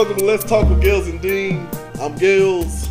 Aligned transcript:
welcome, 0.00 0.16
to 0.16 0.24
Let's 0.24 0.44
Talk 0.44 0.66
with 0.66 0.80
Gales 0.80 1.08
and 1.08 1.20
Dean. 1.20 1.68
I'm 2.00 2.16
Gales. 2.16 2.88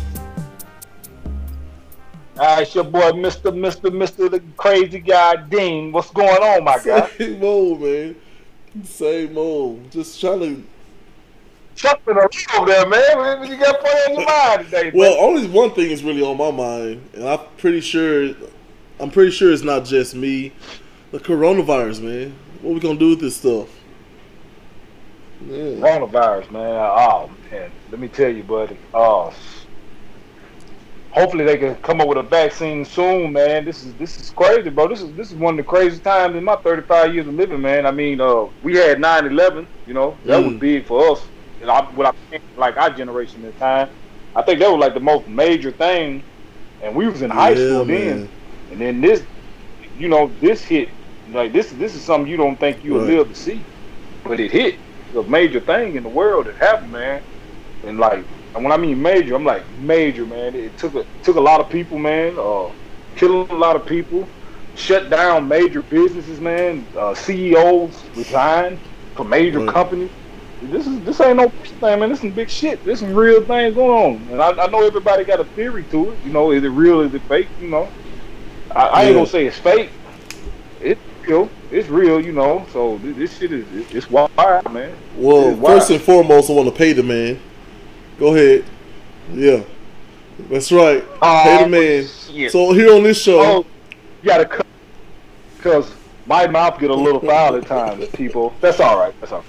All 2.38 2.54
right, 2.54 2.62
it's 2.62 2.72
your 2.72 2.84
boy, 2.84 3.10
Mr. 3.10 3.50
Mr. 3.50 3.90
Mr. 3.90 4.30
the 4.30 4.40
crazy 4.56 5.00
guy, 5.00 5.34
Dean. 5.34 5.90
What's 5.90 6.12
going 6.12 6.40
on, 6.40 6.62
my 6.62 6.78
guy? 6.78 7.08
Same 7.18 7.42
old, 7.42 7.80
man. 7.80 8.14
Same 8.84 9.36
old. 9.36 9.90
Just 9.90 10.20
trying 10.20 10.38
to. 10.38 10.64
Something 11.74 12.16
over 12.16 12.66
there, 12.66 12.88
man. 12.88 13.50
You 13.50 13.56
got 13.56 13.80
playing 13.80 14.10
on 14.10 14.14
your 14.14 14.26
mind 14.26 14.64
today? 14.66 14.92
Well, 14.94 15.16
man? 15.16 15.24
only 15.24 15.48
one 15.48 15.72
thing 15.72 15.90
is 15.90 16.04
really 16.04 16.22
on 16.22 16.36
my 16.36 16.52
mind, 16.52 17.02
and 17.14 17.28
I'm 17.28 17.40
pretty 17.58 17.80
sure. 17.80 18.36
I'm 19.00 19.10
pretty 19.10 19.32
sure 19.32 19.52
it's 19.52 19.64
not 19.64 19.84
just 19.84 20.14
me. 20.14 20.52
The 21.10 21.18
coronavirus, 21.18 22.02
man. 22.02 22.36
What 22.62 22.74
we 22.74 22.78
gonna 22.78 23.00
do 23.00 23.08
with 23.08 23.20
this 23.20 23.36
stuff? 23.38 23.68
Yeah. 25.40 25.84
coronavirus, 25.84 26.50
man. 26.52 26.64
Oh 26.96 27.36
man, 27.52 27.72
let 27.88 28.00
me 28.00 28.08
tell 28.08 28.30
you, 28.34 28.44
buddy. 28.44 28.80
Oh, 28.94 29.32
hopefully 31.10 31.44
they 31.44 31.58
can 31.58 31.76
come 31.76 32.00
up 32.00 32.08
with 32.08 32.18
a 32.18 32.22
vaccine 32.24 32.84
soon, 32.84 33.32
man. 33.32 33.64
This 33.64 33.82
is 33.82 33.96
this 33.96 34.18
is 34.18 34.30
crazy, 34.30 34.70
bro. 34.70 34.88
This 34.88 35.02
is 35.02 35.14
this 35.14 35.30
is 35.30 35.36
one 35.36 35.54
of 35.54 35.58
the 35.58 35.64
craziest 35.64 36.04
times 36.04 36.36
in 36.36 36.44
my 36.44 36.56
35 36.64 37.14
years 37.14 37.28
of 37.28 37.34
living, 37.34 37.60
man. 37.62 37.86
I 37.86 37.92
mean, 37.92 38.20
uh, 38.20 38.46
we 38.60 38.76
had 38.76 39.00
9/11, 39.00 39.68
you 39.86 39.94
know, 39.94 40.20
that 40.26 40.42
was 40.42 40.54
Mm. 40.54 40.60
big 40.60 40.86
for 40.86 41.12
us. 41.12 41.32
And 41.60 41.70
I, 41.70 41.90
what 41.94 42.06
I 42.08 42.12
think, 42.30 42.44
like 42.56 42.76
our 42.76 42.90
generation 42.90 43.44
at 43.44 43.56
the 43.56 43.64
time, 43.64 43.90
I 44.34 44.42
think 44.42 44.60
that 44.60 44.70
was 44.70 44.80
like 44.80 44.94
the 44.94 45.00
most 45.00 45.28
major 45.28 45.72
thing. 45.72 46.26
And 46.80 46.96
we 46.96 47.08
was 47.08 47.22
in 47.22 47.30
high 47.30 47.54
Yeah, 47.54 47.54
school 47.54 47.86
then, 47.86 48.24
and 48.68 48.80
then 48.80 49.00
this, 49.00 49.26
you 49.94 50.08
know, 50.08 50.36
this 50.40 50.64
hit. 50.64 50.90
Like 51.26 51.52
this, 51.52 51.70
this 51.70 51.94
is 51.96 52.04
something 52.04 52.30
you 52.30 52.36
don't 52.36 52.58
think 52.58 52.84
you 52.84 52.94
would 52.94 53.04
Right. 53.04 53.04
live 53.04 53.28
to 53.28 53.34
see, 53.34 53.68
but 54.24 54.40
it 54.40 54.52
hit. 54.52 54.80
A 55.16 55.24
major 55.24 55.60
thing 55.60 55.96
in 55.96 56.02
the 56.04 56.08
world 56.10 56.46
that 56.46 56.56
happened, 56.58 56.92
man. 56.92 57.22
And 57.84 57.98
like, 57.98 58.26
and 58.54 58.64
when 58.64 58.72
I 58.72 58.78
mean 58.78 59.00
major, 59.02 59.36
I'm 59.36 59.44
like 59.44 59.70
major, 59.70 60.26
man. 60.26 60.54
It 60.56 60.76
took 60.78 60.94
a 60.96 61.04
took 61.22 61.36
a 61.36 61.40
lot 61.42 61.60
of 61.60 61.70
people, 61.70 61.98
man. 61.98 62.38
Uh, 62.38 62.70
killed 63.16 63.50
a 63.50 63.56
lot 63.56 63.76
of 63.76 63.86
people, 63.86 64.32
shut 64.74 65.10
down 65.10 65.48
major 65.48 65.82
businesses, 65.82 66.40
man. 66.40 66.88
Uh, 66.98 67.14
CEOs 67.14 68.10
resigned 68.14 68.80
from 69.16 69.30
major 69.30 69.60
Right. 69.60 69.74
companies. 69.74 70.12
This 70.60 70.86
is 70.86 71.02
this 71.02 71.20
ain't 71.22 71.38
no 71.38 71.50
thing, 71.80 72.00
man. 72.00 72.10
This 72.10 72.20
some 72.20 72.32
big 72.32 72.50
shit. 72.50 72.84
This 72.84 73.00
some 73.00 73.14
real 73.14 73.44
things 73.46 73.74
going 73.76 73.90
on, 73.90 74.28
and 74.32 74.42
I, 74.42 74.50
I 74.64 74.68
know 74.68 74.86
everybody 74.86 75.24
got 75.24 75.40
a 75.40 75.46
theory 75.46 75.86
to 75.86 76.12
it. 76.12 76.20
You 76.22 76.32
know, 76.32 76.52
is 76.52 76.64
it 76.64 76.68
real? 76.68 77.00
Is 77.02 77.14
it 77.14 77.24
fake? 77.28 77.50
You 77.58 77.70
know, 77.70 77.92
I, 78.74 78.86
I 78.86 79.04
ain't 79.04 79.14
Yeah. 79.14 79.14
gonna 79.16 79.26
say 79.26 79.46
it's 79.46 79.58
fake. 79.58 79.92
It's 80.80 81.00
real. 81.26 81.52
It's 81.70 81.88
real. 81.88 82.20
You 82.20 82.32
know, 82.32 82.66
so 82.72 82.98
this, 82.98 83.16
this 83.16 83.38
shit 83.38 83.52
is 83.52 83.66
it's, 83.72 83.94
it's 83.94 84.10
wild, 84.10 84.30
man. 84.72 84.96
Well, 85.16 85.54
wild. 85.54 85.78
first 85.78 85.90
and 85.90 86.00
foremost, 86.00 86.50
I 86.50 86.54
want 86.54 86.68
to 86.68 86.74
pay 86.74 86.92
the 86.92 87.02
man. 87.02 87.40
Go 88.18 88.34
ahead. 88.34 88.64
Yeah, 89.32 89.62
that's 90.48 90.72
right. 90.72 91.04
Oh, 91.22 91.42
pay 91.44 91.64
the 91.64 91.68
man. 91.68 92.06
shit. 92.06 92.52
So 92.52 92.72
here 92.72 92.92
on 92.94 93.02
this 93.02 93.22
show, 93.22 93.40
Oh, 93.40 93.66
you 94.22 94.28
gotta 94.28 94.46
cut 94.46 94.66
because 95.56 95.94
my 96.26 96.46
mouth 96.46 96.78
get 96.80 96.90
a 96.90 96.94
little 96.94 97.20
foul 97.20 97.56
at 97.56 97.66
times. 97.66 98.08
People, 98.14 98.54
that's 98.60 98.80
all 98.80 98.98
right. 98.98 99.14
That's 99.20 99.32
all. 99.32 99.38
right. 99.38 99.46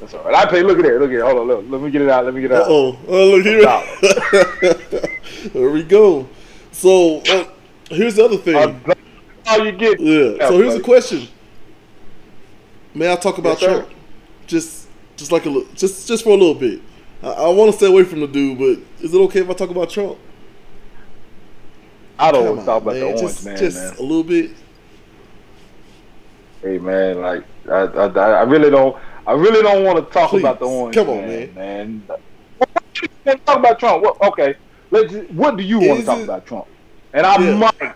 That's 0.00 0.14
all 0.14 0.24
right. 0.24 0.34
I 0.34 0.46
pay. 0.48 0.62
Look 0.62 0.78
at 0.78 0.84
there. 0.84 1.00
Look 1.00 1.10
at 1.10 1.14
there. 1.14 1.24
Hold 1.24 1.38
on. 1.38 1.46
Look. 1.48 1.64
Let 1.68 1.80
me 1.80 1.90
get 1.90 2.02
it 2.02 2.08
out. 2.08 2.24
Let 2.24 2.34
me 2.34 2.40
get 2.40 2.52
it 2.52 2.58
out. 2.58 2.66
oh, 2.68 2.98
oh 3.08 3.30
look 3.30 3.44
here. 3.44 3.62
there 5.52 5.70
we 5.70 5.82
go. 5.82 6.28
So 6.70 7.20
uh, 7.22 7.44
here's 7.90 8.14
the 8.14 8.24
other 8.24 8.36
thing. 8.36 8.56
Uh, 8.56 8.94
all 9.46 9.64
you 9.64 9.72
get. 9.72 9.98
yeah. 9.98 10.48
So 10.48 10.58
here's 10.58 10.74
the 10.74 10.80
buddy. 10.80 10.84
question. 10.84 11.28
May 12.98 13.12
I 13.12 13.14
talk 13.16 13.38
about 13.38 13.60
Yes. 13.62 13.70
Trump? 13.70 13.88
Just, 14.48 14.88
just 15.16 15.30
like 15.30 15.46
a 15.46 15.48
little, 15.48 15.72
just, 15.74 16.08
just 16.08 16.24
for 16.24 16.30
a 16.30 16.36
little 16.36 16.54
bit. 16.54 16.80
I, 17.22 17.28
I 17.28 17.48
want 17.50 17.70
to 17.70 17.76
stay 17.76 17.86
away 17.86 18.02
from 18.02 18.18
the 18.20 18.26
dude, 18.26 18.58
but 18.58 19.04
is 19.04 19.14
it 19.14 19.18
okay 19.18 19.40
if 19.40 19.48
I 19.48 19.52
talk 19.54 19.70
about 19.70 19.88
Trump? 19.90 20.18
I 22.18 22.32
don't 22.32 22.44
want 22.44 22.60
to 22.60 22.66
talk 22.66 22.82
about 22.82 22.94
the 22.94 23.04
orange 23.04 23.20
just, 23.20 23.44
man, 23.44 23.56
just 23.56 23.76
man. 23.76 23.96
a 23.98 24.02
little 24.02 24.24
bit. 24.24 24.50
Hey, 26.60 26.78
man. 26.78 27.20
Like, 27.20 27.44
I, 27.70 27.82
I, 27.82 28.06
I 28.08 28.42
really 28.42 28.70
don't. 28.70 28.96
I 29.24 29.32
really 29.32 29.62
don't 29.62 29.84
want 29.84 30.04
to 30.04 30.12
talk 30.12 30.30
Please, 30.30 30.40
about 30.40 30.58
the 30.58 30.66
orange. 30.66 30.96
come 30.96 31.10
on, 31.10 31.20
man. 31.28 31.54
Man. 31.54 32.02
Wanna 32.58 33.38
talk 33.46 33.58
about 33.58 33.78
Trump. 33.78 34.02
What, 34.02 34.20
okay. 34.22 34.56
Let's. 34.90 35.14
What 35.30 35.56
do 35.56 35.62
you 35.62 35.78
want 35.78 36.00
to 36.00 36.06
talk 36.06 36.20
about 36.24 36.46
Trump? 36.46 36.66
And 37.12 37.24
I 37.24 37.40
Yeah. 37.40 37.54
might 37.54 37.94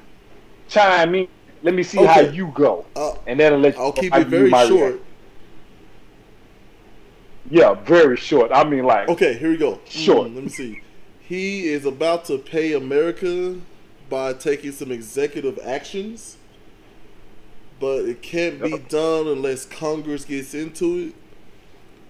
chime 0.68 1.16
in. 1.16 1.26
Let 1.62 1.74
me 1.74 1.82
see 1.82 2.04
how 2.04 2.20
you 2.20 2.48
go, 2.54 2.84
Uh, 2.96 3.14
and 3.26 3.38
that'll 3.38 3.58
let 3.58 3.76
you. 3.76 3.82
I'll 3.82 3.92
keep 3.92 4.14
it 4.14 4.26
very 4.26 4.50
short. 4.50 4.92
react. 4.94 5.04
Yeah, 7.50 7.74
very 7.74 8.16
short. 8.16 8.50
I 8.52 8.64
mean, 8.64 8.84
like, 8.84 9.08
Okay, 9.08 9.34
here 9.34 9.50
we 9.50 9.56
go. 9.56 9.78
Sure. 9.84 10.24
Mm, 10.24 10.34
let 10.34 10.44
me 10.44 10.50
see. 10.50 10.80
He 11.20 11.68
is 11.68 11.84
about 11.86 12.24
to 12.26 12.38
pay 12.38 12.72
America 12.72 13.56
by 14.08 14.32
taking 14.32 14.72
some 14.72 14.90
executive 14.90 15.58
actions, 15.64 16.36
but 17.80 18.04
it 18.06 18.22
can't 18.22 18.62
be 18.62 18.78
done 18.78 19.26
unless 19.28 19.64
Congress 19.64 20.24
gets 20.24 20.54
into 20.54 20.98
it 20.98 21.14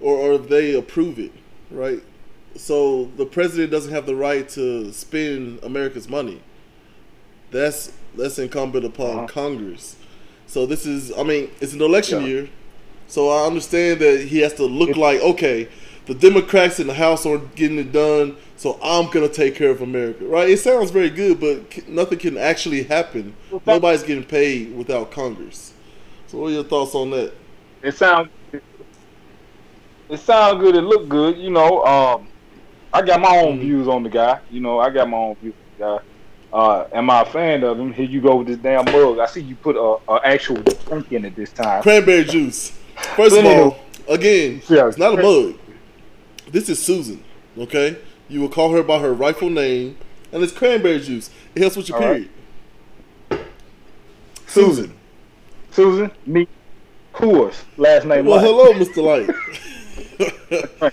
or, 0.01 0.17
or 0.17 0.39
they 0.39 0.75
approve 0.75 1.19
it, 1.19 1.33
right? 1.71 2.03
So 2.57 3.07
the 3.17 3.25
president 3.27 3.71
doesn't 3.71 3.93
have 3.93 4.07
the 4.07 4.17
right 4.17 4.49
to 4.51 4.93
spend 4.93 5.61
America's 5.63 6.09
money. 6.09 6.43
That's 7.51 7.93
that's 8.17 8.39
incumbent 8.39 8.85
upon 8.85 9.19
Uh-huh. 9.19 9.27
Congress. 9.27 9.97
So 10.47 10.67
this 10.67 10.85
is, 10.87 11.13
I 11.17 11.23
mean, 11.23 11.51
it's 11.61 11.73
an 11.73 11.81
election 11.83 12.23
Yeah. 12.23 12.29
year, 12.29 12.49
so 13.09 13.29
I 13.31 13.47
understand 13.47 14.01
that 14.01 14.27
he 14.29 14.41
has 14.41 14.55
to 14.55 14.65
look 14.65 14.97
like 14.97 15.21
okay, 15.21 15.69
the 16.07 16.15
Democrats 16.15 16.81
in 16.81 16.89
the 16.89 16.95
House 16.95 17.25
aren't 17.25 17.55
getting 17.55 17.79
it 17.79 17.93
done, 17.93 18.37
so 18.57 18.79
I'm 18.83 19.09
gonna 19.11 19.29
take 19.29 19.55
care 19.55 19.71
of 19.71 19.81
America, 19.81 20.25
right? 20.25 20.49
It 20.51 20.59
sounds 20.59 20.91
very 20.91 21.11
good, 21.11 21.41
but 21.41 21.89
nothing 21.89 22.19
can 22.19 22.37
actually 22.37 22.83
happen. 22.83 23.35
Well, 23.51 23.61
Nobody's 23.67 24.03
getting 24.03 24.25
paid 24.25 24.77
without 24.77 25.11
Congress. 25.13 25.73
So 26.27 26.39
what 26.39 26.49
are 26.49 26.55
your 26.55 26.65
thoughts 26.65 26.95
on 26.95 27.11
that? 27.11 27.33
it 27.83 27.95
sounds. 27.95 28.29
It 30.09 30.21
sounds 30.21 30.61
good. 30.61 30.75
It 30.77 30.83
look 30.83 31.09
good. 31.09 31.39
You 31.39 31.51
know, 31.51 31.83
um, 31.85 32.29
I 32.93 33.01
got 33.03 33.21
my 33.21 33.39
own 33.39 33.59
Mhm. 33.59 33.61
views 33.61 33.89
on 33.89 34.03
the 34.03 34.11
guy. 34.11 34.41
You 34.51 34.61
know, 34.61 34.79
I 34.79 34.91
got 34.91 35.09
my 35.09 35.17
own 35.17 35.37
views 35.41 35.55
on 35.55 35.79
the 35.79 35.85
guy. 35.99 36.05
Uh, 36.53 36.85
am 36.93 37.09
I 37.09 37.23
a 37.23 37.25
fan 37.25 37.65
of 37.65 37.79
him? 37.79 37.93
Here 37.93 38.05
you 38.05 38.21
go 38.21 38.37
with 38.37 38.47
this 38.49 38.59
damn 38.59 38.85
mug. 38.85 39.19
I 39.19 39.27
see 39.27 39.41
you 39.41 39.57
put 39.57 39.77
a, 39.77 39.97
a 40.13 40.21
actual 40.25 40.57
drink 40.63 41.11
in 41.13 41.25
it 41.25 41.35
this 41.35 41.51
time. 41.53 41.83
Cranberry 41.83 42.25
juice. 42.25 42.73
First 43.17 43.37
of 43.37 43.45
all, 43.47 43.79
again, 44.09 44.61
Yeah. 44.69 44.87
it's 44.89 44.99
not 44.99 45.19
a 45.19 45.23
mug. 45.23 45.59
This 46.51 46.69
is 46.69 46.83
Susan. 46.85 47.25
Okay, 47.57 47.97
you 48.29 48.41
will 48.41 48.49
call 48.51 48.73
her 48.73 48.83
by 48.83 48.99
her 48.99 49.13
rightful 49.15 49.49
name, 49.51 49.97
and 50.31 50.43
it's 50.43 50.53
cranberry 50.53 51.01
juice. 51.01 51.31
It 51.55 51.61
helps 51.63 51.77
with 51.77 51.89
your 51.89 52.03
All 52.03 52.11
right. 52.11 52.29
period. 53.31 53.47
Susan. 54.47 54.93
Susan, 55.71 56.11
me, 56.27 56.47
Coors, 57.15 57.63
last 57.79 58.05
name. 58.07 58.27
Well, 58.27 58.37
Light. 58.37 58.45
hello, 58.45 58.73
Mr. 58.75 59.03
Light. 59.03 60.93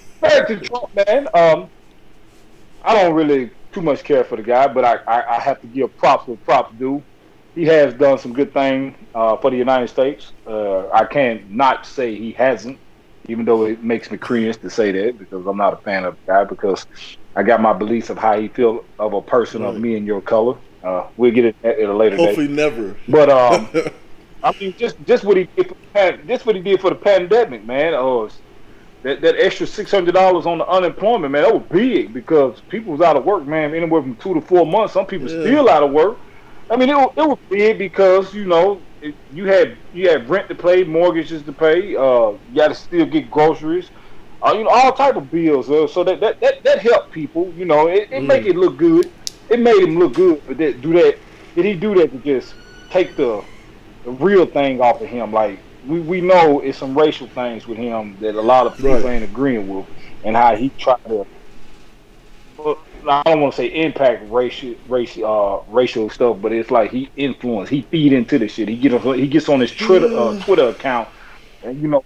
Back 0.20 0.46
to 0.48 0.60
Trump, 0.60 0.94
man. 0.94 1.28
Um, 1.34 1.68
I 2.84 2.94
don't 3.02 3.14
really 3.14 3.50
too 3.72 3.80
much 3.80 4.04
care 4.04 4.24
for 4.24 4.36
the 4.36 4.42
guy, 4.42 4.66
but 4.68 4.84
I, 4.84 4.96
I, 5.06 5.36
I 5.36 5.40
have 5.40 5.60
to 5.60 5.66
give 5.66 5.96
props 5.96 6.26
where 6.26 6.36
props 6.38 6.74
due. 6.78 7.02
He 7.54 7.64
has 7.64 7.94
done 7.94 8.18
some 8.18 8.32
good 8.32 8.52
things 8.52 8.96
uh, 9.14 9.36
for 9.36 9.50
the 9.50 9.56
United 9.56 9.88
States. 9.88 10.32
Uh, 10.46 10.88
I 10.90 11.04
can't 11.04 11.50
not 11.50 11.86
say 11.86 12.14
he 12.14 12.32
hasn't, 12.32 12.78
even 13.28 13.44
though 13.44 13.66
it 13.66 13.82
makes 13.82 14.10
me 14.10 14.18
cringe 14.18 14.56
to 14.58 14.70
say 14.70 14.92
that 14.92 15.18
because 15.18 15.46
I'm 15.46 15.56
not 15.56 15.74
a 15.74 15.76
fan 15.78 16.04
of 16.04 16.16
the 16.16 16.32
guy 16.32 16.44
because 16.44 16.86
I 17.34 17.42
got 17.42 17.60
my 17.60 17.72
beliefs 17.72 18.10
of 18.10 18.18
how 18.18 18.40
he 18.40 18.48
feel 18.48 18.84
of 18.98 19.14
a 19.14 19.22
person 19.22 19.62
of 19.62 19.76
me 19.76 19.96
and 19.96 20.06
your 20.06 20.20
color. 20.20 20.56
Uh, 20.82 21.08
we'll 21.16 21.32
get 21.32 21.44
it 21.44 21.56
at, 21.62 21.78
at 21.78 21.88
a 21.88 21.94
later 21.94 22.16
date. 22.16 22.26
Hopefully, 22.26 22.48
never. 22.48 22.96
But 23.08 23.28
um, 23.28 23.68
I 24.42 24.54
mean, 24.58 24.74
just 24.78 24.96
just 25.06 25.24
what 25.24 25.36
he 25.36 25.48
did 25.56 25.68
for, 25.68 25.74
the 25.74 25.86
pan- 25.92 26.26
just 26.26 26.46
what 26.46 26.56
he 26.56 26.62
did 26.62 26.80
for 26.80 26.90
the 26.90 26.96
pandemic, 26.96 27.64
man. 27.66 27.94
Oh, 27.94 28.30
that 29.02 29.20
that 29.22 29.36
extra 29.38 29.66
six 29.66 29.90
hundred 29.90 30.12
dollars 30.14 30.46
on 30.46 30.58
the 30.58 30.66
unemployment, 30.66 31.32
man, 31.32 31.42
that 31.42 31.54
was 31.54 31.64
big 31.70 32.12
because 32.12 32.60
people 32.68 32.92
was 32.92 33.00
out 33.00 33.16
of 33.16 33.24
work, 33.24 33.46
man, 33.46 33.74
anywhere 33.74 34.02
from 34.02 34.16
two 34.16 34.34
to 34.34 34.40
four 34.40 34.66
months. 34.66 34.92
Some 34.94 35.06
people 35.06 35.28
Yeah. 35.28 35.40
still 35.40 35.68
out 35.70 35.82
of 35.82 35.90
work. 35.92 36.18
I 36.70 36.76
mean, 36.76 36.88
it, 36.90 36.96
wa- 36.96 37.12
it 37.16 37.22
was 37.28 37.38
big 37.50 37.78
because 37.78 38.32
you 38.34 38.44
know 38.46 38.86
it, 39.00 39.14
you 39.32 39.46
had 39.46 39.78
you 39.92 40.08
had 40.08 40.28
rent 40.28 40.48
to 40.48 40.54
pay, 40.54 40.84
mortgages 40.84 41.42
to 41.44 41.52
pay. 41.52 41.96
Uh, 41.96 42.32
you 42.48 42.54
got 42.56 42.68
to 42.68 42.74
still 42.74 43.06
get 43.06 43.30
groceries. 43.30 43.90
Uh, 44.42 44.52
you 44.54 44.64
know, 44.64 44.70
all 44.70 44.92
type 44.92 45.16
of 45.16 45.30
bills. 45.30 45.70
Uh, 45.70 45.86
so 45.86 46.04
that, 46.04 46.20
that 46.20 46.40
that 46.40 46.54
that 46.64 46.78
helped 46.80 47.12
people. 47.12 47.52
You 47.56 47.64
know, 47.64 47.88
it, 47.88 48.08
it 48.12 48.22
Mm. 48.22 48.26
make 48.26 48.46
it 48.46 48.56
look 48.56 48.76
good. 48.78 49.06
It 49.48 49.60
made 49.60 49.82
him 49.82 49.98
look 49.98 50.14
good, 50.14 50.42
but 50.46 50.58
that 50.58 50.80
do 50.80 50.92
that. 50.94 51.16
Did 51.56 51.64
he 51.64 51.74
do 51.74 51.94
that 51.96 52.12
to 52.12 52.18
just 52.18 52.54
take 52.90 53.16
the 53.16 53.42
the 54.04 54.10
real 54.12 54.46
thing 54.46 54.80
off 54.80 55.00
of 55.00 55.08
him? 55.08 55.32
Like 55.32 55.64
we, 55.90 56.00
we 56.00 56.20
know 56.20 56.60
it's 56.60 56.78
some 56.78 56.96
racial 56.96 57.26
things 57.28 57.66
with 57.66 57.78
him 57.78 58.16
that 58.20 58.34
a 58.34 58.40
lot 58.40 58.66
of 58.66 58.76
people 58.76 58.94
Right. 58.94 59.16
ain't 59.16 59.24
agreeing 59.24 59.68
with, 59.68 59.86
and 60.24 60.36
how 60.36 60.54
he 60.56 60.70
tried 60.70 61.04
to. 61.06 61.26
I 63.08 63.22
don't 63.24 63.40
want 63.40 63.54
to 63.54 63.56
say 63.56 63.66
impact 63.66 64.30
racial, 64.30 64.74
racial, 64.86 65.24
uh, 65.24 65.72
racial 65.72 66.10
stuff, 66.10 66.36
but 66.40 66.52
it's 66.52 66.70
like 66.70 66.90
he 66.90 67.10
influence, 67.16 67.70
he 67.70 67.82
feed 67.82 68.12
into 68.12 68.38
the 68.38 68.46
shit. 68.46 68.68
He 68.68 68.76
get 68.76 68.92
he 69.16 69.26
gets 69.26 69.48
on 69.48 69.60
his 69.60 69.72
Twitter, 69.72 70.06
uh, 70.16 70.38
Twitter 70.44 70.68
account, 70.68 71.08
and 71.62 71.80
you 71.80 71.88
know, 71.88 72.04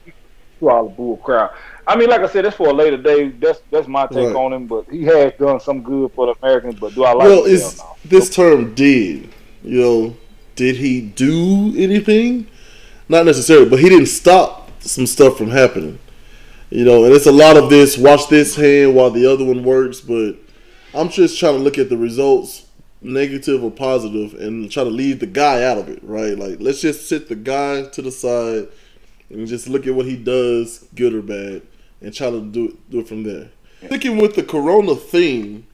all 0.63 0.89
the 0.89 0.95
bull 0.95 1.17
crap. 1.19 1.55
I 1.87 1.97
mean, 1.97 2.09
like 2.09 2.21
I 2.21 2.29
said, 2.29 2.45
that's 2.45 2.57
for 2.57 2.69
a 2.69 2.73
later 2.73 2.97
day. 2.97 3.29
That's 3.29 3.61
that's 3.71 3.89
my 3.89 4.07
take 4.07 4.29
right. 4.29 4.37
on 4.37 4.53
him. 4.53 4.67
But 4.67 4.89
he 4.89 5.03
has 5.05 5.33
done 5.39 5.61
some 5.61 5.83
good 5.83 6.13
for 6.13 6.27
the 6.27 6.35
Americans. 6.41 6.79
But 6.79 6.95
do 6.95 7.05
I 7.05 7.13
like? 7.13 7.27
Well, 7.27 7.45
is 7.45 7.83
this 8.05 8.31
term 8.31 8.75
did 8.75 9.29
you 9.63 9.81
know? 9.81 10.17
Did 10.55 10.77
he 10.77 11.01
do 11.01 11.75
anything? 11.77 12.47
Not 13.09 13.27
necessarily, 13.27 13.69
but 13.69 13.81
he 13.81 13.89
didn't 13.89 14.07
stop 14.07 14.71
some 14.81 15.07
stuff 15.07 15.39
from 15.39 15.51
happening. 15.51 15.99
You 16.71 16.85
know, 16.85 17.05
and 17.05 17.15
it's 17.15 17.27
a 17.27 17.33
lot 17.33 17.57
of 17.57 17.71
this. 17.71 17.97
Watch 17.97 18.29
this 18.29 18.57
hand 18.57 18.95
while 18.95 19.11
the 19.11 19.31
other 19.31 19.45
one 19.45 19.63
works. 19.63 20.01
But 20.01 20.37
I'm 20.95 21.09
just 21.09 21.39
trying 21.39 21.55
to 21.55 21.61
look 21.61 21.79
at 21.79 21.89
the 21.89 21.97
results, 21.97 22.67
negative 23.01 23.63
or 23.63 23.71
positive, 23.71 24.35
and 24.35 24.71
try 24.71 24.85
to 24.85 24.91
leave 24.91 25.21
the 25.21 25.27
guy 25.27 25.63
out 25.63 25.79
of 25.79 25.89
it. 25.89 26.01
Right? 26.03 26.37
Like, 26.37 26.59
let's 26.61 26.81
just 26.81 27.09
sit 27.09 27.29
the 27.29 27.37
guy 27.37 27.83
to 27.83 28.03
the 28.03 28.11
side 28.11 28.69
and 29.31 29.47
just 29.47 29.69
look 29.69 29.87
at 29.87 29.95
what 29.95 30.07
he 30.07 30.17
does, 30.17 30.87
good 30.95 31.15
or 31.15 31.23
bad, 31.23 31.63
and 32.01 32.13
try 32.13 32.31
to 32.31 32.41
do 32.41 32.67
it, 32.67 32.91
do 32.91 33.01
it 33.01 33.09
from 33.09 33.23
there. 33.23 33.51
Sticking 33.87 34.17
with 34.17 34.35
the 34.35 34.43
Corona 34.43 34.95
theme 34.95 35.67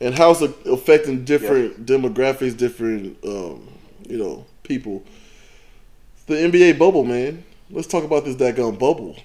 and 0.00 0.16
how 0.16 0.30
it's 0.30 0.40
affecting 0.40 1.24
different 1.24 1.78
yeah. 1.78 1.96
demographics, 1.96 2.56
different 2.56 3.22
um, 3.24 3.68
you 4.08 4.18
know 4.18 4.46
people. 4.62 5.04
The 6.26 6.34
NBA 6.34 6.78
bubble, 6.78 7.04
man. 7.04 7.44
Let's 7.70 7.86
talk 7.86 8.04
about 8.04 8.24
this 8.24 8.36
daggone 8.36 8.78
bubble. 8.78 9.16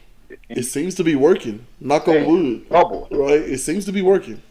It 0.49 0.63
seems 0.63 0.95
to 0.95 1.03
be 1.03 1.15
working. 1.15 1.65
Knock 1.79 2.07
on 2.07 2.25
wood. 2.25 2.69
Bubble, 2.69 3.07
right? 3.11 3.39
It 3.39 3.59
seems 3.59 3.85
to 3.85 3.91
be 3.91 4.01
working. 4.01 4.41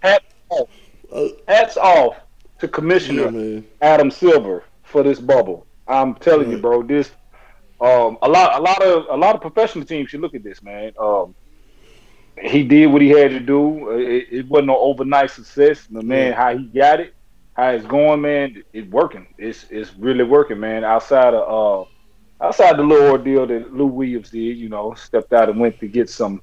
Hats 0.00 0.24
off. 0.48 0.68
Uh, 1.12 1.28
Hats 1.46 1.76
off 1.76 2.16
to 2.58 2.66
Commissioner 2.66 3.30
yeah, 3.30 3.60
Adam 3.80 4.10
Silver 4.10 4.64
for 4.82 5.04
this 5.04 5.20
bubble. 5.20 5.66
I'm 5.86 6.14
telling 6.14 6.48
right. 6.48 6.56
you, 6.56 6.62
bro. 6.62 6.82
This 6.82 7.12
um, 7.80 8.18
a 8.22 8.28
lot, 8.28 8.58
a 8.58 8.62
lot 8.62 8.82
of, 8.82 9.06
a 9.10 9.16
lot 9.16 9.34
of 9.34 9.40
professional 9.40 9.84
teams 9.84 10.10
should 10.10 10.20
look 10.20 10.34
at 10.34 10.42
this, 10.42 10.62
man. 10.62 10.92
Um, 10.98 11.34
he 12.40 12.64
did 12.64 12.86
what 12.86 13.02
he 13.02 13.10
had 13.10 13.30
to 13.30 13.40
do. 13.40 13.90
It, 13.90 14.28
it 14.30 14.48
wasn't 14.48 14.68
no 14.68 14.78
overnight 14.78 15.30
success. 15.30 15.86
The 15.86 16.02
man, 16.02 16.32
how 16.32 16.56
he 16.56 16.64
got 16.64 16.98
it, 16.98 17.13
how 17.54 17.70
it's 17.70 17.86
going, 17.86 18.20
man, 18.20 18.62
it's 18.72 18.88
working. 18.90 19.26
It's 19.38 19.66
it's 19.70 19.94
really 19.94 20.24
working, 20.24 20.60
man. 20.60 20.84
Outside 20.84 21.34
of 21.34 21.88
uh, 21.88 22.44
outside 22.44 22.76
the 22.76 22.82
little 22.82 23.08
ordeal 23.08 23.46
that 23.46 23.72
Lou 23.72 23.86
Williams 23.86 24.30
did, 24.30 24.58
you 24.58 24.68
know, 24.68 24.94
stepped 24.94 25.32
out 25.32 25.48
and 25.48 25.58
went 25.58 25.78
to 25.80 25.88
get 25.88 26.10
some 26.10 26.42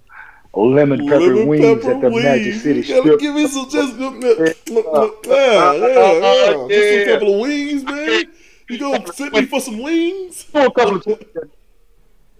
lemon 0.53 1.07
pepper 1.07 1.19
lemon 1.19 1.47
wings 1.47 1.83
pepper 1.83 1.95
at 1.95 2.01
the 2.01 2.09
wings. 2.09 2.23
Magic 2.23 2.55
City 2.55 2.83
Strip. 2.83 3.19
Give 3.19 3.35
me 3.35 3.47
some 3.47 3.69
just 3.69 3.95
look, 3.97 4.15
look, 4.15 4.57
look, 4.69 5.25
yeah, 5.27 5.73
yeah, 5.73 6.13
yeah. 6.13 6.67
Just 6.69 6.69
a 6.69 7.05
couple 7.13 7.35
of 7.35 7.41
wings, 7.41 7.83
man. 7.83 8.23
You 8.69 8.79
gonna 8.79 9.13
sit 9.13 9.33
me 9.33 9.45
for 9.45 9.59
some 9.59 9.81
wings? 9.81 10.43
Threw 10.43 10.65
a 10.65 10.71
couple 10.71 10.95
of. 10.95 11.23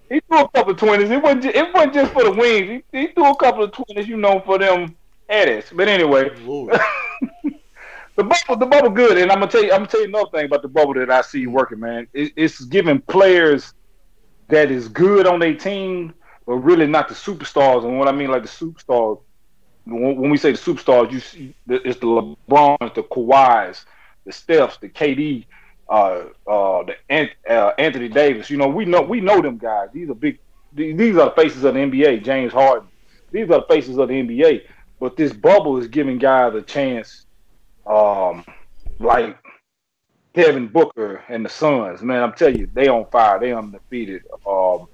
He 0.09 0.19
threw 0.27 0.39
a 0.39 0.49
couple 0.49 0.73
of 0.73 0.77
twenties. 0.77 1.09
It 1.09 1.21
wasn't. 1.21 1.43
Just, 1.43 1.55
it 1.55 1.73
wasn't 1.73 1.93
just 1.93 2.13
for 2.13 2.23
the 2.23 2.31
wings. 2.31 2.83
He, 2.91 2.99
he 2.99 3.07
threw 3.07 3.31
a 3.31 3.35
couple 3.35 3.63
of 3.63 3.71
twenties, 3.73 4.07
you 4.07 4.17
know, 4.17 4.41
for 4.45 4.57
them 4.57 4.95
headies. 5.29 5.75
But 5.75 5.87
anyway, 5.87 6.29
the 8.15 8.23
bubble, 8.23 8.57
the 8.57 8.65
bubble, 8.65 8.89
good. 8.89 9.17
And 9.17 9.31
I'm 9.31 9.39
gonna 9.39 9.51
tell 9.51 9.63
you, 9.63 9.71
I'm 9.71 9.79
gonna 9.79 9.87
tell 9.87 10.01
you 10.01 10.07
another 10.07 10.29
thing 10.31 10.45
about 10.45 10.61
the 10.61 10.67
bubble 10.67 10.93
that 10.95 11.09
I 11.09 11.21
see 11.21 11.47
working, 11.47 11.79
man. 11.79 12.07
It, 12.13 12.33
it's 12.35 12.61
giving 12.65 12.99
players 13.01 13.73
that 14.49 14.71
is 14.71 14.87
good 14.87 15.27
on 15.27 15.39
their 15.39 15.55
team, 15.55 16.13
but 16.45 16.55
really 16.55 16.87
not 16.87 17.07
the 17.07 17.15
superstars. 17.15 17.85
And 17.85 17.97
what 17.97 18.07
I 18.07 18.11
mean, 18.11 18.29
like 18.29 18.43
the 18.43 18.49
superstars, 18.49 19.19
when 19.85 20.29
we 20.29 20.37
say 20.37 20.51
the 20.51 20.57
superstars, 20.57 21.11
you 21.11 21.19
see, 21.19 21.55
it's 21.67 21.99
the 21.99 22.07
LeBrons, 22.07 22.93
the 22.93 23.03
Kawhis, 23.03 23.85
the 24.25 24.31
Stephs, 24.31 24.79
the 24.79 24.89
KD 24.89 25.45
uh, 25.91 26.23
uh, 26.47 26.83
the 26.83 27.29
uh, 27.49 27.73
Anthony 27.77 28.07
Davis. 28.07 28.49
You 28.49 28.57
know, 28.57 28.67
we 28.67 28.85
know 28.85 29.01
we 29.01 29.19
know 29.19 29.41
them 29.41 29.57
guys. 29.57 29.89
These 29.93 30.09
are 30.09 30.15
big. 30.15 30.39
These 30.73 31.17
are 31.17 31.25
the 31.25 31.35
faces 31.35 31.65
of 31.65 31.73
the 31.73 31.81
NBA. 31.81 32.23
James 32.23 32.53
Harden. 32.53 32.87
These 33.31 33.43
are 33.51 33.59
the 33.59 33.65
faces 33.69 33.97
of 33.97 34.07
the 34.07 34.13
NBA. 34.13 34.63
But 34.99 35.17
this 35.17 35.33
bubble 35.33 35.77
is 35.77 35.87
giving 35.87 36.17
guys 36.17 36.55
a 36.55 36.61
chance, 36.61 37.25
um, 37.85 38.45
like 38.99 39.37
Devin 40.33 40.67
Booker 40.67 41.23
and 41.29 41.45
the 41.45 41.49
Suns. 41.49 42.01
Man, 42.01 42.21
I'm 42.21 42.33
telling 42.33 42.57
you, 42.57 42.69
they 42.73 42.87
on 42.87 43.05
fire. 43.11 43.39
They 43.39 43.53
undefeated. 43.53 44.23
Um, 44.47 44.87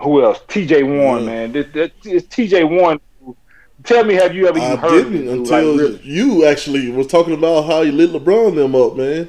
who 0.00 0.24
else? 0.24 0.40
T.J. 0.48 0.82
Warren, 0.82 1.22
mm. 1.22 1.26
man. 1.26 1.52
This, 1.52 1.66
this, 1.72 1.90
this 2.02 2.26
T.J. 2.26 2.64
Warren 2.64 2.98
Tell 3.84 4.02
me, 4.02 4.14
have 4.14 4.34
you 4.34 4.48
ever 4.48 4.58
I 4.58 4.76
heard 4.76 5.12
didn't 5.12 5.28
until 5.28 5.72
like, 5.72 5.80
really? 5.80 6.00
you 6.02 6.46
actually 6.46 6.90
was 6.90 7.06
talking 7.06 7.34
about 7.34 7.66
how 7.66 7.82
you 7.82 7.92
lit 7.92 8.10
LeBron 8.10 8.54
them 8.54 8.74
up, 8.74 8.96
man. 8.96 9.28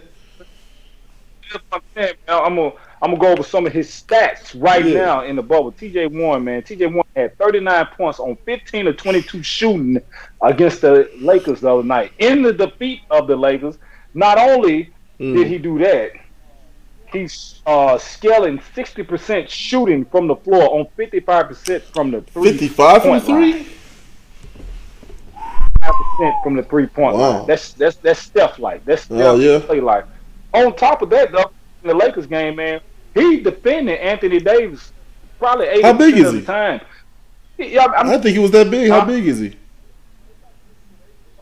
I'm 2.27 2.55
gonna 2.55 2.71
I'm 3.05 3.11
gonna 3.11 3.21
go 3.21 3.31
over 3.33 3.43
some 3.43 3.67
of 3.67 3.71
his 3.71 3.87
stats 3.87 4.59
right 4.59 4.83
yeah. 4.83 5.05
now 5.05 5.23
in 5.25 5.35
the 5.35 5.43
bubble. 5.43 5.71
TJ 5.71 6.11
Warren, 6.11 6.43
man, 6.43 6.63
TJ 6.63 6.91
Warren 6.91 7.07
had 7.15 7.37
39 7.37 7.85
points 7.95 8.19
on 8.19 8.35
15 8.45 8.87
or 8.87 8.93
22 8.93 9.43
shooting 9.43 10.01
against 10.41 10.81
the 10.81 11.07
Lakers 11.19 11.61
the 11.61 11.71
other 11.71 11.83
night. 11.83 12.13
In 12.17 12.41
the 12.41 12.51
defeat 12.51 13.01
of 13.11 13.27
the 13.27 13.35
Lakers, 13.35 13.77
not 14.15 14.39
only 14.39 14.89
mm. 15.19 15.35
did 15.35 15.45
he 15.45 15.59
do 15.59 15.77
that, 15.77 16.13
he's 17.13 17.61
uh, 17.67 17.99
scaling 17.99 18.57
60% 18.57 19.49
shooting 19.49 20.03
from 20.05 20.25
the 20.25 20.35
floor 20.37 20.79
on 20.79 20.87
55% 20.97 21.83
from 21.83 22.09
the 22.09 22.21
three. 22.21 22.53
55 22.53 23.03
from 23.03 23.19
three. 23.19 23.67
percent 25.79 26.35
from 26.43 26.55
the 26.55 26.63
three 26.63 26.87
point 26.87 27.17
wow. 27.17 27.37
line. 27.37 27.45
That's 27.45 27.73
that's 27.73 27.97
that's 27.97 28.19
Steph 28.19 28.57
like. 28.57 28.83
That's 28.83 29.03
Steph 29.03 29.19
oh, 29.21 29.35
yeah. 29.35 29.59
play 29.59 29.79
like. 29.79 30.05
On 30.55 30.75
top 30.75 31.03
of 31.03 31.11
that, 31.11 31.31
though, 31.31 31.51
in 31.83 31.89
the 31.89 31.93
Lakers 31.93 32.25
game, 32.25 32.55
man, 32.55 32.81
he 33.15 33.39
defended 33.39 33.97
Anthony 33.99 34.39
Davis 34.39 34.91
probably 35.39 35.67
eighty 35.67 35.81
percent 35.81 36.27
of 36.27 36.33
the 36.33 36.41
time. 36.43 36.81
He, 37.57 37.77
I, 37.77 37.85
I, 37.85 38.17
think 38.17 38.35
he 38.35 38.39
was 38.39 38.51
that 38.51 38.69
big. 38.69 38.89
How 38.89 38.99
uh, 38.99 39.05
big 39.05 39.25
is 39.25 39.39
he? 39.39 39.55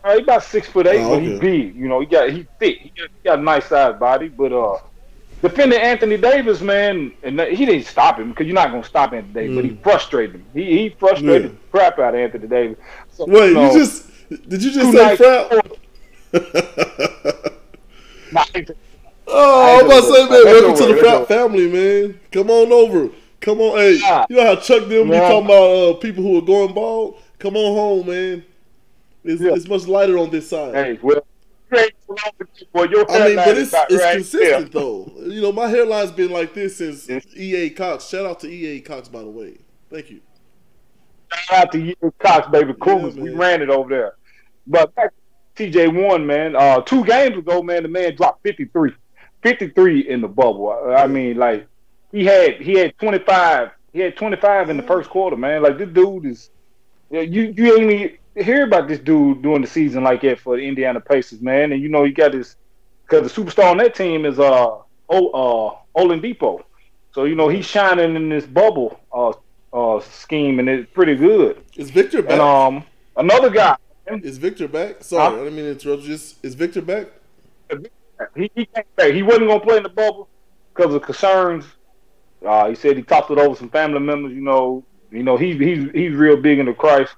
Uh, 0.02 0.14
he 0.14 0.22
about 0.22 0.44
six 0.44 0.68
foot 0.68 0.86
eight, 0.86 1.00
oh, 1.00 1.10
but 1.10 1.16
okay. 1.16 1.32
he 1.32 1.38
big. 1.38 1.76
You 1.76 1.88
know, 1.88 2.00
he 2.00 2.06
got 2.06 2.30
he 2.30 2.46
thick. 2.58 2.78
He 2.78 2.88
got, 2.90 3.10
he 3.10 3.24
got 3.24 3.38
a 3.40 3.42
nice 3.42 3.66
sized 3.66 3.98
body, 3.98 4.28
but 4.28 4.52
uh, 4.52 4.78
defending 5.42 5.80
Anthony 5.80 6.16
Davis, 6.16 6.60
man, 6.60 7.12
and 7.24 7.40
he 7.40 7.66
didn't 7.66 7.86
stop 7.86 8.18
him 8.18 8.30
because 8.30 8.46
you're 8.46 8.54
not 8.54 8.70
gonna 8.70 8.84
stop 8.84 9.12
Anthony 9.12 9.34
Davis, 9.34 9.50
mm. 9.50 9.56
but 9.56 9.64
he 9.64 9.70
mm. 9.72 9.82
frustrated 9.82 10.36
him. 10.36 10.46
He 10.54 10.64
he 10.64 10.88
frustrated 10.90 11.42
yeah. 11.42 11.48
the 11.48 11.56
crap 11.70 11.98
out 11.98 12.14
of 12.14 12.20
Anthony 12.20 12.46
Davis. 12.46 12.78
So, 13.10 13.26
Wait, 13.26 13.48
you, 13.48 13.54
know, 13.54 13.72
you 13.72 13.78
just 13.78 14.10
did 14.48 14.62
you 14.62 14.72
just 14.72 14.92
say 14.92 15.16
frap? 15.16 15.78
Oh, 19.26 19.78
I'm 19.80 19.86
about 19.86 20.00
to 20.00 20.12
say, 20.12 20.28
man, 20.28 20.44
welcome 20.44 20.86
to 20.86 20.94
the 20.94 21.00
Frap 21.00 21.26
family, 21.28 21.70
man. 21.70 22.20
Come 22.30 22.50
on 22.50 22.72
over. 22.72 23.10
Come 23.40 23.60
on, 23.60 23.78
hey. 23.78 23.94
You 24.30 24.36
know 24.36 24.44
how 24.44 24.56
Chuck 24.56 24.88
them 24.88 25.10
be 25.10 25.16
talking 25.16 25.44
about 25.44 25.70
uh, 25.70 25.94
people 25.94 26.22
who 26.22 26.38
are 26.38 26.42
going 26.42 26.74
bald? 26.74 27.20
Come 27.38 27.56
on 27.56 27.74
home, 27.76 28.06
man. 28.06 28.44
It's, 29.24 29.40
yeah. 29.40 29.52
it's 29.54 29.68
much 29.68 29.86
lighter 29.86 30.18
on 30.18 30.30
this 30.30 30.48
side. 30.48 30.74
Hey, 30.74 30.98
well, 31.02 31.22
I 31.72 31.90
mean, 32.72 33.36
but 33.36 33.58
it's, 33.58 33.74
it's 33.74 34.02
right 34.02 34.14
consistent 34.16 34.72
though. 34.72 35.10
You 35.16 35.42
know, 35.42 35.52
my 35.52 35.66
hairline's 35.66 36.12
been 36.12 36.30
like 36.30 36.54
this 36.54 36.76
since 36.76 37.08
EA 37.36 37.70
Cox. 37.70 38.08
Shout 38.08 38.26
out 38.26 38.40
to 38.40 38.48
EA 38.48 38.80
Cox, 38.80 39.08
by 39.08 39.20
the 39.20 39.30
way. 39.30 39.58
Thank 39.90 40.10
you. 40.10 40.20
Shout 41.32 41.66
out 41.66 41.72
to 41.72 41.78
EA 41.78 41.94
Cox, 42.18 42.48
baby. 42.48 42.74
Cool. 42.80 43.10
Yeah, 43.10 43.22
we 43.22 43.30
ran 43.30 43.62
it 43.62 43.70
over 43.70 43.88
there. 43.88 44.14
But 44.66 44.94
back 44.94 45.12
TJ 45.56 45.94
Warren, 45.94 46.26
man. 46.26 46.56
Uh, 46.56 46.80
two 46.80 47.04
games 47.04 47.36
ago, 47.38 47.62
man, 47.62 47.82
the 47.82 47.88
man 47.88 48.14
dropped 48.14 48.42
53. 48.42 48.92
53 49.44 50.08
in 50.08 50.22
the 50.22 50.28
bubble. 50.28 50.70
I 50.96 51.06
mean, 51.06 51.36
like 51.36 51.68
he 52.10 52.24
had 52.24 52.54
he 52.60 52.78
had 52.78 52.98
25. 52.98 53.70
He 53.92 54.00
had 54.00 54.16
25 54.16 54.70
in 54.70 54.76
the 54.76 54.82
first 54.82 55.08
quarter, 55.10 55.36
man. 55.36 55.62
Like 55.62 55.78
this 55.78 55.90
dude 55.90 56.26
is 56.26 56.50
you 57.10 57.54
you 57.56 57.76
ain't 57.76 57.90
even 57.92 58.18
hear 58.34 58.64
about 58.64 58.88
this 58.88 58.98
dude 58.98 59.42
doing 59.42 59.60
the 59.60 59.68
season 59.68 60.02
like 60.02 60.22
that 60.22 60.40
for 60.40 60.56
the 60.56 60.66
Indiana 60.66 60.98
Pacers, 60.98 61.40
man. 61.42 61.72
And 61.72 61.80
you 61.82 61.88
know 61.88 62.04
you 62.04 62.14
got 62.14 62.32
this 62.32 62.56
because 63.06 63.32
the 63.32 63.42
superstar 63.42 63.70
on 63.70 63.76
that 63.76 63.94
team 63.94 64.24
is 64.24 64.40
uh 64.40 64.78
oh 65.10 65.28
uh 65.28 66.00
Oladipo. 66.00 66.64
So 67.12 67.24
you 67.24 67.34
know 67.34 67.48
he's 67.48 67.66
shining 67.66 68.16
in 68.16 68.30
this 68.30 68.46
bubble 68.46 68.98
uh 69.12 69.34
uh 69.74 70.00
scheme 70.00 70.58
and 70.58 70.70
it's 70.70 70.90
pretty 70.92 71.16
good. 71.16 71.62
Is 71.76 71.90
Victor 71.90 72.22
back? 72.22 72.32
And 72.32 72.40
um 72.40 72.84
another 73.18 73.50
guy. 73.50 73.76
Is 74.06 74.38
Victor 74.38 74.68
back? 74.68 75.04
Sorry, 75.04 75.34
huh? 75.34 75.40
I 75.40 75.44
didn't 75.44 75.56
mean 75.56 75.64
to 75.66 75.70
interrupt. 75.72 76.02
Just 76.02 76.42
is 76.42 76.54
Victor 76.54 76.80
back? 76.80 77.08
He, 78.36 78.50
he 78.54 78.66
came 78.66 78.84
back. 78.96 79.12
He 79.12 79.22
wasn't 79.22 79.48
gonna 79.48 79.60
play 79.60 79.78
in 79.78 79.82
the 79.82 79.88
bubble 79.88 80.28
because 80.74 80.94
of 80.94 81.02
concerns. 81.02 81.64
Uh, 82.44 82.68
he 82.68 82.74
said 82.74 82.96
he 82.96 83.02
talked 83.02 83.30
it 83.30 83.38
over 83.38 83.56
some 83.56 83.70
family 83.70 84.00
members. 84.00 84.32
You 84.32 84.42
know, 84.42 84.84
you 85.10 85.22
know 85.22 85.36
he's 85.36 85.58
he's 85.58 85.90
he's 85.92 86.12
real 86.12 86.36
big 86.36 86.58
into 86.58 86.74
Christ. 86.74 87.14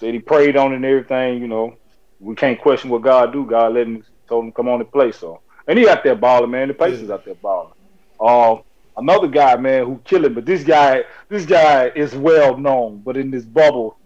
Said 0.00 0.14
he 0.14 0.20
prayed 0.20 0.56
on 0.56 0.72
it 0.72 0.76
and 0.76 0.84
everything. 0.84 1.40
You 1.40 1.48
know, 1.48 1.76
we 2.20 2.34
can't 2.34 2.60
question 2.60 2.90
what 2.90 3.02
God 3.02 3.32
do. 3.32 3.44
God 3.44 3.74
let 3.74 3.86
him 3.86 4.04
told 4.28 4.44
him 4.44 4.52
come 4.52 4.68
on 4.68 4.80
and 4.80 4.90
play. 4.90 5.12
So 5.12 5.40
and 5.66 5.78
he 5.78 5.88
out 5.88 6.02
there 6.02 6.14
balling, 6.14 6.50
man. 6.50 6.68
The 6.68 6.74
Pacers 6.74 7.08
yeah. 7.08 7.14
out 7.14 7.24
there 7.24 7.34
balling. 7.34 7.72
Um, 8.20 8.62
another 8.96 9.28
guy, 9.28 9.56
man, 9.56 9.84
who 9.84 10.00
killing, 10.04 10.34
but 10.34 10.46
this 10.46 10.64
guy 10.64 11.04
this 11.28 11.46
guy 11.46 11.88
is 11.94 12.14
well 12.14 12.56
known, 12.56 13.02
but 13.04 13.16
in 13.16 13.30
this 13.30 13.44
bubble, 13.44 13.96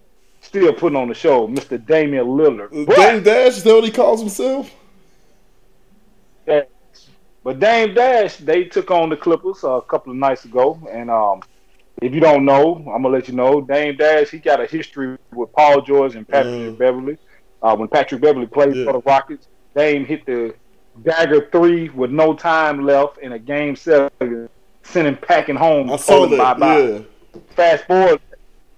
still 0.40 0.72
putting 0.72 0.96
on 0.96 1.08
the 1.08 1.14
show, 1.14 1.46
Mr. 1.48 1.84
Damian 1.84 2.26
Lillard. 2.26 2.70
Dame 2.70 3.22
Dash, 3.22 3.58
is 3.58 3.64
that 3.64 3.74
what 3.74 3.84
he 3.84 3.90
calls 3.90 4.20
himself? 4.20 4.72
But 7.46 7.60
Dame 7.60 7.94
Dash, 7.94 8.38
they 8.38 8.64
took 8.64 8.90
on 8.90 9.08
the 9.08 9.16
Clippers 9.16 9.62
uh, 9.62 9.74
a 9.74 9.82
couple 9.82 10.10
of 10.10 10.18
nights 10.18 10.44
ago, 10.44 10.80
and 10.90 11.08
um, 11.08 11.42
if 12.02 12.12
you 12.12 12.18
don't 12.18 12.44
know, 12.44 12.74
I'm 12.92 13.02
gonna 13.02 13.10
let 13.10 13.28
you 13.28 13.34
know. 13.34 13.60
Dame 13.60 13.94
Dash, 13.96 14.30
he 14.30 14.40
got 14.40 14.60
a 14.60 14.66
history 14.66 15.16
with 15.32 15.52
Paul 15.52 15.80
George 15.82 16.16
and 16.16 16.26
Patrick 16.26 16.52
Mm. 16.74 16.76
Beverley. 16.76 17.18
Uh, 17.62 17.76
when 17.76 17.86
Patrick 17.86 18.20
Beverley 18.20 18.48
played 18.48 18.74
Yeah. 18.74 18.86
for 18.86 18.94
the 18.94 18.98
Rockets, 18.98 19.46
Dame 19.76 20.04
hit 20.04 20.26
the 20.26 20.56
dagger 21.04 21.48
three 21.52 21.88
with 21.90 22.10
no 22.10 22.34
time 22.34 22.84
left 22.84 23.18
in 23.18 23.30
a 23.30 23.38
game 23.38 23.76
seven, 23.76 24.48
sent 24.82 25.06
him 25.06 25.16
packing 25.16 25.54
home. 25.54 25.88
I 25.92 25.96
saw 25.98 26.26
that. 26.26 26.36
bye-bye. 26.36 26.78
Yeah. 26.80 26.98
Fast 27.50 27.84
forward, 27.84 28.20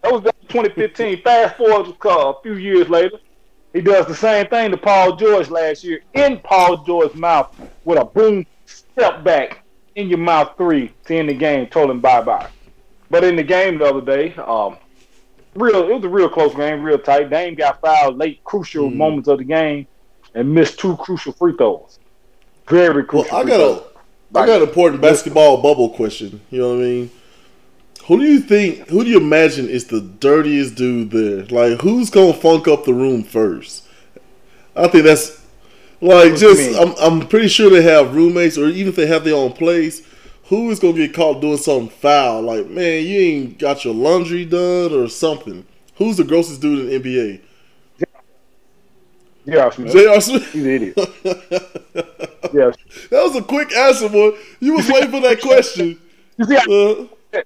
that 0.02 0.12
was 0.12 0.20
2015. 0.48 1.22
Fast 1.24 1.56
forward 1.56 1.96
uh, 2.04 2.34
a 2.34 2.42
few 2.42 2.56
years 2.56 2.90
later, 2.90 3.18
he 3.72 3.80
does 3.80 4.04
the 4.04 4.14
same 4.14 4.46
thing 4.48 4.72
to 4.72 4.76
Paul 4.76 5.16
George 5.16 5.48
last 5.48 5.84
year 5.84 6.00
in 6.12 6.38
Paul 6.40 6.84
George's 6.84 7.16
mouth 7.16 7.58
with 7.86 7.98
a 7.98 8.04
boom 8.04 8.44
step 8.98 9.22
back 9.22 9.62
in 9.94 10.08
your 10.08 10.18
mouth 10.18 10.52
three 10.56 10.92
to 11.06 11.16
end 11.16 11.28
the 11.28 11.34
game. 11.34 11.66
Told 11.68 11.90
him 11.90 12.00
bye 12.00 12.20
bye. 12.22 12.48
But 13.10 13.24
in 13.24 13.36
the 13.36 13.42
game 13.42 13.78
the 13.78 13.86
other 13.86 14.00
day, 14.00 14.34
um, 14.34 14.76
real 15.54 15.88
it 15.88 15.94
was 15.94 16.04
a 16.04 16.08
real 16.08 16.28
close 16.28 16.54
game, 16.54 16.82
real 16.82 16.98
tight. 16.98 17.30
Dame 17.30 17.54
got 17.54 17.80
fouled 17.80 18.18
late, 18.18 18.42
crucial 18.44 18.90
Mhm. 18.90 18.96
moments 18.96 19.28
of 19.28 19.38
the 19.38 19.44
game, 19.44 19.86
and 20.34 20.52
missed 20.52 20.78
two 20.78 20.96
crucial 20.96 21.32
free 21.32 21.54
throws. 21.56 21.98
Very 22.68 23.04
crucial. 23.04 23.30
Well. 23.36 23.46
I 23.46 23.48
got 23.48 23.60
a, 23.60 23.82
I 24.38 24.46
got 24.46 24.62
an 24.62 24.68
important 24.68 25.00
basketball 25.00 25.62
bubble 25.62 25.90
question. 25.90 26.40
You 26.50 26.60
know 26.60 26.68
what 26.70 26.74
I 26.82 26.86
mean? 26.86 27.10
Who 28.06 28.18
do 28.18 28.24
you 28.24 28.40
think? 28.40 28.88
Who 28.88 29.04
do 29.04 29.10
you 29.10 29.18
imagine 29.18 29.68
is 29.68 29.86
the 29.86 30.00
dirtiest 30.00 30.74
dude 30.74 31.10
there? 31.10 31.44
Like, 31.46 31.80
who's 31.80 32.10
gonna 32.10 32.32
funk 32.34 32.66
up 32.68 32.84
the 32.84 32.94
room 32.94 33.22
first? 33.22 33.84
I 34.76 34.88
think 34.88 35.04
that's 35.04 35.40
like 36.00 36.32
What 36.32 36.38
just. 36.38 36.78
I'm 36.78 36.94
I'm 36.98 37.28
pretty 37.28 37.48
sure 37.48 37.70
they 37.70 37.82
have 37.82 38.14
roommates, 38.14 38.58
or 38.58 38.68
even 38.68 38.88
if 38.88 38.96
they 38.96 39.06
have 39.06 39.24
their 39.24 39.34
own 39.36 39.52
place. 39.52 40.02
Who 40.44 40.70
is 40.70 40.78
gonna 40.78 40.94
get 40.94 41.12
caught 41.12 41.42
doing 41.42 41.58
something 41.58 41.90
foul? 41.90 42.40
Like, 42.40 42.68
man, 42.68 43.04
you 43.04 43.18
ain't 43.18 43.58
got 43.58 43.84
your 43.84 43.92
laundry 43.92 44.46
done 44.46 44.94
or 44.94 45.06
something. 45.08 45.66
Who's 45.96 46.16
the 46.16 46.24
grossest 46.24 46.62
dude 46.62 46.90
in 46.90 47.02
the 47.02 47.10
NBA? 47.10 47.40
Yeah, 49.44 49.70
Smith. 49.70 49.92
J.R. 49.92 50.20
Smith. 50.20 50.52
He's 50.52 50.64
an 50.64 50.70
idiot. 50.70 50.98
Yeah. 52.54 52.70
That 53.10 53.24
was 53.24 53.36
a 53.36 53.42
quick 53.42 53.74
answer, 53.74 54.08
boy. 54.08 54.30
You 54.60 54.76
was 54.76 54.88
waiting 54.88 55.10
for 55.10 55.20
that 55.20 55.40
question. 55.42 56.00
You 56.38 56.44
see, 56.46 56.56
I, 56.56 56.64
Uh, 56.70 57.42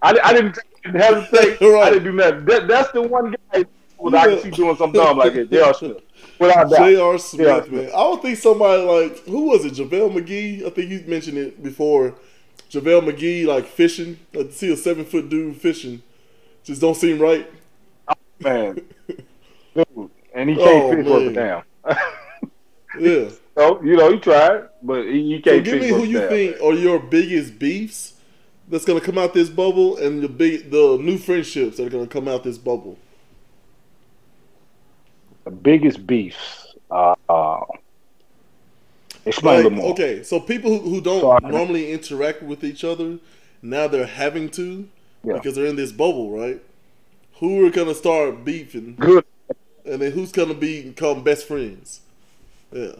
I, 0.00 0.18
I 0.24 0.32
didn't 0.32 0.58
hesitate. 0.84 1.60
Right. 1.60 1.82
I 1.88 1.90
didn't 1.90 2.04
do 2.04 2.12
nothing. 2.12 2.44
That, 2.46 2.68
that's 2.68 2.90
the 2.92 3.02
one 3.02 3.32
guy 3.52 3.64
that 3.64 4.14
I 4.14 4.26
can 4.28 4.40
see 4.40 4.50
doing 4.50 4.76
something 4.76 4.98
dumb 4.98 5.18
like 5.18 5.34
it. 5.34 5.50
J.R. 5.50 5.74
Smith. 5.74 5.98
Without 6.40 6.70
doubt. 6.70 6.78
J.R. 6.78 7.18
Smith, 7.18 7.70
man. 7.70 7.90
I 7.94 8.08
would 8.08 8.22
think 8.22 8.38
somebody 8.38 8.82
like 8.82 9.18
who 9.26 9.46
was 9.50 9.64
it? 9.66 9.74
JaVale 9.74 10.12
McGee. 10.18 10.66
I 10.66 10.70
think 10.70 10.90
you 10.90 11.04
mentioned 11.06 11.38
it 11.38 11.62
before. 11.62 12.14
JaVale 12.70 13.10
McGee, 13.12 13.46
like 13.46 13.66
fishing. 13.66 14.18
To 14.32 14.50
see 14.52 14.72
a 14.72 14.76
seven 14.76 15.04
foot 15.04 15.28
dude 15.28 15.56
fishing, 15.56 16.02
just 16.64 16.80
don't 16.80 16.96
seem 16.96 17.20
right. 17.20 17.50
Oh, 18.08 18.14
man. 18.40 18.80
Dude. 19.74 20.10
And 20.34 20.50
he 20.50 20.56
oh, 20.58 20.64
can't 20.64 20.84
Oh, 20.84 20.90
finish 20.90 21.06
worth 21.06 21.28
a 21.28 21.32
damn. 21.32 21.62
Yeah. 22.98 23.30
so, 23.56 23.82
you 23.82 23.96
know, 23.96 24.12
he 24.12 24.18
tried, 24.18 24.68
but 24.82 25.04
he, 25.06 25.36
he 25.36 25.42
So 25.46 25.50
can't 25.50 25.64
give 25.64 25.80
me 25.80 25.88
who 25.88 26.04
you 26.04 26.20
damn. 26.20 26.28
think 26.28 26.60
are 26.62 26.74
your 26.74 26.98
biggest 26.98 27.58
beefs 27.58 28.14
that's 28.68 28.84
gonna 28.84 29.00
come 29.00 29.18
out 29.18 29.34
this 29.34 29.48
bubble, 29.48 29.96
and 29.96 30.22
the 30.22 30.28
big 30.28 30.70
the 30.70 30.98
new 31.00 31.18
friendships 31.18 31.76
that 31.76 31.86
are 31.86 31.90
gonna 31.90 32.06
come 32.06 32.28
out 32.28 32.44
this 32.44 32.58
bubble. 32.58 32.98
The 35.44 35.50
biggest 35.50 36.06
beefs. 36.06 36.74
Uh, 36.90 37.14
uh, 37.28 37.64
explain 39.24 39.64
Like, 39.64 39.72
more. 39.72 39.92
okay, 39.92 40.22
so 40.22 40.40
people 40.40 40.78
who, 40.78 40.90
who 40.90 41.00
don't 41.00 41.42
normally 41.44 41.92
interact 41.92 42.42
with 42.42 42.64
each 42.64 42.84
other 42.84 43.18
now 43.62 43.86
they're 43.86 44.06
having 44.06 44.48
to 44.50 44.88
Yeah. 45.24 45.34
because 45.34 45.54
they're 45.54 45.66
in 45.66 45.76
this 45.76 45.92
bubble, 45.92 46.30
right? 46.30 46.60
Who 47.40 47.66
are 47.66 47.70
gonna 47.70 47.94
start 47.94 48.44
beefing, 48.44 48.96
Good. 48.98 49.24
and 49.84 50.00
then 50.02 50.12
who's 50.12 50.32
gonna 50.32 50.54
be 50.54 50.82
become 50.82 51.22
best 51.22 51.46
friends? 51.46 52.00
Yeah, 52.72 52.92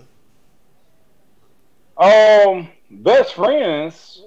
Um, 1.97 2.69
best 2.91 3.35
friends, 3.35 4.23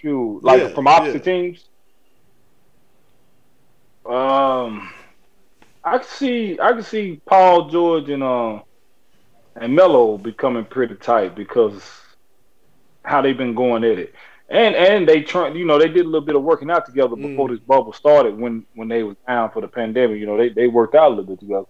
shoot, 0.00 0.40
like 0.42 0.60
Yeah, 0.62 0.68
from 0.68 0.86
opposite 0.86 1.26
yeah. 1.26 1.32
teams. 1.32 1.64
Um, 4.04 4.90
I 5.86 5.98
can 5.98 6.06
see, 6.08 6.58
I 6.60 6.72
can 6.72 6.82
see 6.82 7.20
Paul 7.24 7.70
George 7.70 8.08
and 8.10 8.22
uh 8.22 8.60
and 9.54 9.74
Melo 9.74 10.18
becoming 10.18 10.64
pretty 10.66 10.96
tight 10.96 11.34
because 11.34 11.80
how 13.04 13.22
they've 13.22 13.38
been 13.38 13.54
going 13.54 13.84
at 13.84 13.98
it, 13.98 14.12
and 14.48 14.74
and 14.74 15.08
they 15.08 15.22
try, 15.22 15.48
you 15.48 15.64
know, 15.64 15.78
they 15.78 15.88
did 15.88 16.00
a 16.04 16.08
little 16.08 16.26
bit 16.26 16.34
of 16.36 16.42
working 16.42 16.70
out 16.70 16.84
together 16.86 17.14
before 17.16 17.48
Mm. 17.48 17.52
this 17.52 17.60
bubble 17.60 17.92
started 17.92 18.36
when 18.38 18.66
when 18.74 18.88
they 18.88 19.02
was 19.04 19.16
down 19.26 19.50
for 19.52 19.60
the 19.62 19.68
pandemic. 19.68 20.18
You 20.20 20.26
know, 20.26 20.36
they 20.36 20.48
they 20.50 20.66
worked 20.66 20.94
out 20.94 21.06
a 21.06 21.14
little 21.14 21.24
bit 21.24 21.38
together, 21.40 21.66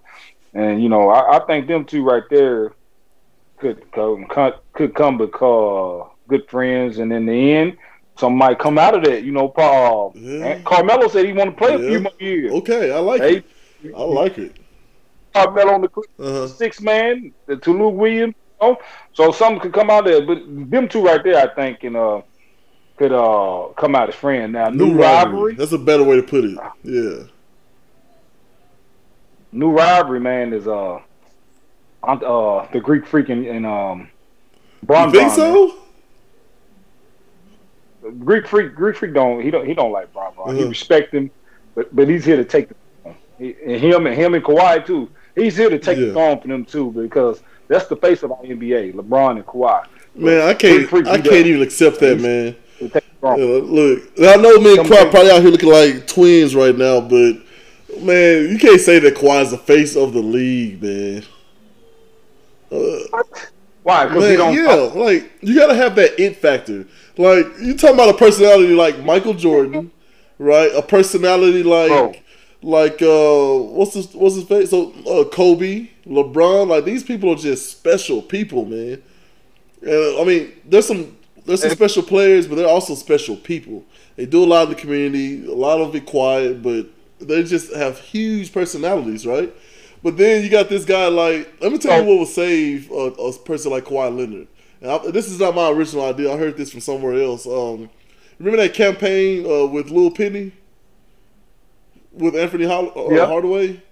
and 0.55 0.83
you 0.83 0.89
know, 0.89 1.11
I, 1.11 1.37
I 1.37 1.47
think 1.47 1.69
them 1.69 1.85
two 1.85 2.03
right 2.03 2.25
there 2.31 2.73
could 3.59 3.91
come 3.93 4.27
could, 4.29 4.55
could 4.73 4.95
come 4.95 5.19
because 5.19 6.09
good 6.27 6.49
friends, 6.49 6.99
and 6.99 7.13
in 7.13 7.27
the 7.27 7.53
end, 7.53 7.77
some 8.19 8.35
might 8.35 8.59
come 8.59 8.79
out 8.79 8.95
of 8.97 9.05
that. 9.05 9.23
You 9.25 9.33
know, 9.33 9.49
Paul 9.49 10.13
Yeah. 10.17 10.45
and 10.47 10.65
Carmelo 10.65 11.07
said 11.09 11.27
he 11.27 11.33
want 11.35 11.51
to 11.51 11.57
play 11.57 11.75
a 11.75 11.79
few 11.79 12.01
more 12.01 12.13
years. 12.19 12.53
okay, 12.55 12.91
I 12.91 12.99
like 12.99 13.21
it. 13.23 13.45
I 13.95 14.03
like 14.03 14.39
it. 14.39 14.57
Carmelo 15.35 15.75
on 15.75 15.81
the 15.83 15.91
Uh-huh. 16.19 16.47
six 16.47 16.81
man, 16.81 17.33
the 17.47 17.57
Tulu 17.57 17.89
Williams. 17.91 18.35
You 18.61 18.69
know? 18.69 18.79
So 19.13 19.31
some 19.33 19.61
could 19.61 19.73
come 19.73 19.91
out 19.91 20.05
there, 20.05 20.25
but 20.25 20.39
them 20.47 20.89
two 20.89 21.03
right 21.03 21.23
there, 21.23 21.37
I 21.39 21.55
think, 21.55 21.81
can 21.81 21.97
uh 21.97 22.23
could 22.97 23.13
uh 23.13 23.69
come 23.77 23.95
out 23.95 24.09
as 24.09 24.15
friends. 24.15 24.53
Now, 24.53 24.69
new, 24.71 24.95
rivalry, 24.95 25.55
That's 25.57 25.73
a 25.73 25.79
better 25.79 26.05
way 26.05 26.17
to 26.17 26.23
put 26.23 26.45
it. 26.45 26.59
Yeah. 26.83 27.25
new 29.53 29.71
rivalry, 29.71 30.21
man, 30.21 30.53
is 30.53 30.67
uh 30.67 30.99
uh 32.05 32.67
the 32.73 32.81
Greek 32.81 33.07
freak 33.07 33.29
and, 33.29 33.67
um. 33.67 34.11
You 34.97 35.07
think 35.11 35.13
Bron, 35.13 35.13
man. 35.13 35.31
so? 35.31 35.75
Greek 38.19 38.47
freak, 38.47 38.75
Greek 38.75 38.97
freak 38.97 39.15
don't 39.15 39.41
he 39.43 39.51
don't 39.51 39.67
he 39.67 39.75
don't 39.75 39.93
like 39.93 40.13
Bron 40.13 40.35
Bron. 40.35 40.55
He 40.55 40.63
Uh-huh. 40.63 40.69
respect 40.69 41.13
him, 41.15 41.31
but 41.75 41.95
but 41.95 42.09
he's 42.09 42.25
here 42.25 42.37
to 42.37 42.45
take 42.45 42.69
the. 42.69 42.75
He, 42.75 42.86
and 43.39 43.81
him 43.81 44.07
and 44.07 44.15
him 44.15 44.35
and 44.35 44.45
Kawhi 44.45 44.85
too. 44.87 45.09
He's 45.35 45.57
here 45.57 45.69
to 45.71 45.79
take 45.79 45.99
Yeah. 45.99 46.07
the 46.07 46.13
throne 46.13 46.41
for 46.41 46.49
them 46.49 46.65
too 46.65 46.91
because 46.93 47.43
that's 47.69 47.87
the 47.87 47.97
face 47.97 48.23
of 48.23 48.33
our 48.33 48.39
NBA, 48.43 48.93
LeBron 48.95 49.33
and 49.37 49.47
Kawhi. 49.47 49.85
Man, 50.15 50.41
I 50.49 50.55
can't. 50.55 50.93
I 51.07 51.19
can't 51.21 51.47
even 51.47 51.63
accept 51.63 52.01
that, 52.01 52.19
man. 52.21 52.57
To 52.79 52.89
take 52.89 53.05
the 53.05 53.17
throne. 53.21 53.39
Yeah, 53.39 53.61
look, 53.63 54.03
I 54.19 54.37
know 54.37 54.59
me 54.59 54.79
and 54.79 54.89
Kawhi 54.89 55.11
probably 55.11 55.31
out 55.31 55.43
here 55.43 55.51
looking 55.51 55.71
like 55.71 56.07
twins 56.07 56.55
right 56.57 56.77
now, 56.77 57.01
but 57.01 57.37
man, 58.01 58.49
you 58.49 58.59
can't 58.59 58.81
say 58.81 58.99
that 58.99 59.15
Kawhi's 59.15 59.51
the 59.51 59.59
face 59.59 59.95
of 59.97 60.13
the 60.15 60.21
league, 60.23 60.83
man. 60.83 61.23
Uh, 62.71 63.23
Why? 63.83 64.07
Because 64.07 64.29
he 64.31 64.37
don't. 64.37 64.55
yeah, 64.55 64.75
like 64.75 65.31
you 65.41 65.55
gotta 65.55 65.75
have 65.75 65.95
that 65.97 66.19
it 66.21 66.37
factor. 66.37 66.87
Like 67.17 67.47
you 67.61 67.77
talking 67.77 67.95
about 67.95 68.09
a 68.15 68.19
personality 68.19 68.75
like 68.75 68.99
Michael 69.05 69.35
Jordan, 69.35 69.91
right? 70.39 70.71
A 70.75 70.83
personality 70.83 71.63
like. 71.63 72.23
Like 72.63 73.01
uh 73.03 73.55
what's 73.59 73.95
his 73.95 74.15
what's 74.15 74.35
his 74.37 74.45
face? 74.45 74.71
So 74.71 74.93
uh, 75.07 75.25
Kobe, 75.29 75.89
LeBron, 76.07 76.69
like 76.69 76.85
these 76.85 77.05
people 77.05 77.31
are 77.33 77.37
just 77.37 77.71
special 77.71 78.23
people, 78.23 78.65
man. 78.65 79.03
And 79.83 80.19
I 80.21 80.25
mean, 80.25 80.53
there's 80.65 80.87
some 80.87 81.17
there's 81.45 81.61
some 81.63 81.71
special 81.71 82.03
players, 82.03 82.47
but 82.49 82.57
they're 82.57 82.67
also 82.69 82.95
special 82.95 83.37
people. 83.37 83.85
They 84.17 84.27
do 84.27 84.43
a 84.43 84.47
lot 84.47 84.65
in 84.65 84.71
the 84.71 84.75
community, 84.75 85.47
a 85.47 85.53
lot 85.55 85.81
of 85.81 85.95
it 85.95 86.07
quiet, 86.07 86.63
but 86.63 86.87
they 87.21 87.43
just 87.45 87.73
have 87.75 87.99
huge 88.01 88.53
personalities, 88.53 89.27
right? 89.27 89.55
But 90.03 90.17
then 90.17 90.43
you 90.43 90.51
got 90.51 90.69
this 90.69 90.85
guy 90.85 91.09
like, 91.09 91.55
let 91.61 91.73
me 91.73 91.79
tell 91.79 91.97
you 91.99 92.05
Oh. 92.05 92.11
what 92.11 92.19
will 92.19 92.27
save 92.27 92.91
a, 92.91 92.95
a 92.95 93.33
person 93.39 93.71
like 93.71 93.85
Kawhi 93.85 94.17
Leonard. 94.17 94.49
And 94.81 94.91
I, 94.91 95.11
this 95.11 95.29
is 95.29 95.39
not 95.41 95.55
my 95.55 95.71
original 95.71 96.05
idea. 96.05 96.33
I 96.33 96.37
heard 96.37 96.57
this 96.57 96.71
from 96.71 96.81
somewhere 96.81 97.21
else. 97.21 97.47
Um, 97.47 97.91
remember 98.39 98.59
that 98.63 98.75
campaign 98.75 99.45
uh, 99.47 99.67
with 99.67 99.91
Lil 99.91 100.11
Penny, 100.11 100.53
with 102.17 102.35
Anthony 102.37 102.65
uh, 102.67 103.27
Hardaway? 103.27 103.83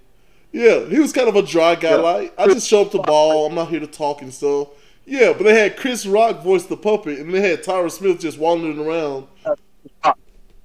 Yeah, 0.53 0.85
he 0.87 0.99
was 1.01 1.13
kind 1.13 1.29
of 1.29 1.37
a 1.37 1.43
dry 1.43 1.75
guy. 1.75 1.91
Yeah. 1.91 1.97
Like 1.97 2.35
I 2.39 2.47
just 2.47 2.69
show 2.69 2.83
up 2.83 2.91
to 2.93 2.99
ball. 2.99 3.47
I'm 3.47 3.55
not 3.55 3.69
here 3.69 3.81
to 3.81 3.87
talk 3.87 4.23
and 4.23 4.33
stuff. 4.33 4.69
Yeah, 5.07 5.33
but 5.33 5.45
they 5.45 5.59
had 5.59 5.77
Chris 5.77 6.07
Rock 6.07 6.43
voice 6.43 6.65
the 6.65 6.77
puppet, 6.77 7.19
and 7.19 7.33
they 7.35 7.41
had 7.41 7.63
Tyra 7.63 7.91
Smith 7.91 8.21
just 8.21 8.39
wandering 8.39 8.79
around. 8.79 9.27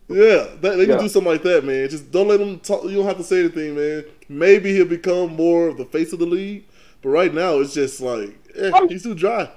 Yeah, 0.07 0.47
they, 0.61 0.75
they 0.75 0.85
can 0.85 0.95
Yeah. 0.95 1.01
do 1.01 1.09
something 1.09 1.31
like 1.31 1.43
that, 1.43 1.63
man. 1.65 1.89
Just 1.89 2.11
don't 2.11 2.27
let 2.27 2.39
him 2.39 2.59
talk. 2.59 2.83
You 2.85 2.95
don't 2.97 3.05
have 3.05 3.17
to 3.17 3.23
say 3.23 3.41
anything, 3.41 3.75
man. 3.75 4.05
Maybe 4.27 4.73
he'll 4.73 4.85
become 4.85 5.35
more 5.35 5.67
of 5.67 5.77
the 5.77 5.85
face 5.85 6.13
of 6.13 6.19
the 6.19 6.25
league, 6.25 6.65
but 7.01 7.09
right 7.09 7.33
now 7.33 7.59
it's 7.59 7.73
just 7.73 7.99
like 8.01 8.37
eh, 8.55 8.71
he's 8.87 9.03
too 9.03 9.13
dry. 9.15 9.49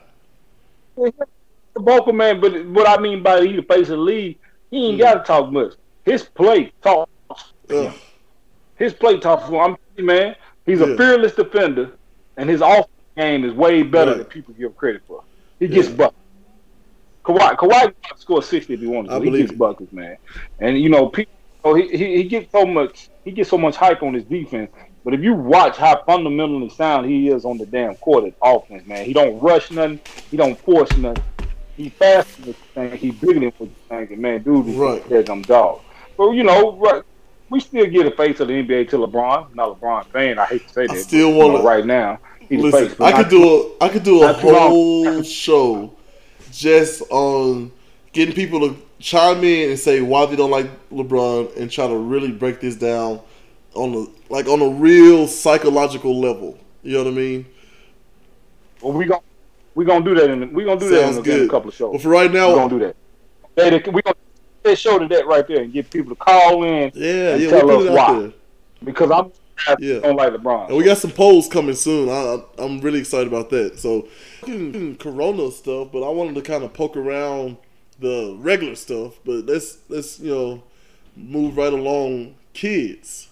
The 0.97 1.12
vocal 1.80 2.12
man, 2.12 2.40
but 2.40 2.66
what 2.66 2.88
I 2.88 3.00
mean 3.00 3.23
by 3.23 3.42
he 3.42 3.56
the 3.56 3.62
face 3.62 3.88
of 3.88 3.97
the 3.99 4.04
league, 4.04 4.38
he 4.71 4.88
ain't 4.88 4.97
Mm. 4.97 5.00
got 5.00 5.14
to 5.14 5.21
talk 5.25 5.50
much. 5.52 5.75
His 6.04 6.25
play 6.25 6.73
talks. 6.82 7.11
Ugh. 7.73 7.95
His 8.76 8.95
play 8.95 9.19
talks 9.21 9.49
for 9.49 9.64
him. 9.64 9.76
I'm 9.99 10.05
man. 10.07 10.37
He's 10.67 10.81
Yeah. 10.81 10.87
a 10.87 10.97
fearless 10.97 11.35
defender, 11.35 11.99
and 12.37 12.49
his 12.50 12.62
off 12.62 12.87
game 13.17 13.45
is 13.45 13.55
way 13.55 13.83
better 13.83 14.12
Right. 14.12 14.19
than 14.19 14.26
people 14.26 14.55
give 14.55 14.76
credit 14.76 15.02
for. 15.07 15.23
He 15.61 15.69
gets 15.69 15.88
Yeah. 15.88 15.97
bucked. 15.97 16.17
Kawhi, 17.26 17.57
Kawhi 17.57 17.95
score 18.17 18.43
sixty 18.43 18.75
if 18.75 18.81
he 18.81 18.87
wants. 18.87 19.12
I 19.12 19.21
he 19.21 19.31
gets 19.31 19.52
it. 19.52 19.59
buckets, 19.59 19.93
man. 19.93 20.17
And 20.61 20.79
you 20.81 20.88
know, 20.88 21.09
people, 21.09 21.33
oh, 21.64 21.75
he, 21.75 21.88
he 21.88 22.17
he 22.19 22.25
gets 22.25 22.50
so 22.52 22.64
much 22.64 23.11
he 23.25 23.33
gets 23.33 23.50
so 23.50 23.59
much 23.59 23.76
hype 23.76 24.02
on 24.02 24.14
his 24.14 24.25
defense. 24.25 24.71
But 25.05 25.14
if 25.14 25.23
you 25.23 25.35
watch 25.35 25.76
how 25.76 26.02
fundamentally 26.07 26.71
sound 26.71 27.07
he 27.11 27.29
is 27.29 27.45
on 27.45 27.59
the 27.59 27.67
damn 27.67 27.97
court 27.97 28.25
at 28.25 28.35
offense, 28.43 28.87
man, 28.87 29.07
he 29.07 29.12
don't 29.12 29.41
rush 29.41 29.71
nothing, 29.71 30.00
he 30.31 30.37
don't 30.37 30.61
force 30.64 30.97
nothing. 30.97 31.23
He 31.76 31.91
faster 31.91 32.31
than 32.38 32.49
you 32.49 32.55
think, 32.75 32.95
he 33.00 33.11
bigger 33.12 33.41
than 33.41 33.52
what 33.59 33.71
you 33.71 33.76
thinking, 33.91 34.21
man. 34.21 34.43
Dude, 34.43 34.69
is 34.69 34.76
Right. 34.76 35.02
I'm 35.29 35.45
dog. 35.45 35.83
But 36.19 36.31
you 36.33 36.45
know, 36.45 36.79
right, 36.79 37.02
we 37.52 37.61
still 37.61 37.87
get 37.87 38.06
a 38.06 38.11
face 38.11 38.40
of 38.40 38.49
the 38.49 38.54
NBA 38.54 38.88
to 38.90 38.97
LeBron. 38.97 39.54
Not 39.54 39.78
LeBron 39.80 40.06
fan. 40.06 40.38
I 40.38 40.47
hate 40.47 40.66
to 40.66 40.73
say 40.73 40.87
that. 40.87 40.97
still 40.99 41.28
but, 41.30 41.37
you 41.37 41.38
wanna- 41.44 41.59
know, 41.59 41.64
right 41.64 41.87
now. 41.87 42.18
Listen, 42.50 42.88
face, 42.90 43.00
I 43.00 43.12
could 43.23 43.30
do 43.30 43.42
a 43.80 43.85
I 43.85 43.88
could 43.88 44.02
do 44.02 44.23
a 44.23 44.26
not 44.26 44.40
too 44.40 44.49
long. 44.50 44.68
whole 44.68 45.23
show 45.23 45.92
just 46.50 47.00
on 47.11 47.71
getting 48.12 48.35
people 48.35 48.61
to 48.61 48.76
chime 48.99 49.42
in 49.42 49.71
and 49.71 49.78
say 49.78 50.02
why 50.02 50.26
they 50.26 50.37
don't 50.37 50.50
like 50.50 50.66
LeBron 50.90 51.56
and 51.56 51.71
try 51.71 51.87
to 51.87 51.97
really 51.97 52.30
break 52.30 52.61
this 52.61 52.75
down 52.76 53.21
on 53.75 53.92
the 53.92 54.11
like 54.28 54.47
on 54.49 54.61
a 54.61 54.68
real 54.68 55.26
psychological 55.26 56.18
level. 56.21 56.59
You 56.82 56.94
know 56.99 57.04
what 57.04 57.12
I 57.12 57.16
mean? 57.16 57.47
Well, 58.82 58.92
we 58.92 59.06
gonna 59.06 59.21
we 59.75 59.85
gonna 59.87 60.04
do 60.04 60.14
that 60.14 60.28
in 60.28 60.52
we 60.52 60.64
gonna 60.64 60.78
do 60.80 60.88
that 60.90 61.00
Sounds 61.04 61.16
in, 61.18 61.25
a- 61.25 61.30
in 61.35 61.38
good. 61.38 61.47
a 61.49 61.50
couple 61.50 61.68
of 61.71 61.75
shows. 61.75 61.92
But 61.92 62.02
for 62.02 62.09
right 62.11 62.30
now, 62.30 62.49
we 62.50 62.54
gonna 62.56 62.68
do 62.68 62.78
that. 62.80 62.97
Hey, 63.56 63.90
we 63.90 64.02
gonna 64.02 64.16
show 64.76 64.99
to 64.99 65.07
that 65.09 65.26
right 65.26 65.47
there 65.47 65.62
and 65.62 65.73
get 65.73 65.90
people 65.90 66.11
to 66.14 66.16
call 66.16 66.62
in 66.64 66.90
yeah, 66.95 67.37
yeah, 67.37 67.49
tell 67.50 67.71
us 67.71 67.90
why. 67.90 68.19
there. 68.21 68.33
because 68.85 69.11
I'm 69.11 69.33
I 69.69 69.76
Yeah. 69.78 70.00
don't 70.00 70.16
like 70.16 70.33
LeBron. 70.33 70.69
And 70.69 70.76
we 70.76 70.83
got 70.85 70.99
some 70.99 71.12
polls 71.12 71.47
coming 71.49 71.75
soon. 71.75 72.09
I, 72.09 72.12
I, 72.12 72.64
I'm 72.64 72.81
really 72.81 72.99
excited 72.99 73.28
about 73.28 73.50
that. 73.50 73.78
So, 73.78 74.09
Corona 74.99 75.50
stuff, 75.52 75.88
but 75.92 76.02
I 76.02 76.09
wanted 76.11 76.35
to 76.37 76.42
kind 76.42 76.64
of 76.64 76.73
poke 76.73 76.97
around 76.97 77.59
the 78.00 78.35
regular 78.38 78.75
stuff. 78.75 79.21
But 79.25 79.47
let's 79.47 79.78
let's 79.88 80.19
you 80.19 80.31
know 80.35 80.62
move 81.16 81.57
right 81.57 81.73
along. 81.73 82.35
Kids 82.54 83.28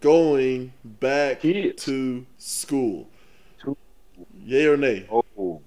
going 0.00 0.72
back 0.84 1.40
Kids. 1.40 1.84
to 1.84 2.26
school. 2.38 3.08
Yay 4.44 4.66
or 4.66 4.76
nay? 4.76 5.06
Oh. 5.10 5.60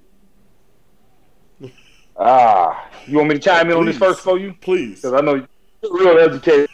Ah, 2.18 2.85
you 3.08 3.18
want 3.18 3.30
me 3.30 3.36
to 3.36 3.42
chime 3.42 3.70
in 3.70 3.78
on 3.78 3.86
this 3.86 3.98
first 3.98 4.22
for 4.22 4.38
you? 4.38 4.54
Please. 4.62 5.02
Because 5.02 5.14
I 5.14 5.22
know 5.22 5.36
you're 5.36 5.48
real 5.94 6.18
educated. 6.18 6.70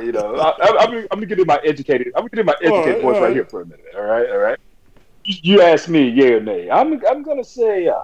You 0.00 0.12
know, 0.12 0.34
I, 0.36 0.54
I'm, 0.80 0.94
I'm 0.94 1.06
gonna 1.10 1.26
get 1.26 1.38
in 1.38 1.46
my 1.46 1.60
educated. 1.64 2.08
I'm 2.08 2.22
gonna 2.22 2.30
get 2.30 2.38
in 2.40 2.46
my 2.46 2.56
educated 2.62 3.02
voice 3.02 3.14
right 3.14 3.22
right. 3.22 3.32
here 3.34 3.44
for 3.44 3.62
a 3.62 3.66
minute. 3.66 3.86
All 3.96 4.02
right, 4.02 4.28
all 4.30 4.38
right. 4.38 4.58
You 5.24 5.62
asked 5.62 5.88
me, 5.88 6.08
yeah 6.08 6.34
or 6.34 6.40
nay. 6.40 6.70
I'm 6.70 7.00
I'm 7.06 7.22
gonna 7.22 7.44
say 7.44 7.88
uh, 7.88 8.00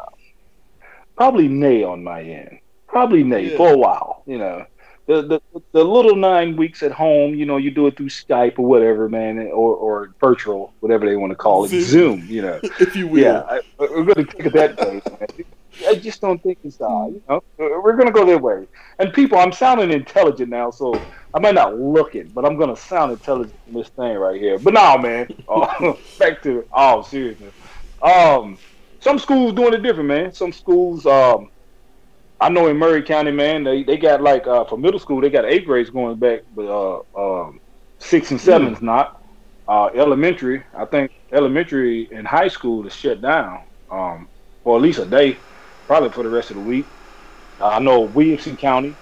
probably 1.16 1.48
nay 1.48 1.82
on 1.82 2.02
my 2.02 2.22
end. 2.22 2.60
Probably 2.86 3.22
nay 3.22 3.50
Yeah. 3.50 3.56
for 3.56 3.72
a 3.72 3.76
while. 3.76 4.22
You 4.26 4.38
know, 4.38 4.66
the, 5.06 5.22
the 5.22 5.40
the 5.72 5.84
little 5.84 6.16
nine 6.16 6.56
weeks 6.56 6.82
at 6.82 6.92
home. 6.92 7.34
You 7.34 7.46
know, 7.46 7.56
you 7.56 7.70
do 7.70 7.86
it 7.88 7.96
through 7.96 8.08
Skype 8.08 8.58
or 8.58 8.66
whatever, 8.66 9.08
man, 9.08 9.38
or 9.38 9.74
or 9.74 10.14
virtual, 10.20 10.72
whatever 10.80 11.06
they 11.06 11.16
want 11.16 11.30
to 11.30 11.36
call 11.36 11.64
it, 11.64 11.68
Zoom. 11.68 11.82
Zoom. 11.82 12.26
You 12.26 12.42
know. 12.42 12.60
if 12.80 12.94
you 12.94 13.08
will. 13.08 13.20
Yeah, 13.20 13.42
I, 13.48 13.60
we're 13.78 14.04
going 14.04 14.26
to 14.26 14.32
take 14.32 14.46
it 14.46 14.52
that 14.52 14.78
way. 14.78 15.44
I 15.88 15.94
just 15.96 16.20
don't 16.20 16.42
think 16.42 16.58
it's, 16.62 16.80
uh, 16.80 17.06
you 17.06 17.22
know, 17.28 17.42
we're 17.58 17.94
going 17.96 18.06
to 18.06 18.12
go 18.12 18.24
that 18.26 18.40
way. 18.40 18.66
And 18.98 19.12
people, 19.12 19.38
I'm 19.38 19.52
sounding 19.52 19.90
intelligent 19.92 20.50
now, 20.50 20.70
so 20.70 20.92
I 21.34 21.40
might 21.40 21.54
not 21.54 21.78
look 21.78 22.14
it, 22.14 22.34
but 22.34 22.44
I'm 22.44 22.56
going 22.56 22.74
to 22.74 22.80
sound 22.80 23.12
intelligent 23.12 23.60
in 23.66 23.74
this 23.74 23.88
thing 23.90 24.16
right 24.16 24.40
here. 24.40 24.58
But 24.58 24.74
no, 24.74 24.98
man, 24.98 25.28
uh, 25.48 25.94
back 26.18 26.42
to 26.42 26.64
oh 26.72 27.02
seriousness. 27.02 27.54
Um, 28.02 28.58
some 29.00 29.18
schools 29.18 29.54
doing 29.54 29.74
it 29.74 29.82
different, 29.82 30.08
man. 30.08 30.32
Some 30.32 30.52
schools, 30.52 31.06
um, 31.06 31.50
I 32.40 32.48
know 32.48 32.68
in 32.68 32.78
Maury 32.78 33.02
County, 33.02 33.30
man, 33.32 33.64
they, 33.64 33.82
they 33.84 33.96
got 33.96 34.22
like 34.22 34.46
uh, 34.46 34.64
for 34.64 34.78
middle 34.78 35.00
school, 35.00 35.20
they 35.20 35.30
got 35.30 35.44
eighth 35.44 35.66
grades 35.66 35.90
going 35.90 36.18
back, 36.18 36.40
but 36.54 36.66
uh, 36.66 37.00
um, 37.16 37.60
six 37.98 38.30
and 38.30 38.40
sevens 38.40 38.82
not. 38.82 39.16
Uh, 39.68 39.88
elementary, 39.94 40.64
I 40.76 40.84
think 40.86 41.12
elementary 41.32 42.08
and 42.12 42.26
high 42.26 42.48
school 42.48 42.86
is 42.86 42.94
shut 42.94 43.22
down 43.22 43.60
um, 43.90 44.28
for 44.64 44.76
at 44.76 44.82
least 44.82 44.98
a 44.98 45.06
day, 45.06 45.38
probably 45.90 46.12
for 46.12 46.24
the 46.24 46.30
rest 46.30 46.52
of 46.52 46.56
the 46.56 46.62
week. 46.62 46.94
Uh, 47.60 47.68
I 47.68 47.80
know 47.80 48.02
Williamson 48.02 48.56
County, 48.56 49.00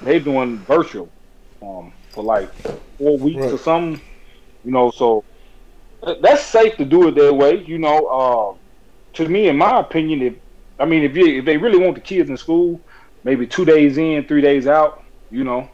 they've 0.00 0.24
doing 0.24 0.64
virtual 0.66 1.14
um, 1.62 1.94
for 2.14 2.24
like 2.24 2.50
four 2.98 3.18
weeks 3.18 3.52
or 3.52 3.58
Right. 3.58 3.58
something. 3.58 4.02
You 4.64 4.72
know, 4.72 4.90
so 4.90 5.24
that's 6.22 6.44
safe 6.44 6.76
to 6.78 6.86
do 6.86 7.08
it 7.08 7.16
that 7.16 7.34
way. 7.34 7.64
You 7.64 7.78
know, 7.78 8.06
uh, 8.06 8.58
to 9.14 9.28
me, 9.28 9.48
in 9.48 9.58
my 9.58 9.80
opinion, 9.80 10.22
if 10.22 10.34
I 10.78 10.86
mean, 10.86 11.04
if 11.04 11.16
you 11.16 11.38
if 11.40 11.46
they 11.46 11.58
really 11.58 11.78
want 11.78 11.96
the 11.96 12.02
kids 12.02 12.30
in 12.30 12.38
school, 12.38 12.82
maybe 13.24 13.46
two 13.46 13.66
days 13.66 13.98
in, 13.98 14.26
three 14.28 14.42
days 14.42 14.68
out. 14.68 14.98
You 15.30 15.44
know, 15.44 15.70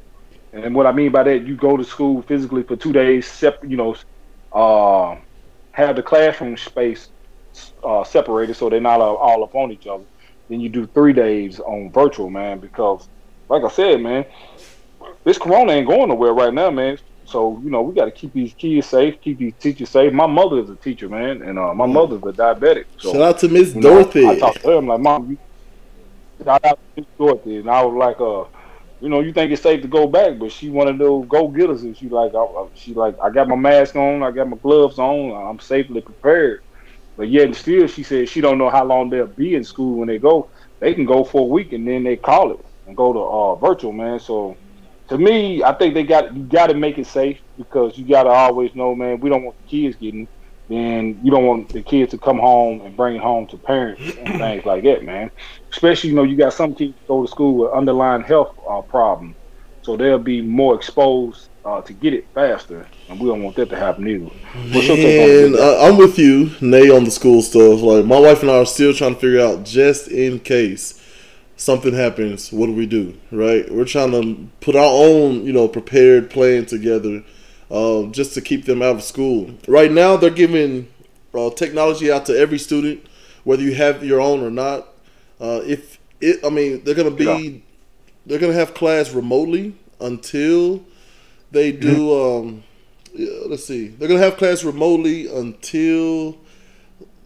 and 0.53 0.75
what 0.75 0.87
I 0.87 0.93
mean 0.93 1.13
by 1.13 1.25
that, 1.25 1.47
you 1.47 1.57
go 1.57 1.77
to 1.77 1.85
school 1.85 2.23
physically 2.23 2.65
for 2.65 2.77
two 2.77 2.93
days, 2.93 3.31
sep- 3.31 3.65
you 3.67 3.77
know, 3.79 3.97
uh, 4.53 5.17
have 5.73 5.97
the 5.97 6.05
classroom 6.05 6.57
space 6.59 7.11
uh, 7.85 8.05
separated 8.05 8.55
so 8.57 8.71
they're 8.71 8.81
not 8.81 9.01
all, 9.01 9.17
all 9.17 9.45
up 9.45 9.55
on 9.57 9.73
each 9.73 9.87
other. 9.87 10.05
Then 10.49 10.61
you 10.61 10.69
do 10.69 10.87
three 10.87 11.13
days 11.13 11.61
on 11.61 11.91
virtual, 11.93 12.31
man, 12.31 12.61
because 12.61 13.09
like 13.49 13.65
I 13.65 13.69
said, 13.69 14.01
man, 14.01 14.25
this 15.25 15.39
corona 15.39 15.73
ain't 15.73 15.89
going 15.89 16.09
nowhere 16.09 16.35
right 16.35 16.55
now, 16.55 16.71
man. 16.71 16.99
So, 17.27 17.61
you 17.65 17.71
know, 17.71 17.83
we 17.83 17.95
got 17.95 18.07
to 18.07 18.11
keep 18.13 18.33
these 18.35 18.55
kids 18.55 18.87
safe, 18.89 19.17
keep 19.23 19.39
these 19.39 19.55
teachers 19.59 19.91
safe. 19.91 20.13
My 20.13 20.27
mother 20.27 20.59
is 20.61 20.71
a 20.71 20.77
teacher, 20.77 21.09
man, 21.09 21.43
and 21.43 21.59
uh, 21.59 21.75
my 21.75 21.87
mother's 21.87 22.21
a 22.21 22.33
diabetic. 22.33 22.85
So, 22.99 23.13
Shout 23.13 23.23
out 23.23 23.39
to 23.39 23.49
Miss 23.49 23.75
you 23.75 23.83
know, 23.83 23.91
Dorothy. 23.91 24.25
I 24.25 24.35
talked 24.37 24.63
to 24.63 24.71
her. 24.71 24.77
I'm 24.79 24.87
like, 24.89 25.01
Mom, 25.01 25.31
you 25.31 25.39
shout 26.45 26.61
out 26.65 26.79
to 26.97 27.03
Miss 27.03 27.07
Dorothy. 27.19 27.57
And 27.59 27.71
I 27.71 27.83
was 27.85 27.95
like, 27.97 28.21
uh, 28.21 28.45
you 29.01 29.09
know, 29.11 29.21
you 29.21 29.33
think 29.33 29.53
it's 29.53 29.63
safe 29.63 29.83
to 29.83 29.89
go 29.89 30.07
back, 30.07 30.39
but 30.39 30.53
she 30.53 30.71
one 30.71 30.89
of 30.89 30.99
those 30.99 31.27
go 31.29 31.49
getters. 31.49 31.83
And 31.85 31.97
she 31.97 32.09
like, 32.11 32.33
I- 32.35 32.67
she 32.75 32.95
like, 32.95 33.17
I 33.23 33.31
got 33.31 33.49
my 33.49 33.57
mask 33.57 33.97
on, 33.97 34.23
I 34.23 34.31
got 34.31 34.49
my 34.49 34.59
gloves 34.63 34.99
on, 34.99 35.33
I'm 35.51 35.61
safely 35.61 36.03
prepared. 36.03 36.61
But 37.17 37.29
yet 37.31 37.47
and 37.47 37.57
still, 37.57 37.87
she 37.87 38.03
said 38.03 38.29
she 38.29 38.41
don't 38.41 38.59
know 38.59 38.71
how 38.71 38.85
long 38.85 39.11
they'll 39.11 39.27
be 39.27 39.55
in 39.55 39.65
school 39.65 39.99
when 39.99 40.09
they 40.09 40.19
go. 40.19 40.51
They 40.81 40.95
can 40.95 41.05
go 41.07 41.25
for 41.25 41.43
a 41.43 41.47
week 41.53 41.73
and 41.73 41.87
then 41.87 42.05
they 42.05 42.17
call 42.17 42.53
it 42.53 42.61
and 42.87 42.97
go 42.97 43.13
to 43.13 43.21
uh, 43.21 43.55
virtual, 43.57 43.93
man. 43.93 44.19
So 44.19 44.57
to 45.09 45.19
me, 45.19 45.63
I 45.63 45.75
think 45.75 45.95
they 45.95 46.05
got 46.05 46.35
you 46.37 46.45
got 46.45 46.69
to 46.69 46.75
make 46.75 46.99
it 46.99 47.07
safe 47.07 47.41
because 47.57 47.97
you 47.99 48.09
got 48.09 48.25
to 48.25 48.31
always 48.31 48.75
know, 48.75 48.95
man. 48.95 49.21
We 49.21 49.31
don't 49.31 49.45
want 49.45 49.59
the 49.59 49.65
kids 49.65 49.97
getting. 49.97 50.29
Then 50.69 51.21
you 51.23 51.31
don't 51.31 51.47
want 51.47 51.73
the 51.73 51.83
kids 51.83 52.13
to 52.13 52.19
come 52.19 52.39
home 52.39 52.81
and 52.83 52.97
bring 52.97 53.17
it 53.17 53.23
home 53.23 53.47
to 53.49 53.59
parents 53.59 54.03
and 54.19 54.35
things 54.39 54.65
like 54.65 54.83
that, 54.85 55.05
man. 55.05 55.31
Especially, 55.73 56.11
you 56.11 56.17
know, 56.17 56.23
you 56.23 56.37
got 56.39 56.55
some 56.55 56.75
kids 56.75 56.99
go 57.07 57.23
to 57.23 57.31
school 57.31 57.57
with 57.57 57.73
underlying 57.73 58.23
health 58.23 58.55
uh, 58.71 58.81
problem, 58.83 59.37
so 59.83 59.97
they'll 59.97 60.19
be 60.19 60.41
more 60.41 60.75
exposed 60.75 61.51
uh, 61.65 61.81
to 61.83 61.93
get 61.93 62.13
it 62.13 62.27
faster, 62.35 62.87
and 63.09 63.19
we 63.19 63.27
don't 63.29 63.43
want 63.43 63.57
that 63.57 63.71
to 63.71 63.77
happen 63.77 64.07
either. 64.07 64.25
What's 64.73 64.87
your 64.87 64.97
take 64.97 65.23
on 65.23 65.45
And 65.47 65.57
uh, 65.57 65.83
I'm 65.85 65.97
with 65.97 66.19
you, 66.19 66.51
Nay, 66.61 66.91
on 66.91 67.05
the 67.05 67.11
school 67.11 67.43
stuff. 67.43 67.81
Like 67.81 68.05
my 68.05 68.19
wife 68.19 68.43
and 68.43 68.51
I 68.51 68.59
are 68.59 68.67
still 68.67 68.93
trying 68.93 69.15
to 69.15 69.21
figure 69.21 69.41
out, 69.41 69.65
just 69.65 70.09
in 70.09 70.41
case 70.41 71.01
something 71.57 71.95
happens, 71.95 72.53
what 72.53 72.67
do 72.67 72.73
we 72.73 72.87
do? 72.87 73.19
Right? 73.31 73.71
We're 73.73 73.85
trying 73.87 74.13
to 74.13 74.49
put 74.61 74.77
our 74.77 74.85
own, 74.85 75.45
you 75.47 75.53
know, 75.53 75.67
prepared 75.69 76.31
plan 76.31 76.67
together, 76.67 77.25
um, 77.71 78.13
just 78.13 78.35
to 78.35 78.41
keep 78.41 78.67
them 78.67 78.83
out 78.83 78.97
of 78.97 79.03
school. 79.03 79.51
Right 79.67 79.91
now, 79.91 80.17
they're 80.17 80.31
giving 80.31 80.89
uh, 81.35 81.51
technology 81.51 82.13
out 82.13 82.27
to 82.27 82.39
every 82.39 82.59
student, 82.59 83.07
whether 83.45 83.63
you 83.63 83.75
have 83.75 84.05
your 84.05 84.21
own 84.21 84.43
or 84.43 84.51
not. 84.51 84.89
Uh, 85.41 85.61
if 85.65 85.99
it, 86.21 86.45
I 86.45 86.51
mean, 86.51 86.85
they're 86.85 86.95
gonna 86.95 87.11
be, 87.11 87.25
Yeah. 87.25 87.61
they're 88.27 88.39
gonna 88.39 88.53
have 88.53 88.75
class 88.75 89.13
remotely 89.13 89.75
until 90.01 90.85
they 91.55 91.73
do. 91.73 92.13
Um, 92.13 92.63
yeah, 93.15 93.31
let's 93.47 93.65
see. 93.65 93.89
They're 93.89 94.09
gonna 94.09 94.21
have 94.21 94.37
class 94.37 94.65
remotely 94.65 95.27
until 95.29 96.37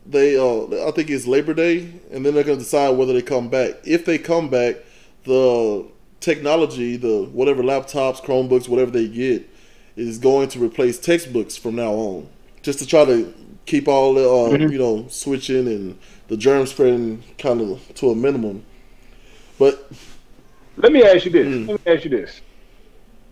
they. 0.07 0.37
Uh, 0.37 0.87
I 0.88 0.91
think 0.93 1.11
it's 1.11 1.27
Labor 1.27 1.55
Day, 1.55 1.88
and 2.12 2.25
then 2.25 2.35
they're 2.35 2.45
gonna 2.45 2.59
decide 2.59 2.91
whether 2.91 3.12
they 3.12 3.23
come 3.23 3.49
back. 3.49 3.75
If 3.85 4.05
they 4.05 4.19
come 4.19 4.49
back, 4.51 4.77
the 5.25 5.87
technology, 6.21 6.97
the 6.97 7.25
whatever 7.33 7.62
laptops, 7.62 8.21
Chromebooks, 8.23 8.69
whatever 8.69 8.91
they 8.91 9.09
get, 9.09 9.49
is 9.97 10.19
going 10.19 10.49
to 10.51 10.59
replace 10.62 10.99
textbooks 10.99 11.57
from 11.57 11.77
now 11.77 11.93
on, 11.93 12.29
just 12.62 12.79
to 12.81 12.87
try 12.87 13.05
to 13.05 13.33
keep 13.67 13.88
all 13.88 14.14
the 14.14 14.23
uh, 14.29 14.57
Mhm. 14.57 14.73
you 14.73 14.79
know 14.79 15.07
switching 15.09 15.67
and 15.67 15.99
the 16.29 16.37
germ 16.37 16.67
spreading 16.67 17.23
kind 17.38 17.61
of 17.61 17.81
to 17.95 18.11
a 18.11 18.14
minimum. 18.14 18.62
But 19.59 19.91
Let 20.77 20.93
me 20.93 21.03
ask 21.03 21.25
you 21.25 21.31
this. 21.33 21.47
Mm. 21.47 21.69
Let 21.69 21.87
me 21.87 21.93
ask 21.95 22.05
you 22.05 22.11
this. 22.11 22.41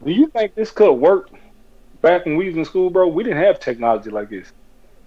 Do 0.04 0.12
you 0.12 0.28
think 0.28 0.54
this 0.54 0.70
could 0.70 0.92
work 0.94 1.28
back 2.02 2.26
when 2.26 2.36
we 2.36 2.46
was 2.48 2.56
in 2.56 2.64
school, 2.64 2.90
bro? 2.90 3.08
We 3.08 3.24
didn't 3.24 3.42
have 3.42 3.60
technology 3.60 4.10
like 4.10 4.30
this. 4.30 4.52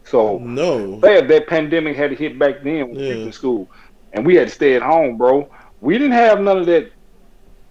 So 0.06 0.48
no, 0.58 1.04
if 1.04 1.28
that 1.30 1.48
pandemic 1.48 1.96
had 1.98 2.12
to 2.12 2.16
hit 2.16 2.40
back 2.40 2.64
then 2.64 2.90
when 2.90 3.04
we 3.08 3.08
Yeah. 3.08 3.16
was 3.16 3.26
in 3.26 3.32
school 3.32 3.70
and 4.14 4.26
we 4.26 4.36
had 4.36 4.48
to 4.50 4.54
stay 4.54 4.76
at 4.76 4.82
home, 4.82 5.18
bro. 5.18 5.50
We 5.80 5.98
didn't 5.98 6.14
have 6.14 6.42
none 6.42 6.60
of 6.60 6.66
that 6.68 6.92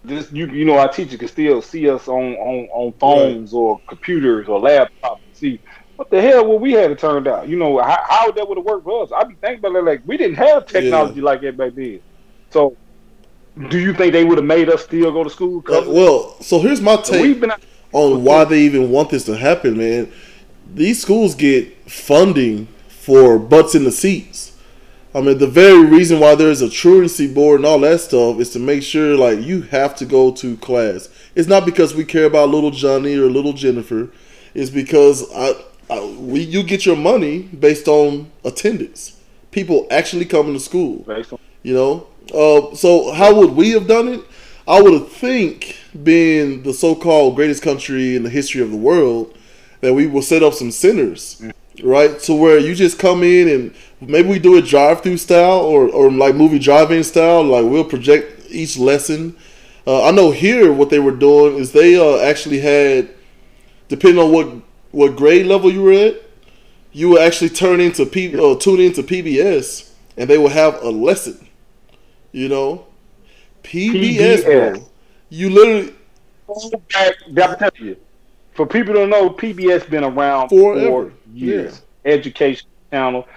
this 0.05 0.33
you 0.33 0.47
you 0.49 0.65
know 0.65 0.79
our 0.79 0.89
teacher 0.89 1.19
could 1.19 1.29
still 1.31 1.61
see 1.61 1.89
us 1.91 2.09
on 2.09 2.35
on, 2.37 2.69
on 2.73 2.93
phones 3.01 3.53
or 3.53 3.81
computers 3.89 4.49
or 4.49 4.61
laptops 4.61 5.21
and 5.27 5.35
see 5.35 5.61
what 5.97 6.09
the 6.11 6.21
hell 6.23 6.47
would 6.49 6.61
we 6.63 6.73
have 6.73 6.97
turned 6.99 7.27
out? 7.29 7.49
You 7.49 7.57
know, 7.59 7.79
how, 7.83 7.99
how 8.09 8.31
that 8.31 8.49
would 8.49 8.57
have 8.57 8.65
worked 8.65 8.85
for 8.85 9.03
us. 9.03 9.11
I'd 9.15 9.29
be 9.29 9.37
thinking 9.43 9.59
about 9.59 9.77
it 9.79 9.85
like 9.85 10.03
we 10.07 10.17
didn't 10.17 10.37
have 10.37 10.67
technology 10.67 11.21
like 11.21 11.41
that 11.43 11.57
back 11.57 11.73
then. 11.75 12.01
So 12.53 12.77
do 13.69 13.79
you 13.79 13.93
think 13.95 14.13
they 14.13 14.25
would 14.25 14.39
have 14.39 14.47
made 14.47 14.69
us 14.69 14.85
still 14.85 15.13
go 15.13 15.25
to 15.25 15.31
school? 15.31 15.63
Uh, 15.69 15.85
well, 15.87 16.37
so 16.41 16.61
here's 16.61 16.81
my 16.81 16.97
take 16.97 17.43
on 17.93 18.25
why 18.25 18.45
they 18.45 18.61
even 18.61 18.91
want 18.91 19.11
this 19.11 19.25
to 19.25 19.37
happen, 19.37 19.79
man. 19.79 20.13
These 20.75 21.01
schools 21.01 21.35
get 21.35 21.91
funding 21.91 22.67
for 22.89 23.39
butts 23.39 23.75
in 23.75 23.85
the 23.85 23.93
seats. 23.93 24.57
I 25.15 25.23
mean, 25.23 25.39
the 25.39 25.47
very 25.47 25.85
reason 25.85 26.21
why 26.21 26.35
there's 26.35 26.61
a 26.61 26.69
truancy 26.69 27.33
board 27.33 27.61
and 27.61 27.67
all 27.67 27.79
that 27.81 28.01
stuff 28.01 28.39
is 28.39 28.51
to 28.51 28.59
make 28.59 28.83
sure, 28.83 29.17
like, 29.17 29.41
you 29.41 29.63
have 29.63 29.97
to 29.97 30.05
go 30.05 30.31
to 30.33 30.57
class. 30.59 31.09
It's 31.35 31.49
not 31.49 31.65
because 31.65 31.95
we 31.95 32.05
care 32.05 32.27
about 32.27 32.51
little 32.51 32.71
Johnny 32.71 33.17
or 33.17 33.31
little 33.31 33.55
Jennifer. 33.55 34.11
It's 34.55 34.71
because 34.71 35.25
I, 35.35 35.55
I 35.89 36.05
we 36.05 36.41
you 36.41 36.63
get 36.63 36.85
your 36.85 36.97
money 36.97 37.43
based 37.43 37.89
on 37.89 38.31
attendance. 38.45 39.19
People 39.51 39.87
actually 39.91 40.27
coming 40.27 40.53
to 40.53 40.61
school. 40.61 41.05
You 41.63 41.75
know, 41.75 42.07
uh, 42.35 42.75
so 42.75 43.13
how 43.13 43.35
would 43.35 43.51
we 43.53 43.71
have 43.71 43.87
done 43.87 44.09
it? 44.09 44.21
I 44.67 44.83
would 44.83 45.09
think, 45.09 45.77
being 46.03 46.63
the 46.63 46.75
so-called 46.75 47.37
greatest 47.37 47.63
country 47.63 48.15
in 48.17 48.23
the 48.23 48.31
history 48.31 48.61
of 48.61 48.71
the 48.71 48.77
world, 48.77 49.35
that 49.81 49.95
we 49.95 50.07
will 50.07 50.21
set 50.21 50.43
up 50.43 50.53
some 50.53 50.71
centers, 50.71 51.41
mm. 51.41 51.53
right? 51.83 52.19
To 52.21 52.35
where 52.35 52.59
you 52.59 52.75
just 52.75 52.99
come 52.99 53.23
in 53.23 53.49
and 53.49 53.75
maybe 54.01 54.29
we 54.29 54.39
do 54.39 54.59
a 54.59 54.63
drive-through 54.63 55.17
style 55.17 55.61
or, 55.61 55.89
or 55.89 56.11
like 56.11 56.35
movie 56.35 56.59
drive-in 56.59 57.03
style. 57.03 57.43
Like 57.45 57.65
we'll 57.65 57.85
project 57.85 58.47
each 58.51 58.77
lesson. 58.77 59.37
Uh, 59.87 60.05
I 60.05 60.11
know 60.11 60.33
here 60.33 60.71
what 60.71 60.91
they 60.91 60.99
were 60.99 61.17
doing 61.17 61.57
is 61.57 61.73
they 61.73 61.97
uh, 61.97 62.19
actually 62.21 62.61
had, 62.61 63.09
depending 63.89 64.23
on 64.23 64.33
what 64.33 64.49
what 64.91 65.17
grade 65.17 65.47
level 65.47 65.71
you 65.71 65.83
were 65.83 65.93
at, 65.93 66.23
you 66.93 67.11
would 67.11 67.23
actually 67.23 67.51
turn 67.51 67.81
into 67.81 68.05
P, 68.07 68.35
uh, 68.35 68.57
tune 68.57 68.81
into 68.81 69.03
PBS, 69.03 69.93
and 70.17 70.29
they 70.29 70.39
will 70.39 70.49
have 70.49 70.83
a 70.83 70.91
lesson 70.91 71.48
you 72.33 72.49
know, 72.49 72.87
PBS, 73.63 74.43
PBS. 74.45 74.89
You 75.31 75.51
literally. 75.51 75.95
That, 77.31 77.73
you. 77.79 77.97
For 78.55 78.67
people 78.67 78.95
to 78.95 79.07
know, 79.07 79.31
PBS 79.31 79.89
been 79.89 80.05
around 80.05 80.49
Forever. 80.49 81.11
for 81.11 81.13
years. 81.33 81.83
Yeah. 82.05 82.13
Education 82.13 82.69
channel. 82.91 83.29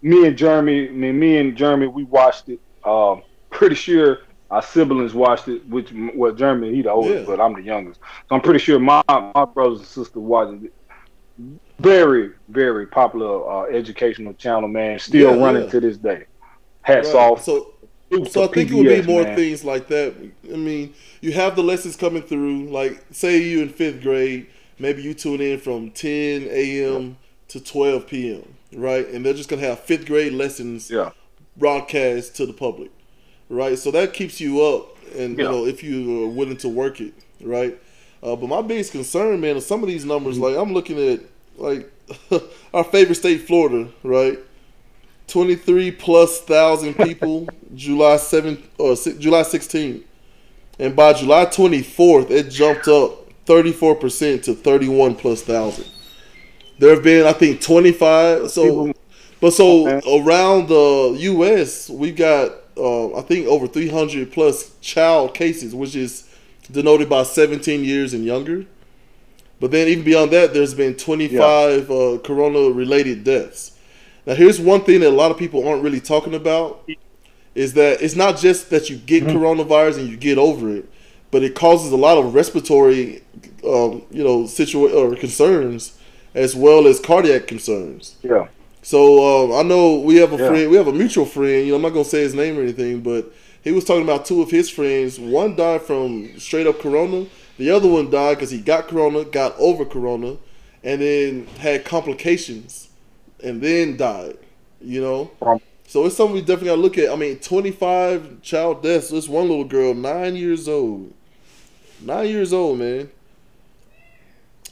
Me 0.00 0.26
and 0.26 0.36
Jeremy, 0.36 0.88
me, 0.88 1.12
me 1.12 1.38
and 1.38 1.56
Jeremy, 1.56 1.88
we 1.88 2.04
watched 2.04 2.48
it. 2.48 2.60
Um, 2.84 3.22
pretty 3.50 3.74
sure 3.74 4.20
our 4.50 4.62
siblings 4.62 5.14
watched 5.14 5.48
it. 5.48 5.66
Which, 5.68 5.92
well, 6.14 6.32
Jeremy, 6.32 6.74
he 6.74 6.82
the 6.82 6.90
oldest, 6.90 7.20
yeah. 7.20 7.24
but 7.26 7.40
I'm 7.40 7.54
the 7.54 7.62
youngest. 7.62 8.00
So 8.28 8.34
I'm 8.34 8.40
pretty 8.40 8.60
sure 8.60 8.78
my 8.78 9.02
my 9.08 9.44
brothers 9.44 9.80
and 9.80 9.88
sisters 9.88 10.14
watched 10.14 10.64
it. 10.64 10.72
Very, 11.78 12.30
very 12.48 12.86
popular 12.86 13.50
uh, 13.50 13.64
educational 13.64 14.34
channel, 14.34 14.68
man. 14.68 14.98
Still 14.98 15.36
yeah, 15.36 15.44
running 15.44 15.68
to 15.70 15.80
this 15.80 15.96
day. 15.96 16.26
Hats 16.82 17.08
right. 17.08 17.16
off. 17.16 17.42
So 17.42 17.71
so 18.12 18.44
I 18.44 18.46
think 18.48 18.70
PBS, 18.70 18.72
it 18.72 18.74
would 18.74 19.06
be 19.06 19.12
more 19.12 19.22
man. 19.22 19.36
things 19.36 19.64
like 19.64 19.88
that. 19.88 20.14
I 20.52 20.56
mean, 20.56 20.94
you 21.20 21.32
have 21.32 21.56
the 21.56 21.62
lessons 21.62 21.96
coming 21.96 22.22
through. 22.22 22.68
Like, 22.68 23.02
say 23.10 23.42
you 23.42 23.62
in 23.62 23.70
fifth 23.70 24.02
grade, 24.02 24.46
maybe 24.78 25.02
you 25.02 25.14
tune 25.14 25.40
in 25.40 25.58
from 25.58 25.90
10 25.90 26.48
a.m. 26.50 27.16
to 27.48 27.62
12 27.62 28.06
p.m. 28.06 28.54
Right, 28.74 29.06
and 29.08 29.24
they're 29.24 29.34
just 29.34 29.48
gonna 29.48 29.62
have 29.62 29.80
fifth 29.80 30.06
grade 30.06 30.32
lessons 30.32 30.90
yeah. 30.90 31.10
broadcast 31.56 32.36
to 32.36 32.46
the 32.46 32.52
public. 32.52 32.90
Right, 33.48 33.78
so 33.78 33.90
that 33.90 34.14
keeps 34.14 34.40
you 34.40 34.62
up, 34.62 34.96
and 35.14 35.38
yeah. 35.38 35.44
you 35.44 35.50
know 35.50 35.66
if 35.66 35.82
you 35.82 36.24
are 36.24 36.28
willing 36.28 36.56
to 36.58 36.68
work 36.68 37.00
it. 37.00 37.14
Right, 37.40 37.78
uh, 38.22 38.36
but 38.36 38.46
my 38.46 38.62
biggest 38.62 38.92
concern, 38.92 39.40
man, 39.40 39.56
is 39.56 39.66
some 39.66 39.82
of 39.82 39.88
these 39.88 40.04
numbers. 40.04 40.36
Mm-hmm. 40.36 40.44
Like 40.44 40.56
I'm 40.56 40.72
looking 40.72 40.98
at 40.98 41.20
like 41.56 41.92
our 42.74 42.84
favorite 42.84 43.16
state, 43.16 43.42
Florida. 43.42 43.90
Right 44.02 44.38
23 45.32 45.92
plus 45.92 46.42
thousand 46.42 46.92
people 47.04 47.48
July 47.74 48.16
7th 48.16 48.62
or 48.76 48.94
July 49.18 49.40
16th. 49.40 50.02
And 50.78 50.94
by 50.94 51.14
July 51.14 51.46
24th, 51.46 52.30
it 52.30 52.50
jumped 52.50 52.86
up 52.86 53.30
34% 53.46 54.42
to 54.44 54.54
31 54.54 55.14
plus 55.14 55.42
thousand. 55.42 55.86
There 56.78 56.94
have 56.94 57.02
been, 57.02 57.26
I 57.26 57.32
think, 57.32 57.62
25. 57.62 58.50
So, 58.50 58.92
but 59.40 59.52
so 59.52 60.00
around 60.20 60.68
the 60.68 61.16
U.S., 61.20 61.88
we've 61.88 62.16
got, 62.16 62.52
uh, 62.76 63.16
I 63.16 63.22
think, 63.22 63.46
over 63.46 63.66
300 63.66 64.32
plus 64.32 64.76
child 64.80 65.32
cases, 65.34 65.74
which 65.74 65.96
is 65.96 66.28
denoted 66.70 67.08
by 67.08 67.22
17 67.22 67.84
years 67.84 68.12
and 68.12 68.24
younger. 68.24 68.66
But 69.60 69.70
then, 69.70 69.88
even 69.88 70.04
beyond 70.04 70.32
that, 70.32 70.52
there's 70.52 70.74
been 70.74 70.94
25 70.94 71.88
yeah. 71.88 71.94
uh, 71.94 72.18
corona 72.18 72.70
related 72.70 73.24
deaths. 73.24 73.71
Now, 74.26 74.34
here's 74.34 74.60
one 74.60 74.82
thing 74.82 75.00
that 75.00 75.08
a 75.08 75.10
lot 75.10 75.30
of 75.30 75.38
people 75.38 75.66
aren't 75.66 75.82
really 75.82 76.00
talking 76.00 76.34
about 76.34 76.88
is 77.54 77.74
that 77.74 78.00
it's 78.00 78.16
not 78.16 78.38
just 78.38 78.70
that 78.70 78.88
you 78.88 78.96
get 78.96 79.24
mm-hmm. 79.24 79.36
coronavirus 79.36 79.98
and 79.98 80.08
you 80.08 80.16
get 80.16 80.38
over 80.38 80.74
it, 80.74 80.88
but 81.30 81.42
it 81.42 81.54
causes 81.54 81.92
a 81.92 81.96
lot 81.96 82.18
of 82.18 82.34
respiratory, 82.34 83.22
um, 83.66 84.02
you 84.10 84.22
know, 84.22 84.44
situa- 84.44 84.94
or 84.94 85.16
concerns 85.16 85.98
as 86.34 86.54
well 86.54 86.86
as 86.86 87.00
cardiac 87.00 87.46
concerns. 87.46 88.16
Yeah. 88.22 88.48
So 88.82 89.44
um, 89.44 89.58
I 89.58 89.62
know 89.68 90.00
we 90.00 90.16
have 90.16 90.32
a 90.32 90.36
yeah. 90.36 90.48
friend, 90.48 90.70
we 90.70 90.76
have 90.76 90.88
a 90.88 90.92
mutual 90.92 91.26
friend. 91.26 91.66
You 91.66 91.72
know, 91.72 91.76
I'm 91.76 91.82
not 91.82 91.90
gonna 91.90 92.04
say 92.04 92.20
his 92.20 92.34
name 92.34 92.58
or 92.58 92.62
anything, 92.62 93.00
but 93.00 93.32
he 93.62 93.70
was 93.70 93.84
talking 93.84 94.02
about 94.02 94.24
two 94.24 94.42
of 94.42 94.50
his 94.50 94.70
friends. 94.70 95.18
One 95.20 95.54
died 95.54 95.82
from 95.82 96.38
straight 96.38 96.66
up 96.66 96.80
corona. 96.80 97.26
The 97.58 97.70
other 97.70 97.88
one 97.88 98.10
died 98.10 98.36
because 98.36 98.50
he 98.50 98.60
got 98.60 98.88
corona, 98.88 99.24
got 99.24 99.54
over 99.58 99.84
corona, 99.84 100.36
and 100.82 101.00
then 101.00 101.46
had 101.58 101.84
complications 101.84 102.88
and 103.42 103.60
then 103.60 103.96
died. 103.96 104.38
You 104.80 105.00
know, 105.00 105.30
so 105.86 106.06
it's 106.06 106.16
something 106.16 106.34
we 106.34 106.40
definitely 106.40 106.68
got 106.68 106.76
to 106.76 106.80
look 106.80 106.98
at. 106.98 107.10
I 107.10 107.16
mean, 107.16 107.38
twenty 107.38 107.70
five 107.70 108.42
child 108.42 108.82
deaths. 108.82 109.10
This 109.10 109.28
one 109.28 109.48
little 109.48 109.64
girl, 109.64 109.94
nine 109.94 110.36
years 110.36 110.68
old, 110.68 111.12
nine 112.00 112.28
years 112.28 112.52
old, 112.52 112.78
man. 112.78 113.10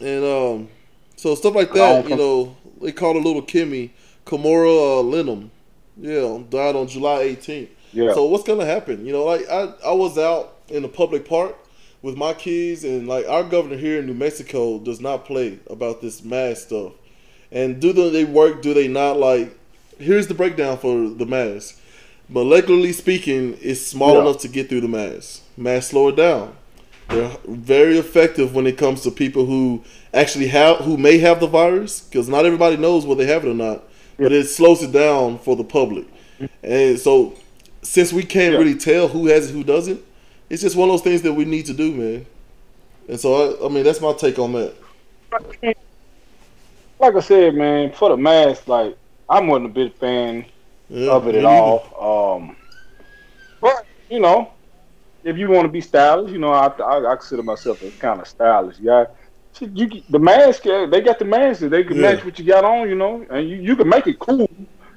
And 0.00 0.24
um, 0.24 0.68
so 1.16 1.34
stuff 1.34 1.54
like 1.54 1.72
that. 1.74 2.08
You 2.08 2.16
know, 2.16 2.56
they 2.80 2.92
called 2.92 3.16
a 3.16 3.20
little 3.20 3.42
Kimmy 3.42 3.90
Kimora 4.26 5.00
uh, 5.00 5.02
Lynum. 5.02 5.50
Yeah, 5.96 6.38
died 6.48 6.76
on 6.76 6.88
July 6.88 7.24
18th. 7.24 7.68
Yeah. 7.92 8.14
So 8.14 8.24
what's 8.24 8.44
gonna 8.44 8.64
happen? 8.64 9.04
You 9.04 9.12
know, 9.12 9.24
like 9.24 9.48
I 9.48 9.72
I 9.84 9.92
was 9.92 10.16
out 10.16 10.56
in 10.68 10.82
the 10.82 10.88
public 10.88 11.28
park 11.28 11.56
with 12.02 12.16
my 12.16 12.32
kids, 12.32 12.84
and 12.84 13.06
like 13.06 13.26
our 13.28 13.44
governor 13.44 13.76
here 13.76 13.98
in 13.98 14.06
New 14.06 14.14
Mexico 14.14 14.78
does 14.78 15.00
not 15.00 15.24
play 15.24 15.58
about 15.68 16.00
this 16.00 16.24
mask 16.24 16.68
stuff. 16.68 16.92
And 17.52 17.80
do 17.80 17.92
they 17.92 18.24
work? 18.24 18.62
Do 18.62 18.74
they 18.74 18.88
not? 18.88 19.18
Like, 19.18 19.56
here's 19.98 20.28
the 20.28 20.34
breakdown 20.34 20.78
for 20.78 21.08
the 21.08 21.26
mask. 21.26 21.78
Molecularly 22.32 22.94
speaking, 22.94 23.58
it's 23.60 23.84
small 23.84 24.14
yeah. 24.14 24.20
enough 24.20 24.38
to 24.38 24.48
get 24.48 24.68
through 24.68 24.82
the 24.82 24.88
mask. 24.88 25.42
Mask 25.56 25.90
slow 25.90 26.08
it 26.08 26.16
down. 26.16 26.56
They're 27.08 27.36
very 27.48 27.98
effective 27.98 28.54
when 28.54 28.68
it 28.68 28.78
comes 28.78 29.02
to 29.02 29.10
people 29.10 29.46
who 29.46 29.82
actually 30.14 30.46
have, 30.48 30.78
who 30.78 30.96
may 30.96 31.18
have 31.18 31.40
the 31.40 31.48
virus, 31.48 32.02
because 32.02 32.28
not 32.28 32.46
everybody 32.46 32.76
knows 32.76 33.04
whether 33.04 33.24
they 33.24 33.32
have 33.32 33.44
it 33.44 33.50
or 33.50 33.54
not. 33.54 33.82
Yeah. 34.16 34.26
But 34.26 34.32
it 34.32 34.44
slows 34.44 34.82
it 34.82 34.92
down 34.92 35.40
for 35.40 35.56
the 35.56 35.64
public. 35.64 36.06
And 36.62 36.98
so, 36.98 37.34
since 37.82 38.12
we 38.12 38.22
can't 38.22 38.52
yeah. 38.52 38.58
really 38.58 38.76
tell 38.76 39.08
who 39.08 39.26
has 39.26 39.50
it, 39.50 39.52
who 39.52 39.64
doesn't, 39.64 40.00
it's 40.48 40.62
just 40.62 40.76
one 40.76 40.88
of 40.88 40.92
those 40.92 41.02
things 41.02 41.22
that 41.22 41.32
we 41.32 41.44
need 41.44 41.66
to 41.66 41.74
do, 41.74 41.92
man. 41.92 42.26
And 43.08 43.18
so, 43.18 43.58
I, 43.60 43.66
I 43.66 43.68
mean, 43.68 43.82
that's 43.82 44.00
my 44.00 44.12
take 44.12 44.38
on 44.38 44.52
that 44.52 44.74
like 47.00 47.14
I 47.16 47.20
said, 47.20 47.54
man, 47.54 47.92
for 47.92 48.10
the 48.10 48.16
mask, 48.16 48.68
like 48.68 48.96
I'm 49.28 49.46
wasn't 49.46 49.66
a 49.66 49.70
big 49.70 49.94
fan 49.94 50.44
yeah, 50.88 51.10
of 51.10 51.26
it 51.26 51.34
at 51.34 51.44
all. 51.44 52.36
Um, 52.38 52.56
but 53.60 53.86
you 54.10 54.20
know, 54.20 54.52
if 55.24 55.38
you 55.38 55.48
want 55.48 55.64
to 55.64 55.68
be 55.68 55.80
stylish, 55.80 56.30
you 56.30 56.38
know, 56.38 56.52
I, 56.52 56.66
I, 56.66 57.12
I 57.12 57.16
consider 57.16 57.42
myself 57.42 57.82
as 57.82 57.94
kind 57.96 58.20
of 58.20 58.28
stylish 58.28 58.76
guy. 58.76 59.06
You, 59.60 60.02
the 60.08 60.18
mask, 60.18 60.62
they 60.62 61.00
got 61.00 61.18
the 61.18 61.24
mask. 61.24 61.60
They 61.60 61.82
can 61.82 61.96
yeah. 61.96 62.12
match 62.12 62.24
what 62.24 62.38
you 62.38 62.44
got 62.44 62.64
on, 62.64 62.88
you 62.88 62.94
know, 62.94 63.26
and 63.30 63.48
you, 63.48 63.56
you 63.56 63.76
can 63.76 63.88
make 63.88 64.06
it 64.06 64.18
cool, 64.18 64.48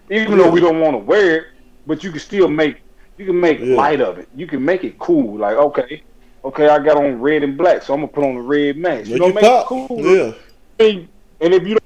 even 0.09 0.31
yeah. 0.31 0.37
though 0.37 0.51
we 0.51 0.59
don't 0.61 0.79
want 0.79 0.93
to 0.93 0.99
wear 0.99 1.37
it. 1.37 1.47
But 1.85 2.03
you 2.03 2.11
can 2.11 2.19
still 2.19 2.47
make 2.47 2.77
you 3.17 3.25
can 3.25 3.39
make 3.39 3.59
light 3.59 3.99
of 3.99 4.17
it. 4.19 4.29
You 4.35 4.47
can 4.47 4.63
make 4.63 4.83
it 4.83 4.99
cool. 4.99 5.37
Like 5.37 5.57
okay, 5.57 6.03
okay, 6.45 6.69
I 6.69 6.79
got 6.79 6.97
on 6.97 7.19
red 7.19 7.43
and 7.43 7.57
black, 7.57 7.81
so 7.81 7.93
I'm 7.93 8.01
gonna 8.01 8.11
put 8.11 8.23
on 8.23 8.35
the 8.35 8.41
red 8.41 8.77
mask. 8.77 9.09
Make 9.09 9.09
you 9.09 9.19
know, 9.19 9.33
make 9.33 9.43
pop. 9.43 9.65
it 9.65 9.67
cool. 9.67 9.99
Yeah. 9.99 10.33
And, 10.79 11.07
and 11.41 11.53
if 11.53 11.67
you 11.67 11.73
no, 11.73 11.79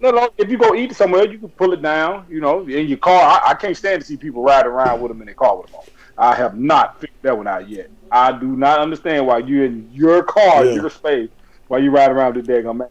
no. 0.00 0.28
If 0.38 0.50
you 0.50 0.58
go 0.58 0.74
eat 0.74 0.94
somewhere, 0.94 1.26
you 1.26 1.38
can 1.38 1.48
pull 1.50 1.72
it 1.72 1.82
down. 1.82 2.26
You 2.28 2.40
know, 2.40 2.66
in 2.66 2.86
your 2.86 2.98
car. 2.98 3.20
I, 3.20 3.50
I 3.50 3.54
can't 3.54 3.76
stand 3.76 4.00
to 4.02 4.06
see 4.06 4.16
people 4.16 4.42
ride 4.42 4.66
around 4.66 5.00
with 5.00 5.10
them 5.10 5.20
in 5.20 5.26
their 5.26 5.34
car 5.34 5.56
with 5.56 5.66
them 5.66 5.76
on. 5.76 5.84
I 6.18 6.34
have 6.34 6.58
not 6.58 7.00
figured 7.00 7.22
that 7.22 7.36
one 7.36 7.46
out 7.46 7.68
yet. 7.68 7.90
I 8.10 8.32
do 8.38 8.46
not 8.56 8.80
understand 8.80 9.26
why 9.26 9.38
you 9.38 9.62
in 9.62 9.88
your 9.92 10.22
car, 10.22 10.64
yeah. 10.64 10.74
your 10.74 10.90
space, 10.90 11.30
why 11.68 11.78
you 11.78 11.90
ride 11.90 12.10
around 12.10 12.36
with 12.36 12.46
the 12.46 12.52
daggone. 12.52 12.88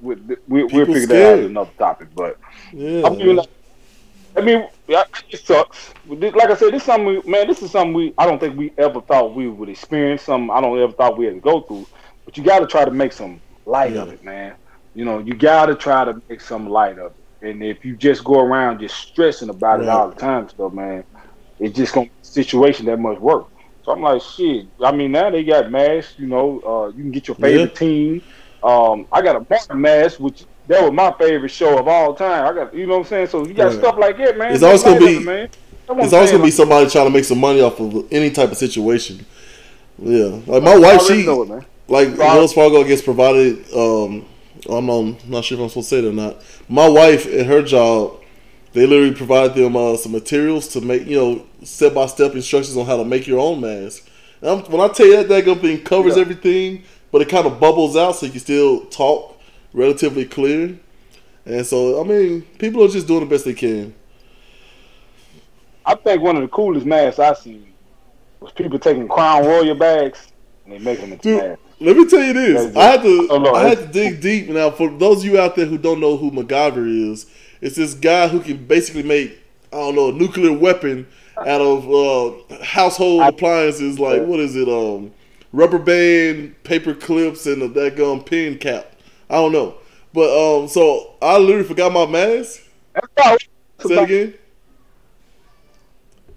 We, 0.00 0.16
we, 0.48 0.64
we'll 0.64 0.86
figure 0.86 1.06
that 1.06 1.38
out 1.38 1.44
another 1.44 1.70
topic. 1.78 2.08
But 2.14 2.38
yeah, 2.72 3.06
I 3.06 3.10
mean, 3.10 3.36
like, 3.36 3.48
I 4.36 4.40
mean, 4.40 4.68
it 4.88 5.40
sucks. 5.44 5.92
Like 6.08 6.50
I 6.50 6.54
said, 6.54 6.72
this 6.72 6.82
is 6.82 6.84
something, 6.84 7.06
we, 7.06 7.30
man. 7.30 7.46
This 7.46 7.62
is 7.62 7.70
something 7.70 7.92
we. 7.92 8.14
I 8.16 8.26
don't 8.26 8.38
think 8.38 8.56
we 8.56 8.72
ever 8.78 9.00
thought 9.00 9.34
we 9.34 9.48
would 9.48 9.68
experience. 9.68 10.22
Something 10.22 10.50
I 10.50 10.60
don't 10.60 10.78
ever 10.78 10.92
thought 10.92 11.18
we 11.18 11.26
had 11.26 11.34
to 11.34 11.40
go 11.40 11.60
through. 11.60 11.86
But 12.24 12.36
you 12.36 12.42
got 12.42 12.60
to 12.60 12.66
try 12.66 12.84
to 12.84 12.90
make 12.90 13.12
some 13.12 13.40
light 13.66 13.92
yeah. 13.92 14.02
of 14.02 14.08
it, 14.08 14.24
man. 14.24 14.54
You 14.94 15.04
know, 15.04 15.18
you 15.18 15.34
gotta 15.34 15.74
try 15.74 16.04
to 16.04 16.20
make 16.28 16.40
some 16.40 16.68
light 16.68 16.98
of 16.98 17.12
it. 17.12 17.48
And 17.48 17.62
if 17.62 17.84
you 17.84 17.96
just 17.96 18.22
go 18.24 18.40
around 18.40 18.80
just 18.80 18.96
stressing 18.96 19.48
about 19.48 19.80
right. 19.80 19.84
it 19.84 19.88
all 19.88 20.08
the 20.10 20.16
time, 20.16 20.48
stuff, 20.48 20.72
man, 20.72 21.04
it's 21.58 21.76
just 21.76 21.92
gonna 21.92 22.06
be 22.06 22.12
a 22.22 22.24
situation 22.24 22.86
that 22.86 22.98
much 22.98 23.18
work. 23.18 23.48
So 23.84 23.92
I'm 23.92 24.00
like, 24.00 24.22
shit. 24.22 24.66
I 24.84 24.92
mean, 24.92 25.12
now 25.12 25.30
they 25.30 25.42
got 25.42 25.70
masks. 25.70 26.14
You 26.18 26.28
know, 26.28 26.60
uh, 26.60 26.88
you 26.88 27.02
can 27.02 27.10
get 27.10 27.26
your 27.26 27.34
favorite 27.34 27.72
yeah. 27.72 27.78
team. 27.78 28.22
Um, 28.62 29.06
I 29.10 29.22
got 29.22 29.36
a 29.36 29.46
Martin 29.48 29.80
mask, 29.80 30.20
which 30.20 30.44
that 30.68 30.82
was 30.82 30.92
my 30.92 31.12
favorite 31.18 31.48
show 31.48 31.78
of 31.78 31.88
all 31.88 32.14
time. 32.14 32.46
I 32.46 32.52
got, 32.52 32.74
you 32.74 32.86
know 32.86 32.98
what 32.98 33.06
I'm 33.06 33.08
saying. 33.08 33.26
So 33.26 33.46
you 33.46 33.54
got 33.54 33.72
yeah. 33.72 33.78
stuff 33.78 33.98
like 33.98 34.18
that, 34.18 34.38
man. 34.38 34.52
It's 34.52 34.62
always 34.62 34.82
gonna 34.84 35.00
be, 35.00 35.18
man. 35.18 35.48
It's 35.88 36.12
always 36.12 36.30
gonna 36.30 36.44
be 36.44 36.50
somebody 36.50 36.88
trying 36.88 37.06
to 37.06 37.10
make 37.10 37.24
some 37.24 37.40
money 37.40 37.60
off 37.60 37.80
of 37.80 38.06
any 38.12 38.30
type 38.30 38.50
of 38.52 38.56
situation. 38.56 39.26
Yeah, 39.98 40.40
like 40.46 40.62
my 40.62 40.76
wife, 40.76 41.02
she 41.02 41.22
it, 41.22 41.64
like 41.88 42.16
Wells 42.16 42.54
Fargo 42.54 42.84
gets 42.84 43.02
provided. 43.02 43.64
Um, 43.74 44.26
I'm, 44.68 44.88
I'm 44.88 45.16
not 45.26 45.44
sure 45.44 45.58
if 45.58 45.62
I'm 45.62 45.68
supposed 45.68 45.88
to 45.88 45.96
say 45.96 45.98
it 45.98 46.08
or 46.08 46.12
not. 46.12 46.42
My 46.68 46.88
wife 46.88 47.26
and 47.26 47.46
her 47.46 47.62
job, 47.62 48.20
they 48.72 48.86
literally 48.86 49.14
provide 49.14 49.54
them 49.54 49.76
uh, 49.76 49.96
some 49.96 50.12
materials 50.12 50.68
to 50.68 50.80
make 50.80 51.06
you 51.06 51.16
know 51.16 51.46
step 51.62 51.94
by 51.94 52.06
step 52.06 52.34
instructions 52.34 52.76
on 52.76 52.86
how 52.86 52.96
to 52.96 53.04
make 53.04 53.26
your 53.26 53.40
own 53.40 53.60
mask. 53.60 54.08
And 54.40 54.66
when 54.68 54.80
I 54.80 54.92
tell 54.92 55.06
you 55.06 55.22
that 55.22 55.28
that 55.28 55.60
thing 55.60 55.82
covers 55.84 56.16
yeah. 56.16 56.22
everything, 56.22 56.84
but 57.10 57.22
it 57.22 57.28
kind 57.28 57.46
of 57.46 57.60
bubbles 57.60 57.96
out 57.96 58.16
so 58.16 58.26
you 58.26 58.32
can 58.32 58.40
still 58.40 58.86
talk 58.86 59.38
relatively 59.72 60.24
clear. 60.24 60.78
And 61.44 61.66
so 61.66 62.00
I 62.00 62.04
mean, 62.04 62.42
people 62.58 62.84
are 62.84 62.88
just 62.88 63.06
doing 63.06 63.20
the 63.20 63.26
best 63.26 63.44
they 63.44 63.54
can. 63.54 63.94
I 65.84 65.94
think 65.96 66.22
one 66.22 66.36
of 66.36 66.42
the 66.42 66.48
coolest 66.48 66.86
masks 66.86 67.18
I 67.18 67.34
seen 67.34 67.72
was 68.40 68.52
people 68.52 68.78
taking 68.78 69.08
Crown 69.08 69.44
Royal 69.44 69.74
bags 69.74 70.28
and 70.64 70.74
they 70.74 70.78
make 70.78 71.00
them 71.00 71.12
into 71.12 71.22
Dude, 71.22 71.42
masks. 71.42 71.62
Let 71.82 71.96
me 71.96 72.06
tell 72.06 72.22
you 72.22 72.32
this. 72.32 72.76
I 72.76 72.84
had 72.84 73.02
to 73.02 73.28
oh, 73.30 73.54
I 73.54 73.68
had 73.68 73.78
to 73.78 73.86
dig 73.86 74.20
deep. 74.20 74.48
Now, 74.48 74.70
for 74.70 74.88
those 74.88 75.18
of 75.18 75.24
you 75.24 75.40
out 75.40 75.56
there 75.56 75.66
who 75.66 75.78
don't 75.78 76.00
know 76.00 76.16
who 76.16 76.30
MacGyver 76.30 77.12
is, 77.12 77.26
it's 77.60 77.76
this 77.76 77.94
guy 77.94 78.28
who 78.28 78.40
can 78.40 78.64
basically 78.66 79.02
make 79.02 79.38
I 79.72 79.76
don't 79.76 79.96
know 79.96 80.10
a 80.10 80.12
nuclear 80.12 80.56
weapon 80.56 81.08
out 81.38 81.60
of 81.60 81.90
uh, 81.90 82.62
household 82.62 83.22
appliances 83.22 83.98
like 83.98 84.22
what 84.22 84.38
is 84.38 84.54
it? 84.54 84.68
Um, 84.68 85.12
rubber 85.52 85.78
band, 85.78 86.62
paper 86.62 86.94
clips, 86.94 87.46
and 87.46 87.62
a 87.62 87.68
that 87.68 87.96
gum 87.96 88.22
pin 88.22 88.58
cap. 88.58 88.92
I 89.28 89.34
don't 89.34 89.52
know, 89.52 89.74
but 90.12 90.30
um, 90.30 90.68
so 90.68 91.14
I 91.20 91.38
literally 91.38 91.66
forgot 91.66 91.92
my 91.92 92.06
mask. 92.06 92.62
Say 93.80 93.94
it 93.94 94.02
again. 94.04 94.34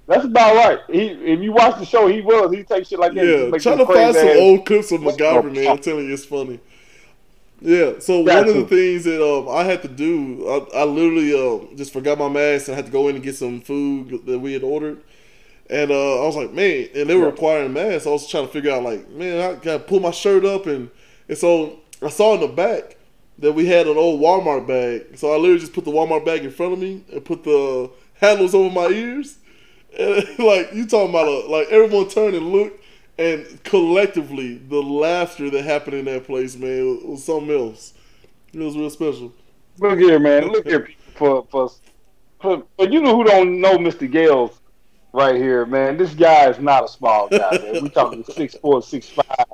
That's 0.08 0.26
about 0.26 0.56
right. 0.56 0.80
He, 0.90 1.08
if 1.08 1.40
you 1.42 1.52
watch 1.52 1.80
the 1.80 1.86
show, 1.86 2.08
he 2.08 2.22
was. 2.22 2.54
He 2.54 2.64
takes 2.64 2.90
shit 2.90 3.00
like 3.00 3.14
that. 3.16 3.26
Yeah, 3.26 3.58
trying 3.58 3.80
to 3.80 3.86
find 3.86 4.16
some 4.16 4.28
old 4.38 4.66
clips 4.66 4.92
of 4.92 5.02
MacGyver, 5.02 5.54
man. 5.54 5.68
I'm 5.68 5.78
telling 5.80 6.08
you, 6.08 6.14
it's 6.14 6.26
funny. 6.26 6.60
Yeah, 7.62 8.00
so 8.00 8.20
one 8.20 8.48
of 8.48 8.54
the 8.54 8.66
things 8.66 9.06
that 9.06 9.26
um, 9.26 9.50
I 9.50 9.64
had 9.64 9.82
to 9.84 9.88
do, 9.88 10.48
I, 10.48 10.82
I 10.82 10.84
literally 10.84 11.34
uh, 11.34 11.76
just 11.76 11.94
forgot 11.94 12.20
my 12.20 12.28
mask 12.30 12.68
and 12.68 12.74
I 12.74 12.76
had 12.76 12.86
to 12.86 12.92
go 12.92 13.08
in 13.08 13.16
and 13.16 13.24
get 13.24 13.36
some 13.36 13.62
food 13.62 14.26
that 14.26 14.40
we 14.40 14.54
had 14.54 14.62
ordered. 14.62 15.02
And 15.70 15.90
uh, 15.90 16.22
I 16.22 16.26
was 16.28 16.36
like, 16.36 16.52
man, 16.52 16.90
and 16.94 17.10
they 17.10 17.16
were 17.16 17.26
requiring 17.26 17.74
masks. 17.74 18.06
I 18.06 18.12
was 18.12 18.28
trying 18.28 18.46
to 18.46 18.52
figure 18.52 18.72
out, 18.72 18.84
like, 18.84 19.10
man, 19.10 19.40
I 19.40 19.54
got 19.54 19.78
to 19.78 19.80
pull 19.80 20.00
my 20.00 20.12
shirt 20.12 20.46
up. 20.46 20.68
And, 20.68 20.92
and 21.28 21.38
so 21.38 21.80
I 22.04 22.10
saw 22.10 22.36
in 22.36 22.42
the 22.42 22.48
back 22.48 22.98
that 23.40 23.54
we 23.54 23.66
had 23.66 23.88
an 23.88 23.98
old 23.98 24.22
Walmart 24.22 24.68
bag. 24.68 25.18
So 25.18 25.34
I 25.34 25.38
literally 25.38 25.60
just 25.60 25.74
put 25.74 25.86
the 25.86 25.92
Walmart 25.92 26.26
bag 26.26 26.44
in 26.44 26.52
front 26.52 26.74
of 26.74 26.80
me 26.80 27.04
and 27.12 27.26
put 27.26 27.44
the 27.44 27.90
handles 28.16 28.54
over 28.54 28.70
my 28.70 28.88
ears. 28.88 29.38
Like, 30.40 30.74
you 30.74 30.86
talking 30.86 31.10
about, 31.10 31.28
a, 31.28 31.48
like, 31.48 31.70
everyone 31.70 32.10
turned 32.10 32.36
and 32.36 32.52
looked. 32.52 32.84
And 33.18 33.64
collectively, 33.64 34.56
the 34.58 34.82
laughter 34.82 35.50
that 35.50 35.64
happened 35.64 35.96
in 35.96 36.06
that 36.06 36.26
place, 36.26 36.58
man, 36.58 37.08
was, 37.08 37.24
something 37.24 37.50
else. 37.50 37.94
It 38.52 38.60
was 38.60 38.76
real 38.76 38.90
special. 38.90 39.34
Look 39.80 40.00
here, 40.00 40.20
man. 40.20 40.50
Look 40.50 40.68
here, 40.68 40.90
for 41.14 41.48
for 41.50 41.70
for, 42.42 42.64
for 42.76 42.90
you 42.90 43.02
know 43.02 43.16
who 43.16 43.24
don't 43.24 43.62
know 43.62 43.78
Mr. 43.78 44.10
Gales 44.10 44.60
right 45.14 45.36
here, 45.36 45.66
man. 45.66 45.98
This 45.98 46.14
guy 46.14 46.50
is 46.50 46.60
not 46.60 46.86
a 46.86 46.88
small 46.90 47.30
guy, 47.30 47.52
man. 47.52 47.84
We 47.84 47.90
talking 47.92 48.24
six 48.24 48.56
four, 48.56 48.82
six 48.82 49.08
five, 49.10 49.46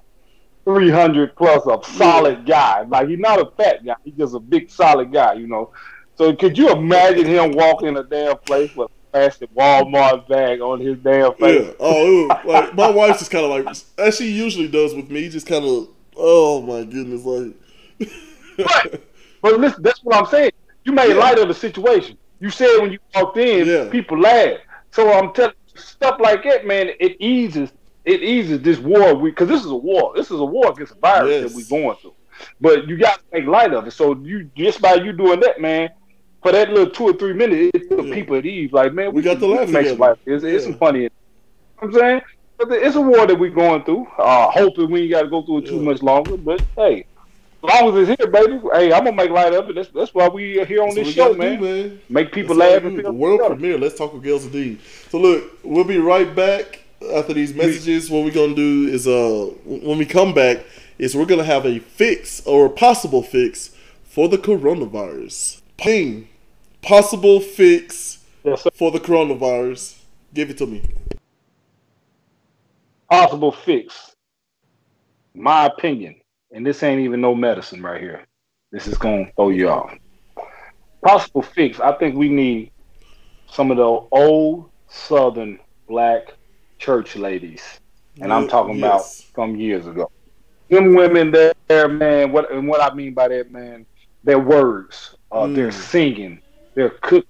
three 0.66 0.90
hundred 0.90 1.36
plus, 1.36 1.66
a 1.68 1.80
solid 1.98 2.46
guy. 2.46 2.82
Like 2.82 3.08
he's 3.10 3.20
not 3.20 3.40
a 3.40 3.52
fat 3.52 3.86
guy. 3.86 3.96
He's 4.04 4.16
just 4.16 4.36
a 4.36 4.40
big, 4.40 4.70
solid 4.70 5.12
guy, 5.12 5.34
you 5.34 5.48
know. 5.48 5.72
So 6.16 6.36
could 6.36 6.58
you 6.58 6.72
imagine 6.72 7.26
him 7.26 7.52
walking 7.52 7.90
in 7.90 7.98
a 7.98 8.04
damn 8.04 8.38
place 8.40 8.76
with 8.76 8.92
plastic 9.12 9.54
Walmart 9.54 10.28
bag 10.28 10.62
on 10.62 10.80
his 10.80 10.98
damn 11.00 11.34
face. 11.36 11.68
Yeah. 11.68 11.74
Oh, 11.80 12.28
was, 12.28 12.46
like 12.46 12.76
my 12.76 12.90
wife 12.92 13.20
just 13.20 13.32
kind 13.32 13.46
of 13.46 13.52
like 13.52 13.78
as 13.98 14.18
she 14.18 14.32
usually 14.32 14.68
does 14.68 14.94
with 14.94 15.10
me, 15.10 15.30
just 15.30 15.48
kind 15.48 15.66
of 15.66 15.90
oh 16.16 16.62
my 16.62 16.84
goodness, 16.84 17.24
like. 17.26 17.56
right, 18.60 19.02
but 19.42 19.60
listen, 19.60 19.84
that's 19.84 20.04
what 20.04 20.16
I'm 20.16 20.26
saying. 20.26 20.52
You 20.84 20.92
made 20.94 21.10
yeah. 21.10 21.16
light 21.16 21.38
of 21.38 21.48
the 21.48 21.54
situation. 21.54 22.18
You 22.40 22.50
said 22.50 22.80
when 22.80 22.92
you 22.92 23.00
walked 23.14 23.38
in, 23.38 23.68
yeah. 23.68 23.90
people 23.90 24.20
laughed. 24.20 24.62
So 24.92 25.12
I'm 25.14 25.34
telling 25.34 25.54
stuff 25.76 26.20
like 26.20 26.44
that, 26.44 26.66
man. 26.66 26.90
It 27.00 27.18
eases 27.20 27.72
it 28.06 28.24
eases 28.24 28.62
this 28.62 28.80
war 28.80 29.14
we 29.16 29.30
because 29.30 29.48
this 29.48 29.64
is 29.64 29.72
a 29.72 29.76
war. 29.76 30.14
This 30.16 30.32
is 30.32 30.40
a 30.40 30.46
war 30.46 30.72
against 30.72 30.94
a 30.94 31.00
virus 31.00 31.30
yes. 31.30 31.52
that 31.52 31.56
we're 31.56 31.84
going 31.84 31.98
through. 31.98 32.16
But 32.60 32.88
you 32.88 32.98
got 32.98 33.20
to 33.20 33.24
make 33.32 33.46
light 33.46 33.74
of 33.74 33.86
it. 33.86 33.92
So 33.92 34.16
you 34.16 34.50
just 34.56 34.82
by 34.82 34.96
you 34.96 35.14
doing 35.14 35.40
that, 35.42 35.62
man, 35.62 35.90
for 36.42 36.52
that 36.52 36.70
little 36.70 36.90
two 36.90 37.06
or 37.06 37.14
three 37.14 37.34
minutes, 37.34 37.72
it 37.74 37.90
took 37.90 38.06
yeah. 38.06 38.14
people 38.14 38.36
at 38.36 38.46
ease. 38.46 38.72
Like, 38.72 38.94
man, 38.94 39.08
we, 39.08 39.14
we 39.18 39.22
got 39.22 39.40
the 39.40 39.48
laugh 39.48 39.70
make 39.70 39.86
it's, 40.26 40.44
it's 40.44 40.78
funny. 40.78 41.04
You 41.04 41.10
know 41.10 41.88
I'm 41.88 41.94
saying, 41.94 42.22
but 42.58 42.72
it's 42.72 42.96
a 42.96 43.02
war 43.02 43.26
that 43.26 43.38
we're 43.38 43.50
going 43.50 43.84
through. 43.84 44.08
Uh, 44.18 44.52
hoping 44.52 44.92
we 44.92 45.04
ain't 45.04 45.12
got 45.12 45.22
to 45.24 45.30
go 45.30 45.44
through 45.44 45.60
it 45.60 45.68
too 45.68 45.82
much 45.82 46.02
longer. 46.02 46.38
But 46.38 46.62
hey, 46.76 47.06
as 47.64 47.82
long 47.82 47.98
as 47.98 48.10
it's 48.10 48.22
here, 48.22 48.30
baby, 48.30 48.60
hey, 48.74 48.94
I'm 48.94 49.04
gonna 49.04 49.14
make 49.14 49.30
light 49.30 49.54
of 49.54 49.70
it. 49.70 49.76
That's 49.76 49.90
that's 49.90 50.14
why 50.14 50.28
we 50.28 50.60
are 50.60 50.66
here 50.66 50.82
on 50.82 50.96
that's 50.96 51.08
this 51.08 51.16
show, 51.16 51.34
man. 51.34 51.60
Do, 51.60 51.66
man. 51.66 52.02
Make 52.10 52.32
people 52.32 52.56
that's 52.56 52.84
laugh. 52.84 53.04
the 53.04 53.12
world 53.12 53.42
premiere. 53.46 53.78
Let's 53.78 53.98
talk 53.98 54.14
with 54.14 54.24
Gales 54.24 54.46
D. 54.48 54.80
So 55.10 55.20
look, 55.20 55.60
we'll 55.64 55.84
be 55.84 55.98
right 55.98 56.34
back 56.36 56.84
after 57.14 57.34
these 57.34 57.54
messages. 57.54 58.10
What 58.10 58.24
we're 58.24 58.32
gonna 58.32 58.56
do 58.56 58.88
is 58.88 59.08
uh, 59.08 59.52
when 59.66 59.98
we 59.98 60.06
come 60.06 60.34
back, 60.34 60.66
is 60.98 61.16
we're 61.16 61.26
gonna 61.26 61.44
have 61.44 61.66
a 61.66 61.80
fix 61.80 62.46
or 62.46 62.68
a 62.68 62.70
possible 62.70 63.24
fix 63.24 63.76
for 64.04 64.28
the 64.28 64.38
coronavirus. 64.38 65.62
Ping 65.78 66.28
possible 66.82 67.40
fix 67.40 68.24
yes, 68.44 68.68
for 68.74 68.92
the 68.92 69.00
coronavirus. 69.00 70.00
Give 70.34 70.50
it 70.50 70.58
to 70.60 70.66
me. 70.66 70.84
Possible 73.10 73.52
fix. 73.52 74.16
My 75.34 75.66
opinion, 75.66 76.16
and 76.52 76.66
this 76.66 76.84
ain't 76.84 77.02
even 77.02 77.22
no 77.22 77.36
medicine 77.36 77.82
right 77.82 78.02
here. 78.02 78.26
This 78.72 78.88
is 78.88 78.98
gonna 78.98 79.32
throw 79.36 79.50
you 79.50 79.70
off. 79.70 79.94
Possible 81.04 81.42
fix. 81.42 81.80
I 81.80 81.94
think 81.94 82.16
we 82.16 82.30
need 82.30 82.72
some 83.50 83.72
of 83.72 83.78
the 83.78 83.84
old 83.84 84.70
Southern 84.88 85.60
black 85.88 86.34
church 86.80 87.16
ladies, 87.16 87.80
and 88.20 88.32
I'm 88.32 88.48
talking 88.48 88.78
yes. 88.78 88.84
about 88.84 89.34
from 89.34 89.56
years 89.56 89.88
ago. 89.88 90.10
Them 90.70 90.96
women 90.96 91.32
there, 91.32 91.88
man. 91.90 92.32
What 92.32 92.52
and 92.52 92.68
what 92.68 92.82
I 92.82 92.94
mean 92.94 93.14
by 93.14 93.28
that, 93.30 93.52
man, 93.52 93.86
their 94.24 94.40
words, 94.40 95.16
uh, 95.32 95.42
mm. 95.42 95.56
their 95.56 95.72
singing, 95.72 96.42
their 96.74 96.90
cook, 96.90 97.26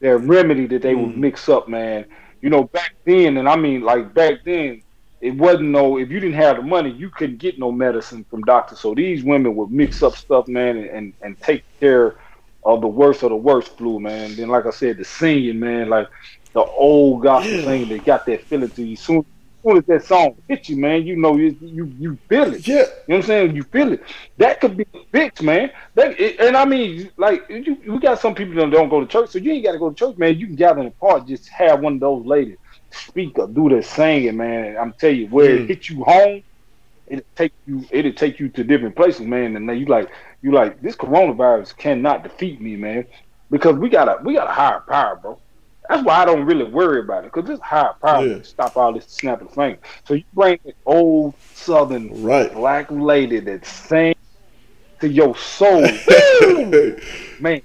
their 0.00 0.18
remedy 0.18 0.66
that 0.66 0.82
they 0.82 0.94
mm. 0.94 1.06
would 1.06 1.16
mix 1.16 1.48
up, 1.48 1.68
man. 1.68 2.06
You 2.40 2.50
know, 2.50 2.64
back 2.64 2.94
then, 3.04 3.38
and 3.38 3.48
I 3.48 3.56
mean, 3.56 3.82
like 3.82 4.14
back 4.14 4.44
then, 4.44 4.82
it 5.20 5.34
wasn't 5.34 5.70
no. 5.70 5.98
If 5.98 6.10
you 6.10 6.20
didn't 6.20 6.36
have 6.36 6.56
the 6.56 6.62
money, 6.62 6.90
you 6.90 7.10
couldn't 7.10 7.38
get 7.38 7.58
no 7.58 7.72
medicine 7.72 8.24
from 8.24 8.42
doctors. 8.42 8.80
So 8.80 8.94
these 8.94 9.24
women 9.24 9.56
would 9.56 9.70
mix 9.70 10.02
up 10.02 10.16
stuff, 10.16 10.46
man, 10.48 10.76
and 10.76 10.90
and, 10.90 11.12
and 11.22 11.40
take 11.40 11.64
care 11.80 12.16
of 12.64 12.80
the 12.80 12.88
worst 12.88 13.22
of 13.22 13.30
the 13.30 13.36
worst 13.36 13.76
flu, 13.78 14.00
man. 14.00 14.36
Then, 14.36 14.48
like 14.48 14.66
I 14.66 14.70
said, 14.70 14.98
the 14.98 15.04
singing, 15.04 15.58
man, 15.58 15.88
like 15.88 16.08
the 16.52 16.62
old 16.62 17.22
gospel 17.22 17.52
yeah. 17.52 17.64
singing, 17.64 17.88
they 17.88 17.98
got 17.98 18.26
that 18.26 18.42
feeling 18.42 18.70
to 18.70 18.82
you. 18.84 18.96
Soon 18.96 19.24
soon 19.66 19.78
as 19.78 19.84
that 19.86 20.04
song 20.04 20.36
hits 20.48 20.68
you, 20.68 20.76
man, 20.76 21.06
you 21.06 21.16
know 21.16 21.36
you 21.36 21.56
you, 21.60 21.86
you 21.98 22.18
feel 22.28 22.54
it. 22.54 22.66
Yeah, 22.66 22.76
you 22.76 22.82
know 22.82 22.86
what 23.06 23.16
I'm 23.16 23.22
saying. 23.22 23.56
You 23.56 23.62
feel 23.64 23.92
it. 23.92 24.02
That 24.38 24.60
could 24.60 24.76
be 24.76 24.86
fixed, 25.12 25.42
man. 25.42 25.70
That 25.94 26.18
and 26.20 26.56
I 26.56 26.64
mean, 26.64 27.10
like 27.16 27.44
you, 27.48 27.76
we 27.86 27.98
got 27.98 28.20
some 28.20 28.34
people 28.34 28.54
that 28.54 28.70
don't 28.70 28.88
go 28.88 29.00
to 29.00 29.06
church, 29.06 29.30
so 29.30 29.38
you 29.38 29.52
ain't 29.52 29.64
got 29.64 29.72
to 29.72 29.78
go 29.78 29.90
to 29.90 29.96
church, 29.96 30.16
man. 30.16 30.38
You 30.38 30.46
can 30.46 30.56
gather 30.56 30.80
in 30.80 30.86
the 30.86 30.92
park, 30.92 31.26
just 31.26 31.48
have 31.48 31.80
one 31.80 31.94
of 31.94 32.00
those 32.00 32.24
ladies 32.24 32.58
speak 32.90 33.38
or 33.38 33.48
do 33.48 33.68
the 33.68 33.82
singing, 33.82 34.36
man. 34.36 34.76
I'm 34.78 34.92
telling 34.92 35.16
you, 35.16 35.26
where 35.28 35.50
mm. 35.50 35.62
it 35.62 35.68
hit 35.68 35.88
you 35.88 36.04
home, 36.04 36.42
it'll 37.06 37.24
take 37.34 37.52
you, 37.66 37.84
it'll 37.90 38.12
take 38.12 38.38
you 38.38 38.48
to 38.50 38.64
different 38.64 38.96
places, 38.96 39.22
man. 39.22 39.56
And 39.56 39.68
then 39.68 39.78
you 39.78 39.86
like, 39.86 40.10
you 40.42 40.52
like, 40.52 40.80
this 40.80 40.96
coronavirus 40.96 41.76
cannot 41.76 42.22
defeat 42.22 42.60
me, 42.60 42.76
man, 42.76 43.04
because 43.50 43.76
we 43.76 43.88
got 43.88 44.08
a 44.08 44.22
we 44.22 44.34
got 44.34 44.48
a 44.48 44.52
higher 44.52 44.80
power, 44.80 45.16
bro. 45.16 45.38
That's 45.88 46.04
why 46.04 46.16
I 46.16 46.24
don't 46.24 46.44
really 46.44 46.64
worry 46.64 47.00
about 47.00 47.24
it 47.24 47.32
because 47.32 47.48
this 47.48 47.60
high 47.60 47.92
power 48.02 48.26
yeah. 48.26 48.42
stop 48.42 48.76
all 48.76 48.92
this 48.92 49.06
snapping 49.06 49.48
finger. 49.48 49.78
So 50.04 50.14
you 50.14 50.24
bring 50.32 50.58
an 50.64 50.72
old 50.84 51.34
southern 51.54 52.22
right. 52.22 52.52
black 52.52 52.90
lady 52.90 53.40
that 53.40 53.64
sings 53.64 54.16
to 55.00 55.08
your 55.08 55.36
soul, 55.36 55.82
man. 57.40 57.62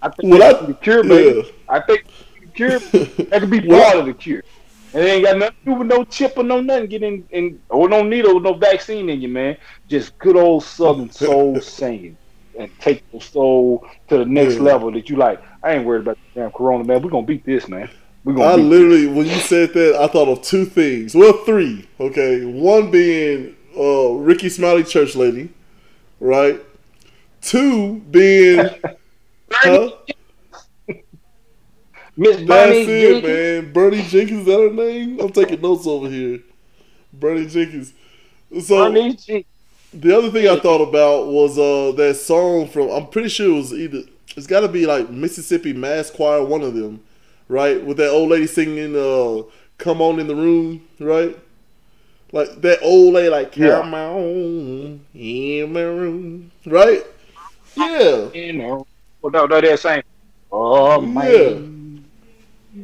I 0.00 0.08
think 0.08 0.32
well, 0.32 0.38
that's 0.38 0.66
the 0.66 0.74
cure, 0.74 1.04
baby. 1.04 1.38
Yeah. 1.44 1.52
I 1.68 1.80
think 1.80 2.04
the 2.40 2.46
cure 2.48 2.78
that 2.78 3.40
could 3.40 3.50
be 3.50 3.60
part 3.60 3.96
of 3.96 4.06
the 4.06 4.14
cure. 4.14 4.42
And 4.94 5.04
it 5.04 5.08
ain't 5.08 5.24
got 5.24 5.38
nothing 5.38 5.56
to 5.60 5.64
do 5.64 5.74
with 5.74 5.86
no 5.86 6.04
chip 6.04 6.36
or 6.36 6.42
no 6.42 6.60
nothing 6.60 6.86
getting 6.86 7.26
in 7.30 7.60
or 7.68 7.88
no 7.88 8.02
needle, 8.02 8.38
no 8.40 8.54
vaccine 8.54 9.08
in 9.08 9.20
you, 9.22 9.28
man. 9.28 9.56
Just 9.88 10.18
good 10.18 10.36
old 10.36 10.64
southern 10.64 11.10
soul 11.10 11.60
singing 11.60 12.16
and 12.58 12.70
take 12.78 13.02
your 13.12 13.22
soul 13.22 13.86
to 14.08 14.18
the 14.18 14.24
next 14.26 14.54
yeah. 14.54 14.60
level 14.60 14.90
that 14.92 15.08
you 15.08 15.16
like. 15.16 15.42
I 15.62 15.74
ain't 15.74 15.84
worried 15.86 16.02
about 16.02 16.18
the 16.34 16.40
damn 16.40 16.50
corona, 16.52 16.84
man. 16.84 17.02
We're 17.02 17.10
gonna 17.10 17.26
beat 17.26 17.44
this, 17.44 17.68
man. 17.68 17.90
We 18.24 18.34
I 18.38 18.52
gonna 18.52 18.52
beat 18.52 18.70
literally, 18.70 19.06
when 19.06 19.26
you 19.26 19.38
said 19.40 19.72
that, 19.74 19.96
I 20.00 20.06
thought 20.08 20.28
of 20.28 20.42
two 20.42 20.64
things. 20.64 21.14
Well, 21.14 21.32
three. 21.44 21.88
Okay, 22.00 22.44
one 22.44 22.90
being 22.90 23.54
uh, 23.78 24.10
Rickey 24.14 24.48
Smiley 24.48 24.84
Church 24.84 25.14
Lady, 25.14 25.50
right? 26.20 26.60
Two 27.42 28.00
being, 28.10 28.70
huh? 29.62 29.90
Miss 32.16 32.38
That's 32.46 32.46
Bernie 32.46 32.86
it, 32.86 33.20
Jenkins. 33.22 33.22
man. 33.22 33.72
Bernie 33.72 34.02
Jenkins, 34.02 34.40
is 34.40 34.46
that 34.46 34.58
her 34.58 34.70
name? 34.72 35.20
I'm 35.20 35.30
taking 35.32 35.60
notes 35.60 35.86
over 35.86 36.08
here. 36.08 36.40
Bernie 37.12 37.46
Jenkins. 37.46 37.92
So 38.62 38.92
Bernie 38.92 39.14
Jenkins. 39.16 39.46
the 39.92 40.16
other 40.16 40.30
thing 40.30 40.48
I 40.48 40.58
thought 40.60 40.82
about 40.82 41.28
was 41.28 41.58
uh 41.58 41.92
that 41.96 42.16
song 42.16 42.68
from 42.68 42.90
I'm 42.90 43.08
pretty 43.08 43.28
sure 43.28 43.50
it 43.50 43.54
was 43.58 43.72
either 43.74 44.02
it's 44.36 44.46
got 44.46 44.60
to 44.60 44.68
be 44.68 44.86
like 44.86 45.10
Mississippi 45.10 45.72
Mass 45.72 46.10
Choir, 46.10 46.44
one 46.44 46.62
of 46.62 46.74
them, 46.74 47.00
right? 47.48 47.82
With 47.84 47.96
that 47.98 48.10
old 48.10 48.30
lady 48.30 48.46
singing 48.46 48.96
uh 48.96 49.42
"Come 49.78 50.00
On 50.02 50.18
in 50.20 50.26
the 50.26 50.36
Room," 50.36 50.86
right? 51.00 51.36
Like 52.32 52.60
that 52.62 52.80
old 52.82 53.14
lady, 53.14 53.28
like 53.28 53.56
Yeah. 53.56 53.82
"Come 53.82 53.94
on 53.94 55.00
in 55.14 55.72
my 55.72 55.82
room," 55.82 56.50
right? 56.66 57.04
Yeah, 57.74 58.28
You 58.32 58.52
know, 58.54 58.86
well, 59.20 59.30
no, 59.32 59.46
no, 59.46 59.60
they're 59.60 59.76
saying, 59.76 60.02
"Oh 60.50 61.00
my 61.00 61.32
Yeah. 61.32 61.60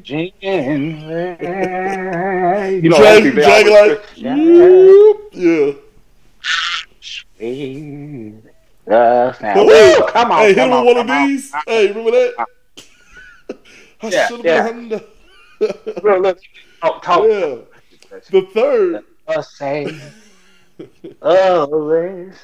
Jenkins." 0.03 1.05
You 2.81 2.91
know, 2.91 3.03
I 3.03 3.19
drag, 3.21 3.33
drag 3.43 3.67
like, 3.69 4.03
yeah. 4.17 5.73
Yes, 7.39 8.48
now. 8.89 9.35
Woo! 9.57 9.67
Woo, 9.67 10.07
come 10.09 10.31
on, 10.33 10.39
hey, 10.41 10.49
hit 10.49 10.59
him 10.59 10.73
on, 10.73 10.87
with 10.87 10.97
one 10.97 11.03
of 11.03 11.07
come 11.09 11.23
on. 11.23 11.29
these. 11.29 11.53
Hey, 11.67 11.89
remember 11.89 12.11
that? 12.13 12.35
I 14.03 14.09
Yeah, 14.09 14.29
should 14.29 14.45
have 14.45 14.47
yeah. 14.47 14.71
been. 14.71 14.93
under- 14.93 16.19
Look, 16.21 16.39
talk, 16.81 17.03
talk. 17.03 17.25
yeah. 17.29 17.57
The 18.31 18.43
third. 18.55 19.05
Uh, 19.27 19.43
say, 19.43 19.99
always 21.21 22.35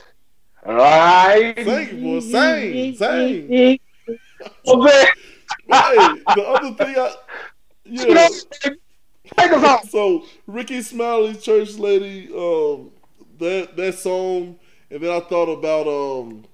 right. 0.67 1.55
Sing, 1.57 2.03
boy, 2.03 2.21
sing, 2.21 2.95
sing. 2.97 3.79
Oh, 4.67 4.83
man. 4.83 5.07
hey, 5.71 6.23
the 6.35 6.43
other 6.47 6.75
thing 6.75 6.95
I. 6.99 7.15
Yeah. 7.87 8.29
take 9.37 9.53
us 9.53 9.63
off. 9.65 9.89
So 9.91 10.25
Rickey 10.47 10.81
Smiley, 10.83 11.35
Church 11.35 11.75
Lady, 11.79 12.29
um, 12.35 12.91
that 13.39 13.77
that 13.77 13.95
song, 13.95 14.59
and 14.95 15.03
then 15.03 15.11
I 15.11 15.19
thought 15.19 15.49
about 15.49 15.89
um, 15.89 16.45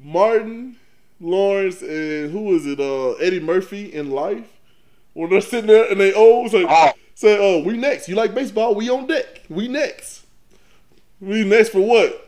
Martin 0.00 0.76
Lawrence 1.20 1.82
and 1.82 2.30
who 2.30 2.42
was 2.42 2.64
it? 2.64 2.78
Uh, 2.78 3.14
Eddie 3.14 3.40
Murphy 3.40 3.92
in 3.92 4.12
Life. 4.12 4.46
When 5.14 5.30
they're 5.30 5.40
sitting 5.40 5.66
there 5.66 5.90
and 5.90 6.00
they 6.00 6.12
always 6.12 6.52
say, 6.52 6.64
Oh, 6.68 6.92
say, 7.14 7.36
"Oh, 7.40 7.64
we 7.64 7.76
next. 7.76 8.08
You 8.08 8.14
like 8.14 8.34
baseball? 8.34 8.76
We 8.76 8.88
on 8.88 9.08
deck. 9.08 9.42
We 9.48 9.66
next. 9.66 10.26
We 11.20 11.42
next 11.44 11.70
for 11.70 11.80
what? 11.80 12.24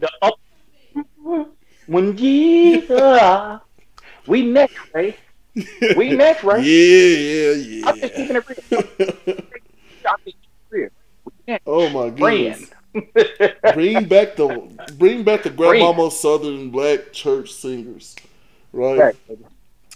the 0.00 0.10
up. 0.22 0.34
When 1.86 2.10
uh, 2.90 3.58
we 4.26 4.42
next, 4.42 4.76
right? 4.92 5.16
We 5.96 6.10
next, 6.16 6.42
right? 6.42 6.64
Yeah, 6.64 7.84
I'm 7.84 8.00
just 8.00 8.16
yeah, 8.16 8.16
keeping 8.16 8.36
it 8.36 8.48
real. 8.48 8.58
yeah. 8.70 9.34
I'm 10.08 10.18
just 10.24 10.24
keeping 10.24 10.36
it 10.36 10.70
real. 10.70 10.88
We 11.24 11.32
next, 11.46 11.62
oh 11.66 11.88
my 11.90 12.10
goodness. 12.10 12.58
friend. 12.58 12.75
Bring 13.74 14.04
back 14.06 14.36
the 14.36 14.70
bring 14.98 15.22
back 15.24 15.42
the 15.42 15.50
grandmama 15.50 16.10
southern 16.10 16.70
black 16.70 17.12
church 17.12 17.52
singers 17.52 18.16
right? 18.72 18.98
Right. 18.98 19.16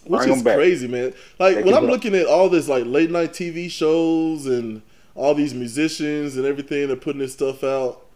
which 0.04 0.22
Bring 0.22 0.36
is 0.36 0.42
crazy 0.42 0.88
man. 0.88 1.14
Like 1.38 1.64
when 1.64 1.74
i'm 1.74 1.86
looking 1.86 2.14
at 2.14 2.26
all 2.26 2.48
this 2.48 2.68
like 2.68 2.84
late 2.86 3.10
night 3.10 3.32
tv 3.32 3.70
shows 3.70 4.46
and 4.46 4.82
all 5.14 5.34
these 5.34 5.54
musicians 5.54 6.36
and 6.36 6.46
everything 6.46 6.86
they're 6.86 6.96
putting 6.96 7.20
this 7.20 7.32
stuff 7.32 7.62
out 7.64 8.06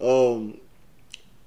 um 0.00 0.56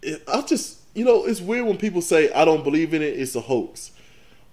it, 0.02 0.22
i 0.28 0.42
just 0.42 0.80
you 0.94 1.04
know 1.04 1.26
it's 1.26 1.42
weird 1.42 1.66
when 1.66 1.78
people 1.78 2.02
say 2.02 2.32
i 2.34 2.46
don't 2.46 2.64
believe 2.64 2.94
in 2.94 3.02
it. 3.02 3.20
It's 3.20 3.36
a 3.36 3.42
hoax. 3.42 3.92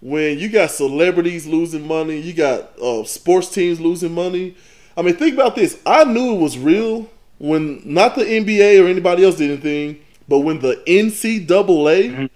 When 0.00 0.38
you 0.38 0.48
got 0.48 0.70
celebrities 0.70 1.46
losing 1.46 1.86
money 1.86 2.18
you 2.20 2.32
got 2.34 2.78
uh, 2.78 3.04
sports 3.04 3.48
teams 3.50 3.80
losing 3.80 4.12
money. 4.12 4.54
I 4.96 5.02
mean 5.02 5.16
think 5.16 5.34
about 5.34 5.56
this. 5.56 5.80
I 5.86 6.04
knew 6.04 6.34
it 6.34 6.40
was 6.40 6.58
real 6.58 7.08
when 7.38 7.82
not 7.84 8.14
the 8.14 8.22
nba 8.24 8.82
or 8.82 8.86
anybody 8.88 9.24
else 9.24 9.36
did 9.36 9.50
anything 9.50 9.98
but 10.28 10.40
when 10.40 10.58
the 10.60 10.76
ncaa 10.86 11.46
Mhm. 11.46 12.30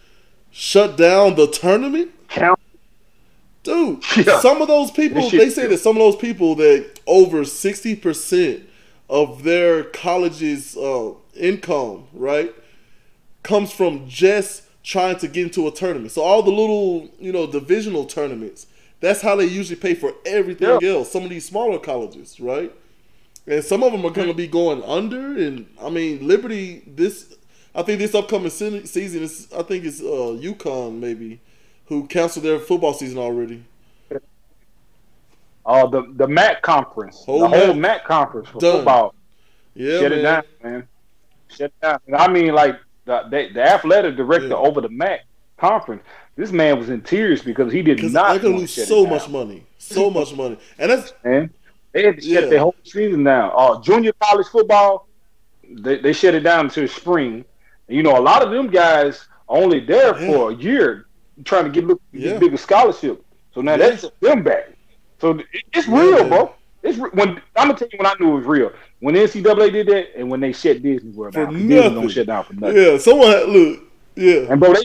shut 0.50 0.96
down 0.96 1.34
the 1.36 1.46
tournament 1.46 2.10
Count. 2.28 2.58
Dude, 3.62 4.02
Yeah. 4.26 4.40
some 4.40 4.60
of 4.62 4.68
those 4.68 4.90
people, 4.90 5.28
they 5.30 5.50
say 5.50 5.66
that 5.66 5.78
some 5.78 5.96
of 5.96 6.00
those 6.00 6.16
people 6.16 6.54
that 6.56 7.00
over 7.06 7.44
60% 7.44 8.62
of 9.10 9.42
their 9.42 9.84
college's 9.84 10.76
uh, 10.76 11.12
income, 11.34 12.04
right, 12.12 12.54
comes 13.42 13.72
from 13.72 14.06
just 14.08 14.62
trying 14.84 15.16
to 15.18 15.28
get 15.28 15.44
into 15.44 15.66
a 15.66 15.70
tournament. 15.70 16.12
So 16.12 16.22
all 16.22 16.42
the 16.42 16.50
little, 16.50 17.08
you 17.18 17.32
know, 17.32 17.46
divisional 17.46 18.04
tournaments, 18.04 18.66
that's 19.00 19.20
how 19.22 19.36
they 19.36 19.44
usually 19.46 19.76
pay 19.80 19.94
for 19.94 20.12
everything 20.24 20.78
Yeah. 20.80 20.90
else. 20.90 21.10
Some 21.10 21.24
of 21.24 21.30
these 21.30 21.44
smaller 21.46 21.78
colleges, 21.78 22.38
right? 22.40 22.72
And 23.48 23.64
some 23.64 23.82
of 23.82 23.92
them 23.92 24.04
are 24.04 24.10
going 24.10 24.28
to 24.28 24.34
be 24.34 24.46
going 24.46 24.82
under. 24.84 25.38
And 25.38 25.66
I 25.80 25.88
mean, 25.88 26.26
Liberty, 26.28 26.82
this, 26.86 27.34
I 27.74 27.82
think 27.82 27.98
this 27.98 28.14
upcoming 28.14 28.50
se- 28.50 28.84
season 28.84 29.22
is, 29.22 29.48
I 29.56 29.62
think 29.62 29.84
it's 29.84 30.00
uh, 30.00 30.04
UConn 30.38 30.98
maybe, 31.00 31.40
who 31.86 32.06
canceled 32.06 32.44
their 32.44 32.58
football 32.58 32.92
season 32.92 33.18
already. 33.18 33.64
Uh, 35.66 35.86
the 35.86 36.02
the 36.16 36.26
MAC 36.26 36.62
conference, 36.62 37.24
Whole 37.26 37.40
the 37.40 37.48
whole 37.48 37.66
MAC. 37.74 37.76
MAC 37.76 38.04
conference 38.06 38.48
for 38.48 38.58
Done. 38.58 38.76
football. 38.76 39.14
Yeah, 39.74 40.00
Shut 40.00 40.10
man. 40.12 40.18
it 40.18 40.22
down, 40.22 40.42
man. 40.62 40.88
Shut 41.48 41.60
it 41.66 41.80
down. 41.82 41.98
And 42.06 42.16
I 42.16 42.28
mean, 42.28 42.54
like 42.54 42.78
the 43.04 43.24
the, 43.30 43.48
the 43.52 43.62
athletic 43.62 44.16
director 44.16 44.48
Yeah. 44.48 44.54
over 44.54 44.80
the 44.80 44.88
MAC 44.88 45.26
conference. 45.58 46.02
This 46.36 46.52
man 46.52 46.78
was 46.78 46.88
in 46.88 47.02
tears 47.02 47.42
because 47.42 47.70
he 47.72 47.82
did 47.82 48.02
not. 48.12 48.30
they're 48.30 48.38
gonna 48.38 48.56
lose 48.58 48.72
shut 48.72 48.86
so 48.88 49.04
much 49.06 49.28
money, 49.28 49.66
so 49.76 50.08
much 50.08 50.32
money, 50.34 50.56
and 50.78 50.90
that's 50.90 51.12
Man, 51.24 51.50
they 51.92 52.04
had 52.04 52.18
to 52.20 52.26
Yeah. 52.26 52.40
shut 52.40 52.50
their 52.50 52.58
whole 52.60 52.74
season 52.84 53.24
down. 53.24 53.52
Uh, 53.56 53.80
junior 53.80 54.12
college 54.20 54.46
football, 54.48 55.08
they 55.68 55.98
they 55.98 56.12
shut 56.12 56.34
it 56.34 56.40
down 56.40 56.66
until 56.66 56.86
spring. 56.88 57.44
You 57.88 58.02
know, 58.02 58.18
a 58.18 58.20
lot 58.20 58.42
of 58.42 58.50
them 58.50 58.68
guys 58.68 59.26
only 59.48 59.80
there 59.80 60.18
Yeah. 60.18 60.26
for 60.32 60.50
a 60.50 60.54
year 60.54 61.06
trying 61.44 61.64
to 61.64 61.70
get 61.70 61.86
look 61.86 62.00
get 62.12 62.20
Yeah. 62.22 62.38
bigger 62.38 62.56
scholarship. 62.56 63.22
So 63.54 63.60
now 63.60 63.72
Yeah. 63.72 63.90
that's 63.90 64.06
them 64.20 64.42
back. 64.42 64.70
So 65.20 65.38
it's 65.72 65.88
real, 65.88 66.28
bro. 66.28 66.52
It's 66.82 66.96
re- 66.98 67.10
when 67.12 67.30
I'm 67.56 67.68
gonna 67.68 67.74
tell 67.74 67.88
you 67.92 67.98
when 67.98 68.06
I 68.06 68.14
knew 68.20 68.32
it 68.32 68.36
was 68.36 68.44
real. 68.46 68.72
When 69.00 69.14
the 69.14 69.20
NCAA 69.22 69.70
did 69.70 69.86
that, 69.88 70.16
and 70.16 70.30
when 70.30 70.40
they 70.40 70.52
shut 70.52 70.82
Disney 70.82 71.10
World 71.10 71.34
For 71.34 71.44
down, 71.44 71.54
Disney 71.54 71.74
nothing. 71.74 71.94
don't 71.94 72.08
shut 72.08 72.26
down 72.26 72.44
for 72.44 72.54
nothing. 72.54 72.76
yeah. 72.76 72.98
Someone 72.98 73.28
had, 73.28 73.48
look, 73.48 73.80
yeah, 74.16 74.46
And 74.50 74.60
bro, 74.60 74.72
they 74.74 74.80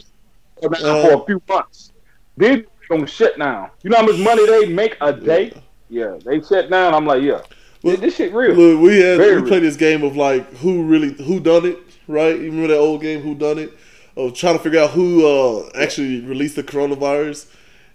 shut 0.62 0.72
down 0.82 0.96
Uh, 0.96 1.02
for 1.08 1.24
a 1.24 1.26
few 1.26 1.42
months. 1.48 1.92
Then 2.38 2.66
don't 2.90 3.08
shut 3.10 3.38
down. 3.38 3.70
You 3.84 3.90
know 3.92 3.98
how 3.98 4.06
much 4.06 4.18
money 4.20 4.46
they 4.46 4.66
make 4.68 4.98
a 5.02 5.14
day? 5.14 5.54
Yeah, 5.94 6.18
they 6.26 6.42
shut 6.42 6.70
down. 6.70 6.94
I'm 6.94 7.06
like, 7.06 7.22
yeah, 7.22 7.42
Well, 7.84 7.98
this 7.98 8.16
shit 8.16 8.34
real. 8.34 8.54
Look, 8.56 8.82
we 8.82 9.00
had 9.00 9.18
Very 9.18 9.36
we 9.36 9.42
real. 9.42 9.48
played 9.48 9.64
this 9.64 9.78
game 9.78 10.04
of 10.04 10.16
like 10.18 10.52
who 10.58 10.84
really 10.84 11.14
who 11.24 11.40
done 11.40 11.66
it, 11.66 11.78
right? 12.08 12.36
You 12.36 12.46
remember 12.52 12.68
that 12.70 12.80
old 12.80 13.02
game, 13.02 13.22
who 13.22 13.36
done 13.36 13.60
it? 13.60 13.72
Of 14.16 14.34
trying 14.36 14.58
to 14.58 14.64
figure 14.64 14.80
out 14.80 14.92
who 14.92 15.26
uh, 15.26 15.70
actually 15.76 16.22
released 16.22 16.56
the 16.56 16.64
coronavirus, 16.64 17.48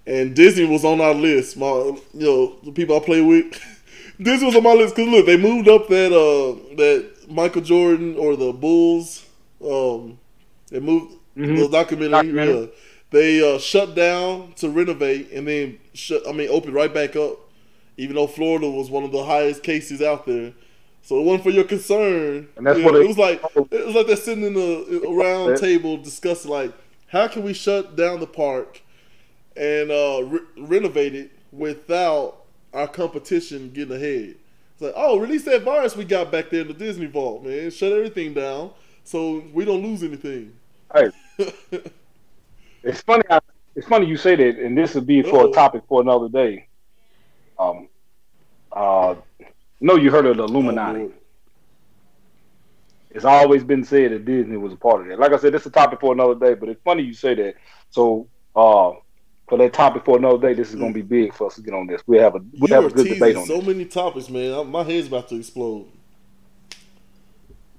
and 0.07 0.35
Disney 0.35 0.65
was 0.65 0.85
on 0.85 1.01
our 1.01 1.15
list. 1.15 1.57
My, 1.57 1.67
you 1.69 1.99
know, 2.15 2.57
the 2.65 2.73
people 2.73 2.97
I 2.97 3.01
play 3.01 3.21
with, 3.21 3.47
Disney 4.21 4.47
was 4.47 4.57
on 4.57 4.63
my 4.65 4.73
list 4.75 4.97
because 4.97 5.11
look, 5.11 5.27
they 5.27 5.37
moved 5.37 5.69
up 5.69 5.89
that 5.89 6.13
uh 6.13 6.75
that 6.77 7.31
Michael 7.31 7.63
Jordan 7.63 8.17
or 8.17 8.37
the 8.37 8.53
Bulls, 8.53 9.25
um, 9.65 10.19
they 10.71 10.81
moved 10.81 11.15
Mhm. 11.37 11.57
the 11.59 11.69
documentary. 11.69 12.11
Documentary. 12.11 12.61
Yeah, 12.63 12.67
they 13.11 13.55
uh, 13.55 13.59
shut 13.59 13.95
down 13.95 14.53
to 14.57 14.69
renovate 14.71 15.31
and 15.33 15.47
then 15.47 15.79
shut. 15.95 16.23
I 16.29 16.33
mean, 16.33 16.49
open 16.51 16.73
right 16.73 16.93
back 16.93 17.15
up 17.15 17.39
even 17.99 18.17
though 18.17 18.27
Florida 18.27 18.71
was 18.71 18.91
one 18.91 19.05
of 19.05 19.13
the 19.13 19.25
highest 19.25 19.63
cases 19.63 20.01
out 20.01 20.25
there. 20.25 20.55
So 21.03 21.19
it 21.21 21.25
wasn't 21.25 21.43
for 21.45 21.51
your 21.51 21.65
concern. 21.65 22.49
And 22.57 22.67
that's 22.67 22.81
what 22.81 22.95
it 22.95 23.01
they- 23.01 23.07
was 23.07 23.19
like. 23.19 23.43
It 23.71 23.87
was 23.87 23.95
like 23.95 24.07
they're 24.07 24.17
sitting 24.17 24.45
in 24.45 24.57
a, 24.57 25.07
a 25.07 25.15
round 25.15 25.59
table 25.59 25.97
discussing 25.99 26.51
like, 26.51 26.73
how 27.09 27.29
can 27.29 27.43
we 27.43 27.53
shut 27.53 27.97
down 27.97 28.21
the 28.21 28.27
park 28.27 28.83
and 29.57 29.91
uh, 29.91 30.23
re- 30.25 30.41
renovate 30.59 31.15
it 31.15 31.33
without 31.53 32.45
our 32.73 32.87
competition 32.89 33.71
getting 33.71 33.97
ahead? 33.97 34.37
It's 34.75 34.83
like, 34.83 34.93
oh, 34.97 35.19
release 35.19 35.45
that 35.47 35.63
virus 35.63 35.97
we 35.97 36.05
got 36.05 36.31
back 36.31 36.51
there 36.51 36.61
in 36.61 36.69
the 36.69 36.75
Disney 36.75 37.07
vault, 37.07 37.43
man. 37.45 37.71
Shut 37.71 37.93
everything 37.93 38.35
down 38.35 38.71
so 39.03 39.43
we 39.53 39.65
don't 39.65 39.83
lose 39.83 40.03
anything. 40.05 40.53
Hey, 40.95 41.11
it's 42.83 43.01
funny. 43.03 43.25
How, 43.29 43.41
it's 43.75 43.87
funny 43.89 44.07
you 44.07 44.17
say 44.17 44.37
that, 44.37 44.57
and 44.59 44.77
this 44.77 44.95
would 44.95 45.07
be 45.07 45.23
for 45.23 45.41
Uh-oh. 45.41 45.51
a 45.51 45.55
topic 45.55 45.83
for 45.89 46.01
another 46.03 46.29
day. 46.29 46.68
Um, 47.59 47.89
uh, 48.73 49.17
no, 49.81 49.97
you 49.97 50.11
heard 50.11 50.27
of 50.27 50.37
the 50.37 50.45
Illuminati. 50.45 51.01
Oh, 51.01 51.13
it's 53.11 53.25
always 53.25 53.65
been 53.65 53.85
said 53.85 54.13
that 54.13 54.25
Disney 54.25 54.57
was 54.57 54.73
a 54.73 54.77
part 54.77 55.01
of 55.03 55.09
that. 55.09 55.19
Like 55.19 55.33
I 55.33 55.39
said, 55.39 55.55
it's 55.55 55.67
a 55.67 55.71
topic 55.71 56.01
for 56.01 56.13
another 56.13 56.35
day, 56.35 56.55
but 56.55 56.69
it's 56.69 56.81
funny 56.83 57.03
you 57.03 57.15
say 57.15 57.35
that. 57.35 57.55
So, 57.91 58.29
uh, 58.55 58.93
for 59.49 59.57
that 59.59 59.73
topic 59.73 60.05
for 60.05 60.19
another 60.19 60.39
day. 60.39 60.55
This 60.55 60.69
is 60.69 60.75
going 60.77 60.93
to 60.93 61.03
be 61.03 61.03
big 61.03 61.35
for 61.35 61.47
us 61.47 61.55
to 61.57 61.63
get 61.63 61.75
on 61.75 61.87
this. 61.87 62.03
We 62.07 62.19
have 62.19 62.35
a 62.35 62.39
we 62.61 62.69
You 62.69 62.75
have 62.75 62.85
a 62.85 62.91
good 62.91 63.09
debate 63.09 63.37
on 63.37 63.47
so 63.47 63.59
this. 63.59 63.67
many 63.67 63.85
topics, 63.87 64.29
man. 64.29 64.71
My 64.71 64.83
head's 64.83 65.07
about 65.09 65.29
to 65.31 65.37
explode. 65.37 65.87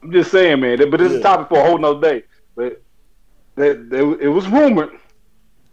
I'm 0.02 0.12
just 0.12 0.32
saying, 0.32 0.60
man. 0.62 0.78
But 0.90 1.00
this 1.00 1.12
is 1.12 1.20
a 1.20 1.22
topic 1.22 1.50
for 1.50 1.60
a 1.60 1.64
whole 1.68 1.78
nother 1.78 2.02
day. 2.02 2.24
But 2.56 2.82
that, 3.56 3.90
that 3.92 4.20
it 4.20 4.30
was 4.30 4.48
rumored, 4.48 4.98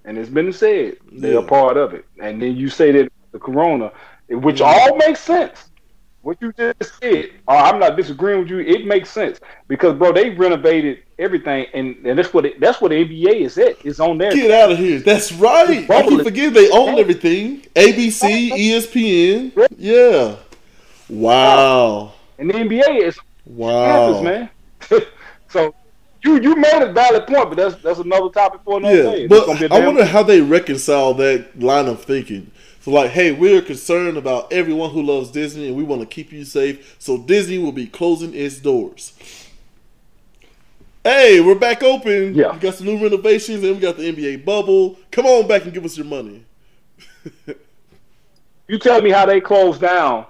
and 0.05 0.19
it's 0.19 0.29
been 0.29 0.53
said 0.53 0.99
they're 1.11 1.33
Yeah. 1.35 1.39
a 1.39 1.43
part 1.47 1.77
of 1.77 1.95
it. 1.95 2.05
And 2.21 2.43
then 2.43 2.57
you 2.57 2.69
say 2.69 2.93
that 2.93 3.11
the 3.37 3.45
corona, 3.45 3.93
which 4.29 4.61
Yeah. 4.61 4.67
all 4.67 4.97
makes 4.97 5.21
sense. 5.21 5.71
What 6.23 6.39
you 6.41 6.53
just 6.59 6.99
said, 7.01 7.27
uh, 7.47 7.53
I'm 7.53 7.79
not 7.79 7.97
disagreeing 7.97 8.41
with 8.41 8.49
you. 8.51 8.59
It 8.59 8.85
makes 8.85 9.11
sense 9.11 9.39
because, 9.69 9.95
bro, 9.95 10.11
they 10.13 10.31
renovated 10.31 10.99
everything, 11.21 11.67
and, 11.73 11.95
and 12.05 12.19
that's 12.19 12.35
what 12.35 12.45
it, 12.45 12.59
that's 12.61 12.81
what 12.81 12.89
the 12.91 12.97
NBA 12.97 13.43
is 13.43 13.57
at. 13.59 13.77
It's 13.85 14.01
on 14.01 14.19
there. 14.19 14.33
Get 14.33 14.51
out 14.51 14.73
of 14.73 14.79
here. 14.79 14.99
That's 14.99 15.31
right. 15.33 15.89
I 15.89 16.03
keep 16.03 16.23
forgetting 16.23 16.53
they 16.53 16.69
own 16.71 16.99
everything. 16.99 17.61
ABC, 17.77 18.51
ESPN. 18.51 19.53
Yeah. 19.79 20.37
Wow. 21.09 22.13
And 22.39 22.51
the 22.51 22.55
NBA 22.55 23.07
is 23.07 23.17
Wow. 23.45 23.85
campus, 23.85 24.23
man. 24.23 24.51
so 25.49 25.73
you 26.25 26.41
you 26.41 26.57
made 26.57 26.83
a 26.83 26.93
valid 26.93 27.27
point, 27.29 27.51
but 27.51 27.57
that's 27.57 27.77
that's 27.77 28.01
another 28.01 28.31
topic 28.31 28.63
for 28.65 28.79
another 28.79 28.97
Yeah, 28.97 29.11
day. 29.13 29.27
But 29.29 29.47
gonna 29.47 29.59
be 29.61 29.65
a 29.67 29.69
I 29.69 29.87
wonder 29.87 30.05
how 30.05 30.25
they 30.25 30.41
reconcile 30.41 31.15
that 31.15 31.61
line 31.61 31.87
of 31.87 32.03
thinking. 32.03 32.51
So, 32.87 32.93
like, 32.93 33.11
hey, 33.11 33.33
we're 33.33 33.63
concerned 33.63 34.17
about 34.17 34.53
everyone 34.53 34.91
who 34.91 35.03
loves 35.03 35.33
Disney, 35.33 35.67
and 35.67 35.77
we 35.77 35.83
want 35.83 36.03
to 36.03 36.07
keep 36.07 36.31
you 36.31 36.45
safe. 36.45 36.95
So 37.01 37.19
Disney 37.19 37.59
will 37.59 37.73
be 37.73 37.89
closing 37.89 38.33
its 38.33 38.61
doors. 38.61 39.13
Hey, 41.03 41.41
we're 41.41 41.57
back 41.57 41.83
open. 41.83 42.37
Yeah. 42.37 42.53
we 42.53 42.61
got 42.61 42.75
some 42.75 42.87
new 42.87 43.03
renovations, 43.03 43.65
and 43.65 43.75
we 43.75 43.81
got 43.81 43.97
the 43.97 44.05
NBA 44.05 44.45
bubble. 44.45 45.01
Come 45.11 45.27
on 45.27 45.49
back 45.49 45.65
and 45.65 45.75
give 45.75 45.85
us 45.85 45.97
your 45.97 46.07
money. 46.07 46.45
You 48.69 48.79
tell 48.79 49.01
me 49.01 49.11
how 49.11 49.27
they 49.27 49.41
closed 49.41 49.81
down, 49.81 50.27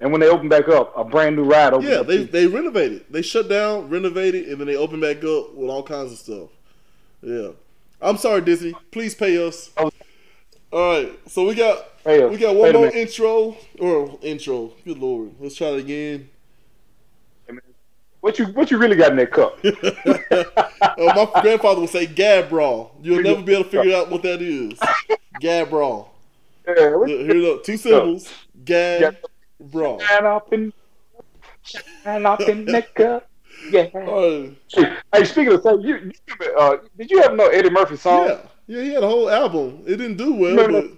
and 0.00 0.12
when 0.12 0.20
they 0.20 0.28
open 0.28 0.48
back 0.48 0.68
up, 0.68 0.92
a 0.96 1.02
brand 1.02 1.34
new 1.34 1.42
ride 1.42 1.72
opens 1.72 1.90
Yeah, 1.90 2.02
they 2.02 2.22
they 2.22 2.46
renovated. 2.46 3.04
They 3.10 3.20
shut 3.20 3.48
down, 3.48 3.88
renovated, 3.88 4.46
and 4.48 4.60
then 4.60 4.68
they 4.68 4.76
open 4.76 5.00
back 5.00 5.18
up 5.18 5.54
with 5.54 5.68
all 5.68 5.82
kinds 5.82 6.12
of 6.12 6.18
stuff. 6.18 6.50
Yeah. 7.20 7.48
I'm 8.00 8.16
sorry, 8.16 8.42
Disney. 8.42 8.74
Please 8.92 9.16
pay 9.16 9.44
us. 9.44 9.70
Oh. 9.76 9.90
All 10.72 10.92
right. 10.92 11.18
So 11.28 11.46
we 11.46 11.54
got 11.54 11.78
us. 11.78 12.30
we 12.30 12.36
got 12.36 12.54
one 12.54 12.72
more 12.72 12.86
minute. 12.86 12.94
intro 12.94 13.56
or 13.78 14.18
intro. 14.22 14.72
Good 14.84 14.98
lord. 14.98 15.32
Let's 15.40 15.56
try 15.56 15.68
it 15.68 15.80
again. 15.80 16.28
What 18.20 18.38
you 18.38 18.46
what 18.46 18.70
you 18.70 18.76
really 18.76 18.96
got 18.96 19.12
in 19.12 19.16
that 19.16 19.30
cup? 19.32 19.58
oh, 20.98 21.30
my 21.32 21.40
grandfather 21.40 21.80
would 21.80 21.88
say 21.88 22.06
Gabral. 22.06 22.90
You'll 23.00 23.22
never 23.22 23.42
be 23.42 23.54
able 23.54 23.64
to 23.64 23.70
figure 23.70 23.96
out 23.96 24.10
what 24.10 24.22
that 24.22 24.42
is. 24.42 24.78
Gabral. 25.40 26.08
yeah, 26.66 26.74
Here 26.74 27.30
it 27.30 27.50
up. 27.50 27.64
Two 27.64 27.78
syllables. 27.78 28.30
Gabral. 28.62 30.02
shine 30.02 30.26
up 30.26 30.52
in 30.52 30.72
shine 31.62 32.26
up 32.26 32.40
in 32.42 32.66
the 32.66 32.82
cup. 32.94 33.26
Yeah. 33.70 33.88
Oh, 33.94 34.50
Hey, 35.12 35.24
speaking 35.24 35.52
of 35.54 35.60
stuff, 35.60 35.80
you, 35.82 35.96
you 35.96 36.52
uh, 36.58 36.76
did 36.98 37.10
you 37.10 37.22
ever 37.22 37.36
know 37.36 37.48
Eddie 37.48 37.70
Murphy 37.70 37.96
song? 37.96 38.26
yeah. 38.28 38.38
Yeah, 38.70 38.82
he 38.82 38.90
had 38.94 39.02
a 39.02 39.08
whole 39.08 39.28
album. 39.28 39.82
It 39.84 39.96
didn't 39.96 40.16
do 40.16 40.32
well, 40.32 40.54
Remember- 40.54 40.96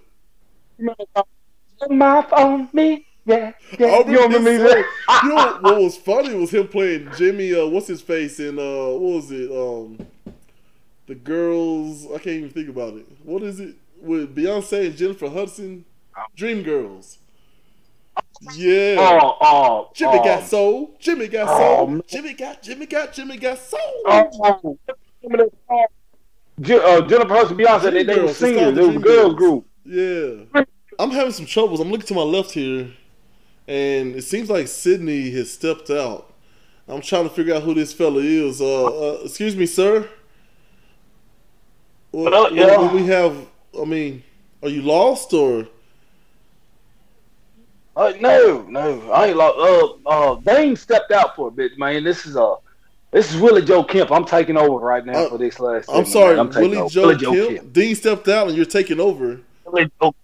but 0.75 1.25
remember? 1.89 1.95
Mouth 1.95 2.31
on 2.33 2.69
me. 2.71 3.07
Yeah, 3.25 3.53
yeah. 3.79 3.87
I 3.87 3.97
You 4.11 4.21
remember 4.23 4.39
me 4.41 4.57
this. 4.57 4.85
You 5.23 5.29
know 5.29 5.57
what 5.61 5.77
was 5.81 5.97
funny 5.97 6.35
was 6.35 6.51
him 6.51 6.67
playing 6.67 7.09
Jimmy. 7.17 7.51
Uh, 7.51 7.65
what's 7.65 7.87
his 7.87 7.99
face 8.01 8.39
in 8.39 8.59
uh, 8.59 8.91
what 8.91 9.01
was 9.15 9.31
it? 9.31 9.49
Um, 9.51 10.05
the 11.07 11.15
girls. 11.15 12.05
I 12.05 12.19
can't 12.19 12.27
even 12.27 12.49
think 12.51 12.69
about 12.69 12.93
it. 12.93 13.07
What 13.23 13.41
is 13.41 13.59
it 13.59 13.73
with 13.99 14.35
Beyonce 14.35 14.85
and 14.85 14.95
Jennifer 14.95 15.29
Hudson? 15.29 15.83
Dreamgirls. 16.37 17.17
Yeah. 18.53 18.97
Oh, 18.99 19.37
oh, 19.41 19.89
Jimmy 19.95 20.19
oh, 20.19 20.23
got 20.23 20.43
soul. 20.43 20.95
Jimmy 20.99 21.27
got 21.27 21.47
Oh, 21.49 21.57
soul. 21.57 21.87
man. 21.87 22.01
Jimmy 22.07 22.33
got. 22.33 22.61
Jimmy 22.61 22.85
got. 22.85 23.13
Jimmy 23.13 23.37
got 23.37 23.57
soul. 23.57 24.77
Uh, 26.71 27.01
Jennifer 27.07 27.33
Hudson, 27.33 27.57
Beyonce, 27.57 27.91
they, 27.91 28.03
they 28.03 28.19
were 28.19 28.27
Dreamgirls, 28.27 28.29
it's 28.29 28.37
singers. 28.37 28.61
called 28.61 28.75
They 28.75 28.81
were 28.81 28.93
Dreamgirls. 28.93 29.03
girls 29.03 29.35
group. 29.35 29.67
Yeah. 29.85 30.63
I'm 30.99 31.11
having 31.11 31.33
some 31.33 31.45
troubles. 31.45 31.79
I'm 31.79 31.89
looking 31.89 32.07
to 32.07 32.13
my 32.13 32.21
left 32.21 32.51
here, 32.51 32.91
and 33.67 34.15
it 34.15 34.23
seems 34.23 34.49
like 34.49 34.67
Sydney 34.67 35.31
has 35.31 35.51
stepped 35.51 35.89
out. 35.89 36.33
I'm 36.87 37.01
trying 37.01 37.23
to 37.23 37.29
figure 37.33 37.55
out 37.55 37.63
who 37.63 37.73
this 37.73 37.93
fella 37.93 38.19
is. 38.19 38.61
Uh, 38.61 38.85
uh 38.85 39.19
excuse 39.23 39.55
me, 39.55 39.65
sir. 39.65 40.07
Well, 42.11 42.31
well, 42.31 42.53
yeah. 42.53 42.77
when 42.77 42.93
we 42.95 43.07
have, 43.07 43.35
I 43.79 43.85
mean, 43.85 44.23
are 44.61 44.69
you 44.69 44.83
lost 44.83 45.33
or? 45.33 45.67
Uh, 47.95 48.13
no, 48.19 48.65
no, 48.69 49.11
I 49.11 49.27
ain't 49.27 49.37
like. 49.37 49.53
Uh, 49.55 49.87
uh, 50.05 50.35
Dane 50.35 50.75
stepped 50.75 51.11
out 51.11 51.35
for 51.35 51.47
a 51.47 51.51
bit, 51.51 51.77
man. 51.77 52.03
This 52.03 52.25
is 52.25 52.35
uh, 52.35 52.55
this 53.13 53.33
is 53.33 53.39
Willie 53.39 53.61
Joe 53.63 53.83
Kemp. 53.83 54.11
I'm 54.11 54.25
taking 54.25 54.57
over 54.57 54.85
right 54.85 55.05
now 55.05 55.25
Uh, 55.25 55.29
for 55.29 55.37
this 55.37 55.59
last. 55.59 55.87
I'm 55.89 56.05
segment, 56.05 56.07
sorry. 56.09 56.39
I'm 56.39 56.49
Willie 56.49 56.77
over. 56.77 57.15
Joe, 57.15 57.47
Kemp. 57.49 57.71
Dean 57.71 57.95
stepped 57.95 58.27
out, 58.27 58.47
and 58.47 58.57
you're 58.57 58.65
taking 58.65 58.99
over. 58.99 59.39
Willie 59.65 59.89
Joe, 60.01 60.15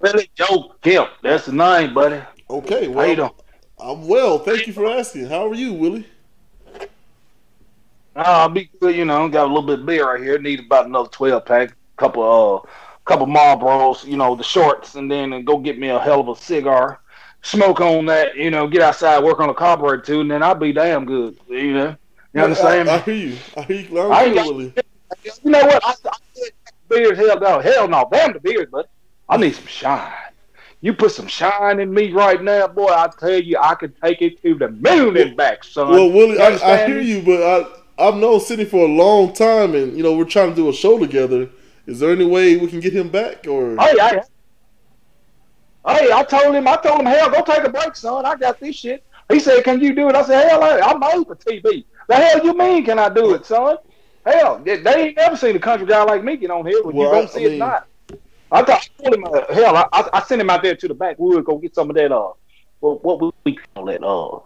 Willie 0.00 0.30
Joe 0.34 0.74
Kemp. 0.82 1.10
That's 1.22 1.46
the 1.46 1.52
name, 1.52 1.94
buddy. 1.94 2.22
Okay, 2.48 2.92
How 2.92 3.02
you 3.02 3.16
doing? 3.16 3.30
I'm 3.78 4.06
well. 4.06 4.38
Thank 4.38 4.66
you 4.66 4.72
for 4.72 4.86
asking. 4.86 5.26
How 5.26 5.48
are 5.48 5.54
you, 5.54 5.72
Willie? 5.72 6.06
Uh, 8.14 8.22
I'll 8.24 8.48
be 8.48 8.70
good. 8.80 8.94
You 8.94 9.04
know, 9.04 9.28
got 9.28 9.44
a 9.44 9.48
little 9.52 9.62
bit 9.62 9.80
of 9.80 9.86
beer 9.86 10.06
right 10.06 10.22
here. 10.22 10.38
Need 10.38 10.60
about 10.60 10.86
another 10.86 11.08
twelve 11.08 11.44
pack. 11.44 11.74
Couple 11.96 12.22
uh, 12.22 12.68
couple 13.04 13.26
Marlboros. 13.26 14.04
You 14.04 14.16
know, 14.16 14.34
the 14.34 14.42
shorts, 14.44 14.94
and 14.94 15.10
then 15.10 15.32
and 15.32 15.46
go 15.46 15.58
get 15.58 15.78
me 15.78 15.88
a 15.88 15.98
hell 15.98 16.20
of 16.20 16.28
a 16.28 16.36
cigar. 16.40 17.00
Smoke 17.42 17.80
on 17.80 18.06
that. 18.06 18.36
You 18.36 18.50
know, 18.50 18.66
get 18.66 18.82
outside, 18.82 19.22
work 19.22 19.40
on 19.40 19.48
the 19.48 19.54
carburetor 19.54 20.02
too, 20.02 20.20
and 20.20 20.30
then 20.30 20.42
I'll 20.42 20.54
be 20.54 20.72
damn 20.72 21.04
good. 21.04 21.38
You 21.48 21.74
know, 21.74 21.96
you 22.36 22.42
understand? 22.44 22.88
I, 22.88 22.94
I 22.94 22.96
me? 22.98 23.02
hear 23.04 23.14
you. 23.14 23.36
I 23.56 23.62
hear 23.62 23.80
you. 23.80 23.98
I 23.98 24.04
and 24.04 24.12
ain't 24.14 24.32
clear, 24.32 24.34
got- 24.34 24.46
Willie. 24.46 24.72
You 25.44 25.50
know 25.50 25.64
what? 25.66 25.84
I, 25.84 25.90
I 25.90 26.12
said 26.34 26.50
beard, 26.88 27.16
hell 27.18 27.40
no, 27.40 27.60
hell 27.60 27.88
no, 27.88 28.08
damn 28.12 28.32
the 28.32 28.40
beard, 28.40 28.70
but 28.70 28.88
I 29.28 29.36
need 29.36 29.54
some 29.54 29.66
shine. 29.66 30.12
You 30.82 30.92
put 30.92 31.10
some 31.12 31.26
shine 31.26 31.80
in 31.80 31.92
me 31.92 32.12
right 32.12 32.40
now, 32.42 32.68
boy. 32.68 32.88
I 32.88 33.08
tell 33.18 33.40
you, 33.40 33.56
I 33.60 33.74
could 33.74 34.00
take 34.00 34.22
it 34.22 34.40
to 34.42 34.54
the 34.54 34.68
moon 34.68 35.16
and 35.16 35.36
back, 35.36 35.64
son. 35.64 35.90
Well, 35.90 36.10
Willie, 36.12 36.38
I, 36.38 36.58
I 36.62 36.86
hear 36.86 37.00
you, 37.00 37.22
but 37.22 37.42
I 37.42 37.66
I've 38.08 38.16
known 38.16 38.40
Sidney 38.40 38.66
for 38.66 38.84
a 38.86 38.92
long 38.92 39.32
time, 39.32 39.74
and 39.74 39.96
you 39.96 40.02
know 40.02 40.14
we're 40.16 40.24
trying 40.24 40.50
to 40.50 40.56
do 40.56 40.68
a 40.68 40.72
show 40.72 40.98
together. 40.98 41.48
Is 41.86 41.98
there 42.00 42.10
any 42.10 42.26
way 42.26 42.56
we 42.56 42.66
can 42.68 42.80
get 42.80 42.92
him 42.92 43.08
back, 43.08 43.46
or 43.48 43.76
Hey, 43.76 43.94
hey, 43.98 44.20
hey! 45.88 46.12
I 46.12 46.24
told 46.28 46.54
him, 46.54 46.68
I 46.68 46.76
told 46.76 47.00
him, 47.00 47.06
hell, 47.06 47.30
go 47.30 47.42
take 47.42 47.64
a 47.64 47.70
break, 47.70 47.96
son. 47.96 48.26
I 48.26 48.34
got 48.36 48.60
this 48.60 48.76
shit. 48.76 49.02
He 49.30 49.40
said, 49.40 49.64
"Can 49.64 49.80
you 49.80 49.94
do 49.94 50.08
it?" 50.08 50.14
I 50.14 50.22
said, 50.22 50.48
"Hell, 50.48 50.62
I- 50.62 50.78
I'm 50.80 51.24
for 51.24 51.34
TV." 51.36 51.84
The 52.08 52.14
hell 52.16 52.44
you 52.44 52.56
mean? 52.56 52.84
Can 52.84 52.98
I 52.98 53.08
do 53.08 53.34
it, 53.34 53.44
son? 53.46 53.76
Hell, 54.24 54.60
they, 54.64 54.78
they 54.78 54.94
ain't 55.08 55.16
never 55.16 55.36
seen 55.36 55.54
a 55.56 55.58
country 55.58 55.86
guy 55.86 56.02
like 56.04 56.22
me 56.24 56.36
get 56.36 56.50
on 56.50 56.66
here. 56.66 56.82
Well, 56.82 56.94
you 56.94 57.08
I- 57.08 57.10
gonna 57.12 57.28
see 57.28 57.40
I 57.40 57.44
mean- 57.44 57.52
it 57.54 57.58
not. 57.58 57.86
I 58.52 58.62
thought 58.62 58.88
I 59.00 59.02
told 59.02 59.14
him, 59.14 59.24
uh, 59.24 59.52
hell, 59.52 59.76
I, 59.76 59.86
I, 59.92 60.08
I 60.14 60.22
sent 60.22 60.40
him 60.40 60.48
out 60.50 60.62
there 60.62 60.76
to 60.76 60.86
the 60.88 60.94
backwoods 60.94 61.44
go 61.44 61.58
get 61.58 61.74
some 61.74 61.90
of 61.90 61.96
that. 61.96 62.12
Uh, 62.12 62.30
what, 62.80 63.02
what 63.04 63.20
we- 63.20 63.32
we 63.44 63.58
call 63.74 63.88
it? 63.88 64.02
Uh, 64.04 64.38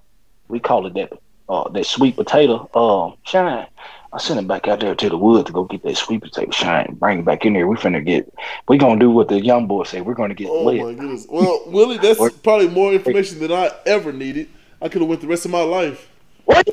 we 0.48 0.58
call 0.60 0.86
it 0.86 0.94
that. 0.94 1.12
Uh, 1.48 1.68
that 1.70 1.84
sweet 1.84 2.14
potato. 2.14 2.70
Um, 2.78 3.16
shine. 3.24 3.66
I 4.12 4.18
sent 4.18 4.38
him 4.38 4.46
back 4.46 4.68
out 4.68 4.78
there 4.78 4.94
to 4.94 5.08
the 5.08 5.18
woods 5.18 5.46
to 5.48 5.52
go 5.52 5.64
get 5.64 5.82
that 5.82 5.96
sweet 5.96 6.22
potato 6.22 6.48
shine. 6.52 6.94
Bring 7.00 7.18
it 7.18 7.24
back 7.24 7.44
in 7.44 7.56
here. 7.56 7.66
We 7.66 7.74
finna 7.76 8.06
get. 8.06 8.32
We 8.68 8.78
gonna 8.78 9.00
do 9.00 9.10
what 9.10 9.26
the 9.28 9.40
young 9.40 9.66
boy 9.66 9.82
say. 9.82 10.00
We're 10.00 10.14
gonna 10.14 10.34
get 10.34 10.48
oh 10.48 10.64
lit. 10.66 10.80
my 10.80 10.94
goodness? 10.94 11.26
Well, 11.28 11.64
Willie, 11.66 11.98
that's 11.98 12.20
probably 12.44 12.68
more 12.68 12.92
information 12.94 13.40
than 13.40 13.50
I 13.50 13.72
ever 13.84 14.12
needed. 14.12 14.48
I 14.80 14.88
could 14.88 15.00
have 15.02 15.08
went 15.08 15.22
the 15.22 15.26
rest 15.26 15.44
of 15.44 15.50
my 15.50 15.62
life. 15.62 16.08
What? 16.44 16.68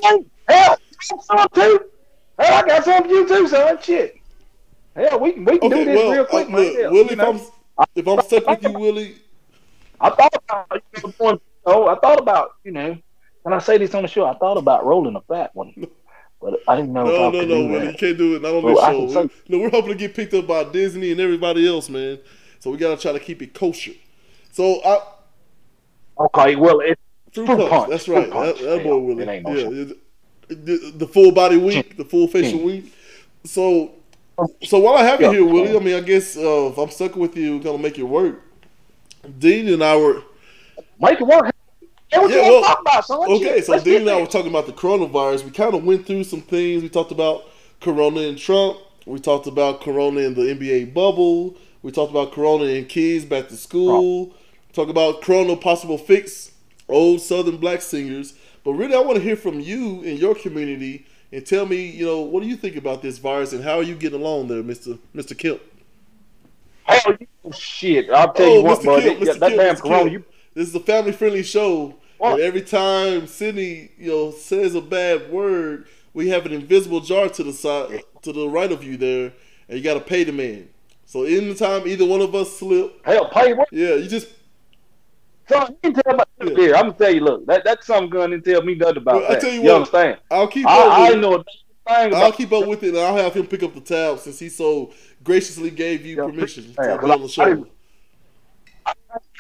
Hell, 0.48 0.78
I 0.78 1.16
got 1.16 1.26
some 1.26 1.48
too. 1.54 1.80
Hell, 2.40 2.54
I 2.54 2.68
got 2.68 2.86
some 2.86 3.04
for 3.04 3.10
you 3.10 3.28
too, 3.28 3.48
son. 3.48 3.78
Shit. 3.82 4.16
Hell, 4.96 5.20
we 5.20 5.34
can 5.34 5.46
we 5.46 5.60
can 5.60 5.68
Okay, 5.68 5.84
do 5.86 5.86
this 5.86 5.96
well, 5.96 6.12
real 6.12 6.26
uh, 6.32 6.46
quick, 6.46 6.50
man. 6.50 6.62
look, 6.62 6.80
Hell, 6.80 6.92
Willie, 6.92 7.06
you 7.06 7.12
if 7.12 7.18
know. 7.18 7.32
I'm 7.32 7.42
if 7.96 8.08
I'm 8.08 8.22
stuck 8.22 8.48
with 8.48 8.64
you, 8.64 8.74
Willie, 8.74 9.16
I 10.00 10.10
thought 10.10 10.34
about 10.50 10.84
you 10.94 11.14
know, 11.20 11.40
oh, 11.66 11.88
I 11.88 11.96
thought 12.00 12.20
about 12.20 12.52
you 12.64 12.72
know, 12.72 12.98
and 13.46 13.54
I 13.54 13.60
say 13.60 13.78
this 13.78 13.94
on 13.96 14.04
the 14.04 14.08
show. 14.08 14.26
I 14.26 14.36
thought 14.38 14.58
about 14.58 14.86
rolling 14.86 15.16
a 15.16 15.22
fat 15.22 15.52
one, 15.56 15.74
but 16.42 16.60
I 16.68 16.76
didn't 16.76 16.94
know 16.94 17.08
if 17.10 17.16
no, 17.18 17.30
no, 17.32 17.46
no, 17.46 17.48
do 17.48 17.68
Willie, 17.68 17.88
you 17.88 17.98
can't 17.98 18.18
do 18.18 18.36
it. 18.36 18.42
Not 18.42 18.56
on 18.56 18.64
Well, 18.64 18.76
this 18.76 19.14
show. 19.14 19.22
We, 19.24 19.30
no, 19.50 19.60
we're 19.60 19.70
hoping 19.70 19.92
to 19.92 19.96
get 19.96 20.16
picked 20.16 20.34
up 20.34 20.48
by 20.48 20.64
Disney 20.66 21.12
and 21.12 21.20
everybody 21.20 21.68
else, 21.68 21.90
man. 21.90 22.20
So 22.60 22.72
we 22.72 22.78
gotta 22.78 23.00
try 23.02 23.12
to 23.14 23.20
keep 23.20 23.42
it 23.42 23.54
kosher. 23.54 23.94
So 24.52 24.82
I. 24.84 25.00
Okay, 26.20 26.56
well, 26.56 26.80
it, 26.80 26.98
Fruit 27.32 27.46
Fruit 27.46 27.58
punch. 27.58 27.70
punch, 27.70 27.90
That's 27.90 28.08
right. 28.08 28.32
punch. 28.32 28.60
That, 28.60 28.66
that 28.66 28.84
boy 28.84 28.98
Willie. 28.98 29.24
it 29.24 29.30
ain't 29.30 29.46
no 29.46 29.54
yeah, 29.54 29.94
the, 30.48 30.94
the 30.96 31.08
full 31.08 31.32
body 31.32 31.58
week, 31.58 31.98
the 31.98 32.06
full 32.06 32.28
facial 32.28 32.62
week. 32.64 32.94
So, 33.46 33.94
so 34.64 34.80
while 34.80 34.96
I 34.96 35.04
have 35.04 35.22
you 35.22 35.30
here, 35.30 35.46
Willie, 35.46 35.76
I 35.76 35.80
mean, 35.80 35.96
I 35.96 36.02
guess 36.02 36.38
uh, 36.38 36.70
if 36.72 36.78
I'm 36.78 36.90
stuck 36.90 37.16
with 37.16 37.36
you, 37.38 37.58
we're 37.58 37.64
gonna 37.64 37.78
make 37.80 38.00
it 38.00 38.04
work. 38.04 38.42
Dean 39.40 39.68
and 39.70 39.84
I 39.84 39.96
were 39.98 40.24
make 41.00 41.20
it 41.22 41.28
work. 41.28 41.52
Hey, 42.12 42.20
what 42.20 42.32
Yeah, 42.32 42.38
you 42.42 42.42
well, 42.42 42.62
talk 42.62 42.80
about, 42.82 43.06
son? 43.06 43.20
okay. 43.28 43.62
So 43.62 43.74
let's 43.74 43.84
Dean 43.84 44.02
and 44.02 44.10
I 44.10 44.20
were 44.20 44.28
talking 44.28 44.50
about 44.50 44.66
the 44.66 44.74
coronavirus. 44.74 45.46
We 45.46 45.52
kind 45.52 45.74
of 45.76 45.84
went 45.84 46.06
through 46.08 46.24
some 46.26 46.42
things. 46.42 46.84
We 46.84 46.90
talked 46.90 47.12
about 47.12 47.46
Corona 47.82 48.22
and 48.22 48.38
Trump. 48.38 48.78
We 49.06 49.20
talked 49.20 49.48
about 49.48 49.82
Corona 49.82 50.22
and 50.22 50.36
the 50.36 50.50
NBA 50.52 50.86
bubble. 50.86 51.56
We 51.82 51.92
talked 51.92 52.12
about 52.12 52.32
Corona 52.34 52.66
and 52.66 52.90
kids 52.90 53.26
back 53.26 53.48
to 53.50 53.58
school. 53.58 54.34
Talk 54.74 54.90
about 54.90 55.22
Corona 55.22 55.56
possible 55.56 55.98
fix, 55.98 56.52
old 56.90 57.22
Southern 57.22 57.58
black 57.58 57.82
singers. 57.82 58.34
But 58.68 58.74
really, 58.74 58.96
I 58.96 59.00
want 59.00 59.16
to 59.16 59.24
hear 59.24 59.38
from 59.38 59.62
you 59.62 60.02
in 60.02 60.18
your 60.18 60.36
community 60.36 61.06
and 61.32 61.46
tell 61.46 61.66
me, 61.66 61.86
you 61.86 62.06
know, 62.06 62.20
what 62.20 62.44
do 62.44 62.50
you 62.50 62.58
think 62.58 62.76
about 62.76 63.02
this 63.02 63.18
virus 63.18 63.54
and 63.54 63.64
how 63.64 63.78
are 63.78 63.84
you 63.84 63.96
getting 63.96 64.20
along 64.20 64.50
there, 64.50 64.62
Mister 64.62 64.98
Mister 65.14 65.36
Kemp? 65.36 65.62
Oh 66.86 67.52
shit! 67.54 68.10
I'll 68.10 68.34
tell 68.34 68.46
Oh, 68.46 68.58
you 68.58 68.64
what, 68.64 68.80
Mr. 68.80 68.84
bro. 68.84 69.00
Kemp, 69.00 69.20
that, 69.22 69.36
Mr. 69.36 69.40
that 69.40 69.50
Kemp, 69.52 69.62
damn 69.62 69.76
corona, 69.78 70.12
you 70.12 70.26
This 70.54 70.68
is 70.68 70.76
a 70.76 70.82
family 70.82 71.14
friendly 71.14 71.44
show. 71.44 71.96
What? 72.18 72.34
And 72.34 72.42
every 72.42 72.62
time 72.62 73.26
Sydney, 73.26 73.92
you 73.98 74.10
know, 74.10 74.32
says 74.32 74.76
a 74.76 74.82
bad 74.82 75.32
word, 75.32 75.88
we 76.14 76.28
have 76.28 76.46
an 76.46 76.52
invisible 76.52 77.00
jar 77.00 77.30
to 77.30 77.44
the 77.46 77.54
side 77.54 78.04
to 78.24 78.34
the 78.34 78.50
right 78.50 78.70
of 78.74 78.84
you 78.84 78.98
there, 78.98 79.32
and 79.70 79.78
you 79.78 79.82
gotta 79.82 80.02
pay 80.02 80.26
the 80.26 80.34
man. 80.34 80.68
So 81.06 81.24
anytime 81.24 81.88
either 81.88 82.04
one 82.06 82.20
of 82.20 82.36
us 82.36 82.58
slip, 82.58 83.00
hell 83.06 83.30
pay 83.30 83.54
what? 83.54 83.70
yeah, 83.72 83.96
you 83.96 84.10
just 84.10 84.28
You 85.50 85.94
tell 85.94 86.18
me. 86.18 86.24
Yeah. 86.42 86.76
I'm 86.78 86.88
gonna 86.88 86.94
tell 86.94 87.14
you. 87.14 87.22
Look, 87.22 87.46
that 87.48 87.64
that 87.66 87.84
some 87.84 88.10
gun 88.10 88.32
didn't 88.32 88.46
tell 88.46 88.62
me 88.62 88.76
nothing 88.76 88.98
about 88.98 89.22
Well, 89.22 89.32
I 89.32 89.36
tell 89.40 89.52
you 89.52 89.62
you 89.62 89.70
what, 89.70 89.76
understand? 89.76 90.20
I'll 90.30 90.48
keep 90.48 90.66
up 90.66 90.72
I, 90.72 91.08
I 91.08 91.10
with 91.10 91.18
it. 91.18 91.22
know 91.22 91.44
I'll 91.88 92.32
keep 92.34 92.52
up 92.52 92.68
with 92.68 92.84
it 92.84 92.90
and 92.90 92.98
I'll 93.00 93.16
have 93.16 93.34
him 93.34 93.48
pick 93.48 93.64
up 93.64 93.74
the 93.74 93.82
tab 93.82 94.20
since 94.20 94.40
he 94.40 94.50
so 94.50 94.92
graciously 95.24 95.70
gave 95.72 96.06
you 96.06 96.18
Yeah, 96.18 96.26
permission 96.26 96.64
to 96.74 96.84
yeah, 96.84 96.96
on 96.96 97.22
the 97.22 97.24
I- 97.24 97.24
I 97.24 97.28
show. 97.28 97.68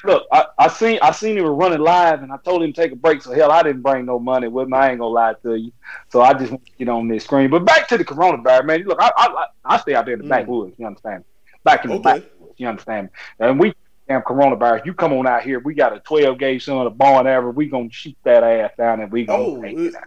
Look, 0.03 0.27
I, 0.31 0.45
I 0.59 0.67
seen 0.69 0.99
I 1.01 1.11
seen 1.11 1.37
him 1.37 1.45
running 1.45 1.79
live, 1.79 2.21
and 2.23 2.31
I 2.31 2.37
told 2.37 2.63
him 2.63 2.71
to 2.71 2.81
take 2.81 2.91
a 2.91 2.95
break. 2.95 3.21
So 3.21 3.31
hell, 3.33 3.51
I 3.51 3.63
didn't 3.63 3.81
bring 3.81 4.05
no 4.05 4.19
money 4.19 4.47
with 4.47 4.69
me. 4.69 4.77
I 4.77 4.89
ain't 4.91 4.99
gonna 4.99 5.11
lie 5.13 5.33
to 5.43 5.55
you. 5.55 5.71
So 6.09 6.21
I 6.21 6.33
just 6.33 6.51
want 6.51 6.65
to 6.65 6.71
get 6.77 6.89
on 6.89 7.07
this 7.07 7.23
screen. 7.25 7.49
But 7.49 7.65
back 7.65 7.87
to 7.89 7.97
the 7.97 8.05
coronavirus, 8.05 8.65
man. 8.65 8.83
Look, 8.83 8.99
I 9.01 9.11
I, 9.17 9.45
I 9.65 9.77
stay 9.77 9.95
out 9.95 10.05
there 10.05 10.13
in 10.13 10.19
the 10.19 10.25
Mm. 10.25 10.29
backwoods. 10.29 10.75
You 10.77 10.85
understand? 10.87 11.23
Back 11.63 11.83
in 11.85 11.91
the 11.91 11.97
Okay. 11.97 12.03
backwoods. 12.19 12.53
You 12.57 12.67
understand? 12.67 13.09
And 13.39 13.59
we 13.59 13.73
damn 14.07 14.21
coronavirus. 14.21 14.85
You 14.85 14.93
come 14.93 15.13
on 15.13 15.27
out 15.27 15.43
here. 15.43 15.59
We 15.59 15.73
got 15.73 15.95
a 15.95 15.99
12 15.99 16.37
gauge 16.37 16.65
son 16.65 16.85
of 16.85 16.97
barn 16.97 17.27
average. 17.27 17.55
We 17.55 17.67
gonna 17.67 17.89
shoot 17.91 18.15
that 18.23 18.43
ass 18.43 18.71
down, 18.77 19.01
and 19.01 19.11
we 19.11 19.25
gonna 19.25 19.43
Oh, 19.43 19.61
take 19.61 19.77
it- 19.77 19.95
out. 19.95 20.03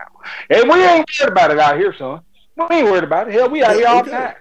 And 0.48 0.70
we 0.70 0.82
ain't 0.82 1.09
worried 1.20 1.32
about 1.32 1.51
it 1.51 1.59
out 1.59 1.76
here, 1.76 1.92
son. 1.94 2.20
We 2.57 2.76
ain't 2.76 2.86
worried 2.86 3.05
about 3.05 3.28
it. 3.28 3.34
Hell, 3.34 3.48
we 3.51 3.62
out 3.62 3.76
here 3.76 3.86
all 3.88 4.03
the 4.05 4.11
time. 4.11 4.34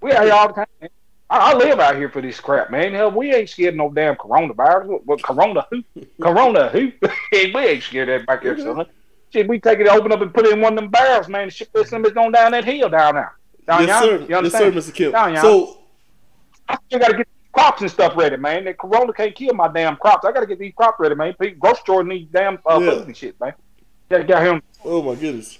We 0.00 0.12
out 0.12 0.24
here 0.24 0.32
all 0.34 0.48
the 0.48 0.54
time. 0.54 0.66
man. 0.80 0.90
I, 1.30 1.54
live 1.54 1.80
out 1.80 1.96
here 1.96 2.10
for 2.10 2.20
this 2.20 2.38
crap, 2.38 2.70
man. 2.70 2.92
Hell, 2.92 3.10
we 3.10 3.34
ain't 3.34 3.48
scared 3.48 3.74
of 3.74 3.78
no 3.78 3.90
damn 3.90 4.14
coronavirus. 4.14 4.84
What, 4.86 5.06
what 5.06 5.22
corona 5.22 5.66
who? 5.70 5.82
corona 6.22 6.68
who? 6.68 6.92
we 7.32 7.56
ain't 7.56 7.82
scared 7.82 8.08
of 8.08 8.20
that 8.20 8.26
back 8.26 8.42
here, 8.42 8.58
son. 8.58 8.86
Shit, 9.32 9.48
we 9.48 9.58
take 9.58 9.80
it, 9.80 9.88
open 9.88 10.12
up, 10.12 10.20
and 10.20 10.32
put 10.32 10.46
it 10.46 10.52
in 10.52 10.60
one 10.60 10.74
of 10.74 10.76
them 10.80 10.90
barrels, 10.90 11.28
man. 11.28 11.50
Shit 11.50 11.72
this 11.72 11.92
is 11.92 12.12
going 12.12 12.32
down 12.32 12.52
that 12.52 12.64
hill 12.64 12.88
down 12.88 13.14
there. 13.16 13.34
Down 13.66 13.86
yes, 13.86 14.02
sir. 14.04 14.20
You 14.20 14.26
Yes, 14.28 14.52
sir. 14.52 14.70
Mr. 14.70 14.94
Kemp. 14.94 15.12
Down. 15.12 15.36
So 15.38 15.78
I 16.68 16.76
still 16.86 16.98
got 17.00 17.08
to 17.08 17.16
get 17.16 17.28
crops 17.54 17.80
and 17.80 17.90
stuff 17.90 18.16
ready, 18.16 18.36
man. 18.36 18.64
That 18.64 18.78
corona 18.78 19.12
can't 19.12 19.34
kill 19.34 19.54
my 19.54 19.68
damn 19.68 19.96
crops. 19.96 20.26
I 20.26 20.32
got 20.32 20.40
to 20.40 20.46
get 20.46 20.58
these 20.58 20.74
crops 20.76 20.96
ready, 21.00 21.14
man. 21.14 21.34
People, 21.40 21.58
grocery 21.60 21.80
store 21.80 22.04
need 22.04 22.30
damn 22.32 22.58
uh, 22.68 22.78
Yeah. 22.80 22.90
food 22.90 23.06
and 23.06 23.16
shit, 23.16 23.40
man. 23.40 23.54
Got 24.10 24.18
to 24.18 24.24
get 24.24 24.42
here 24.42 24.60
oh 24.84 25.02
my 25.02 25.14
goodness. 25.14 25.58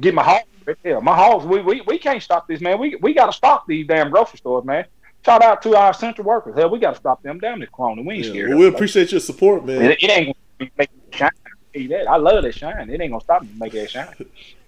get 0.00 0.14
my 0.14 0.24
hogs. 0.24 0.44
Yeah, 0.84 0.98
my 1.00 1.14
hogs. 1.14 1.44
We, 1.46 1.62
we 1.62 1.80
we 1.82 1.98
can't 1.98 2.22
stop 2.22 2.46
this, 2.48 2.60
man. 2.60 2.78
We 2.78 2.96
we 3.00 3.14
got 3.14 3.26
to 3.26 3.32
stop 3.32 3.64
these 3.66 3.86
damn 3.86 4.10
grocery 4.10 4.38
stores, 4.38 4.64
man. 4.64 4.84
Shout 5.24 5.42
out 5.42 5.62
to 5.62 5.76
our 5.76 5.92
central 5.92 6.26
workers. 6.26 6.54
Hell, 6.56 6.70
we 6.70 6.78
got 6.78 6.92
to 6.92 6.96
stop 6.96 7.22
them 7.22 7.38
damn 7.38 7.60
this 7.60 7.68
corona. 7.74 8.02
We 8.02 8.14
ain't 8.14 8.24
Yeah, 8.24 8.30
scared. 8.32 8.48
well, 8.50 8.58
we 8.58 8.64
man. 8.66 8.74
appreciate 8.74 9.10
your 9.12 9.20
support, 9.20 9.64
man. 9.64 9.82
It, 9.82 10.02
it 10.02 10.10
ain't 10.10 10.36
gonna 10.58 10.70
make 10.78 10.90
it 11.12 11.14
shine. 11.16 11.30
I 12.08 12.16
love 12.16 12.42
that 12.42 12.54
shine. 12.54 12.90
It 12.90 13.00
ain't 13.00 13.10
gonna 13.12 13.20
stop 13.20 13.42
me 13.42 13.48
make 13.56 13.72
that 13.72 13.90
shine. 13.90 14.14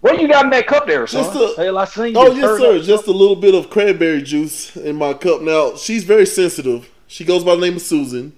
What 0.00 0.20
you 0.20 0.28
got 0.28 0.44
in 0.44 0.50
that 0.50 0.66
cup 0.66 0.86
there, 0.86 1.06
son? 1.06 1.24
Just 1.24 1.58
a- 1.58 1.62
Hell, 1.62 1.78
I 1.78 1.84
seen 1.84 2.06
you. 2.08 2.12
Oh 2.16 2.32
yes, 2.32 2.60
sir. 2.60 2.78
Just 2.80 3.06
a 3.08 3.12
little 3.12 3.34
bit 3.36 3.54
of 3.54 3.68
cranberry 3.70 4.22
juice 4.22 4.76
in 4.76 4.96
my 4.96 5.12
cup. 5.14 5.42
Now 5.42 5.74
she's 5.76 6.04
very 6.04 6.26
sensitive. 6.26 6.88
She 7.08 7.24
goes 7.24 7.42
by 7.42 7.54
the 7.56 7.60
name 7.62 7.76
of 7.76 7.82
Susan. 7.82 8.32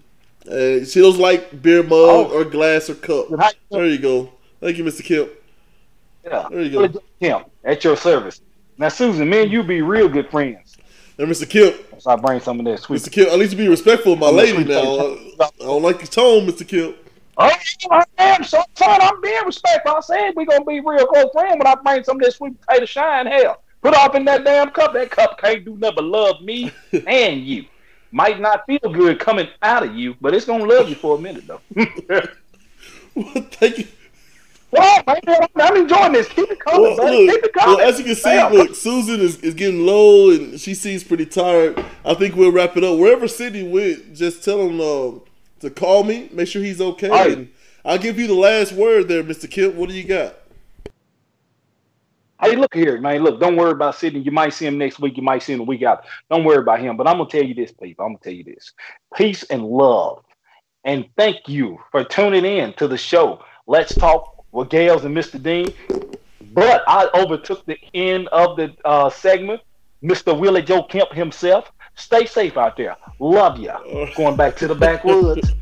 Uh, 0.46 0.84
she 0.84 1.00
doesn't 1.00 1.20
like 1.20 1.61
beer 1.61 1.82
mug 1.82 1.92
Oh. 1.92 2.30
or 2.32 2.44
glass 2.44 2.88
or 2.88 2.94
cup. 2.94 3.26
There 3.70 3.86
you 3.86 3.98
go. 3.98 4.32
Thank 4.61 4.78
you, 4.78 4.84
Mr. 4.84 5.04
Kemp. 5.04 5.30
Yeah. 6.24 6.46
There 6.50 6.62
you 6.62 6.88
go. 6.88 7.00
Him 7.20 7.44
at 7.64 7.84
your 7.84 7.96
service. 7.96 8.40
Now, 8.78 8.88
Susan, 8.88 9.28
me 9.28 9.42
and 9.42 9.52
you 9.52 9.62
be 9.62 9.82
real 9.82 10.08
good 10.08 10.30
friends. 10.30 10.78
And 11.18 11.28
Mr. 11.28 11.48
Kemp, 11.48 11.76
So 11.98 12.11
I 12.11 12.16
bring 12.16 12.40
some 12.40 12.58
of 12.58 12.64
that 12.66 12.80
sweet. 12.80 13.02
Mr. 13.02 13.12
Kemp, 13.12 13.30
I 13.32 13.36
need 13.36 13.50
to 13.50 13.56
be 13.56 13.68
respectful 13.68 14.14
of 14.14 14.18
my 14.18 14.30
lady 14.30 14.64
now. 14.64 14.80
I 15.40 15.50
don't 15.58 15.82
like 15.82 15.98
your 15.98 16.06
tone, 16.06 16.46
Mr. 16.46 16.66
Kemp. 16.66 16.96
Oh, 17.39 17.51
I 17.91 18.05
am, 18.18 18.45
son. 18.45 18.64
son, 18.74 18.99
I'm 19.01 19.20
being 19.20 19.41
respectful. 19.47 19.97
I 19.97 20.01
said 20.01 20.33
we're 20.37 20.45
gonna 20.47 20.64
be 20.64 20.81
real 20.81 21.07
close 21.07 21.31
friends 21.33 21.57
when 21.59 21.66
I 21.66 21.74
bring 21.76 22.05
some 22.05 22.16
of 22.16 22.22
that 22.22 22.33
sweet 22.35 22.61
potato 22.61 22.85
shine. 22.85 23.26
Hell, 23.26 23.62
put 23.83 23.95
off 23.95 24.14
in 24.14 24.24
that 24.26 24.45
damn 24.45 24.70
cup. 24.70 24.93
That 24.93 25.11
cup 25.11 25.39
can't 25.41 25.64
do 25.64 25.76
nothing 25.76 25.97
but 25.97 26.05
love 26.05 26.43
me 26.43 26.70
and 27.07 27.41
you. 27.41 27.64
Might 28.12 28.41
not 28.41 28.66
feel 28.66 28.81
good 28.93 29.20
coming 29.20 29.49
out 29.62 29.85
of 29.85 29.95
you, 29.95 30.16
but 30.20 30.35
it's 30.35 30.45
gonna 30.45 30.64
love 30.64 30.89
you 30.89 30.97
for 30.97 31.16
a 31.16 31.20
minute 31.20 31.45
though. 31.47 31.61
Well, 33.14 33.24
thank 33.51 33.78
you. 33.78 33.87
well, 34.70 35.03
man, 35.07 35.49
I'm 35.57 35.76
enjoying 35.76 36.12
this. 36.12 36.28
Keep 36.28 36.49
it 36.53 36.61
coming, 36.61 36.97
Well, 36.97 36.97
man. 36.97 37.28
Keep 37.28 37.45
it 37.45 37.53
coming. 37.53 37.76
well, 37.76 37.89
as 37.89 37.99
you 37.99 38.05
can 38.05 38.14
see, 38.14 38.22
Damn. 38.31 38.53
look, 38.53 38.74
Susan 38.76 39.20
is, 39.20 39.39
is 39.41 39.53
getting 39.55 39.85
low 39.85 40.31
and 40.31 40.61
she 40.61 40.74
seems 40.74 41.03
pretty 41.03 41.26
tired. 41.26 41.85
I 42.05 42.14
think 42.14 42.37
we'll 42.37 42.53
wrap 42.53 42.76
it 42.76 42.85
up. 42.85 42.99
Wherever 42.99 43.26
Sydney 43.26 43.68
went, 43.68 44.14
just 44.14 44.45
tell 44.45 44.61
him 44.62 44.81
uh, 44.81 45.18
to 45.61 45.70
call 45.70 46.04
me, 46.04 46.28
make 46.32 46.48
sure 46.48 46.62
he's 46.62 46.80
okay. 46.80 47.08
Right. 47.08 47.38
And 47.38 47.52
I'll 47.84 47.98
give 47.98 48.18
you 48.18 48.26
the 48.26 48.34
last 48.34 48.72
word 48.72 49.08
there, 49.08 49.22
Mr. 49.22 49.50
Kemp. 49.50 49.74
What 49.74 49.88
do 49.88 49.94
you 49.94 50.04
got? 50.04 50.36
Hey, 52.42 52.56
look 52.56 52.74
here, 52.74 52.98
man. 53.00 53.22
Look, 53.22 53.38
don't 53.38 53.56
worry 53.56 53.72
about 53.72 53.96
Sydney. 53.96 54.20
You 54.20 54.30
might 54.30 54.54
see 54.54 54.66
him 54.66 54.78
next 54.78 54.98
week. 54.98 55.18
You 55.18 55.22
might 55.22 55.42
see 55.42 55.52
him 55.52 55.58
the 55.58 55.64
week 55.64 55.82
out. 55.82 56.04
Don't 56.30 56.44
worry 56.44 56.56
about 56.56 56.80
him. 56.80 56.96
But 56.96 57.06
I'm 57.06 57.18
gonna 57.18 57.28
tell 57.28 57.42
you 57.42 57.54
this, 57.54 57.70
people. 57.70 58.04
I'm 58.06 58.12
gonna 58.12 58.20
tell 58.22 58.32
you 58.32 58.44
this: 58.44 58.72
peace 59.14 59.42
and 59.44 59.62
love, 59.62 60.24
and 60.84 61.06
thank 61.18 61.48
you 61.48 61.78
for 61.90 62.02
tuning 62.02 62.46
in 62.46 62.72
to 62.74 62.88
the 62.88 62.96
show. 62.96 63.44
Let's 63.66 63.94
talk 63.94 64.46
with 64.52 64.70
Gales 64.70 65.04
and 65.04 65.14
Mr. 65.14 65.40
Dean. 65.42 65.72
But 66.52 66.82
I 66.88 67.08
overtook 67.14 67.66
the 67.66 67.78
end 67.92 68.28
of 68.28 68.56
the 68.56 68.74
uh, 68.86 69.11
segment. 69.11 69.61
Mr. 70.02 70.38
Willie 70.38 70.62
Joe 70.62 70.82
Kemp 70.82 71.12
himself. 71.12 71.70
Stay 71.97 72.26
safe 72.26 72.57
out 72.57 72.76
there. 72.76 72.97
Love 73.18 73.59
ya. 73.59 73.78
Oh. 73.86 74.07
Going 74.16 74.36
back 74.36 74.57
to 74.57 74.68
the 74.68 74.74
backwoods. 74.74 75.53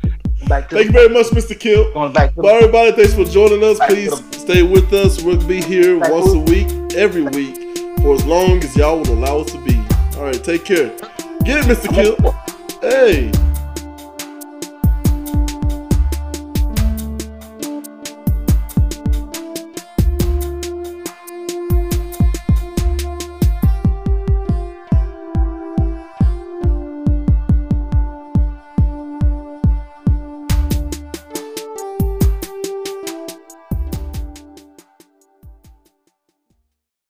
Back 0.47 0.69
to 0.69 0.75
Thank 0.75 0.87
you 0.87 0.91
very 0.93 1.09
much, 1.09 1.27
Mr. 1.27 1.59
Kill. 1.59 1.91
going 1.93 2.13
back 2.13 2.33
to 2.33 2.41
the, 2.41 2.47
everybody, 2.47 2.91
thanks 2.93 3.13
for 3.13 3.25
joining 3.25 3.63
us. 3.63 3.77
Back 3.77 3.89
Please 3.89 4.09
the- 4.31 4.39
stay 4.39 4.63
with 4.63 4.91
us. 4.93 5.21
We'll 5.21 5.45
be 5.47 5.61
here 5.61 5.99
once 5.99 6.31
a 6.33 6.39
week, 6.39 6.67
every 6.95 7.23
week, 7.23 7.55
for 8.01 8.13
as 8.15 8.25
long 8.25 8.63
as 8.63 8.75
y'all 8.75 8.99
will 8.99 9.11
allow 9.13 9.39
us 9.39 9.51
to 9.51 9.61
be. 9.63 9.75
All 10.17 10.23
right, 10.25 10.41
take 10.43 10.65
care. 10.65 10.87
Get 11.43 11.59
it, 11.59 11.65
Mr. 11.65 11.93
Kill. 11.93 12.15
Hey. 12.81 13.31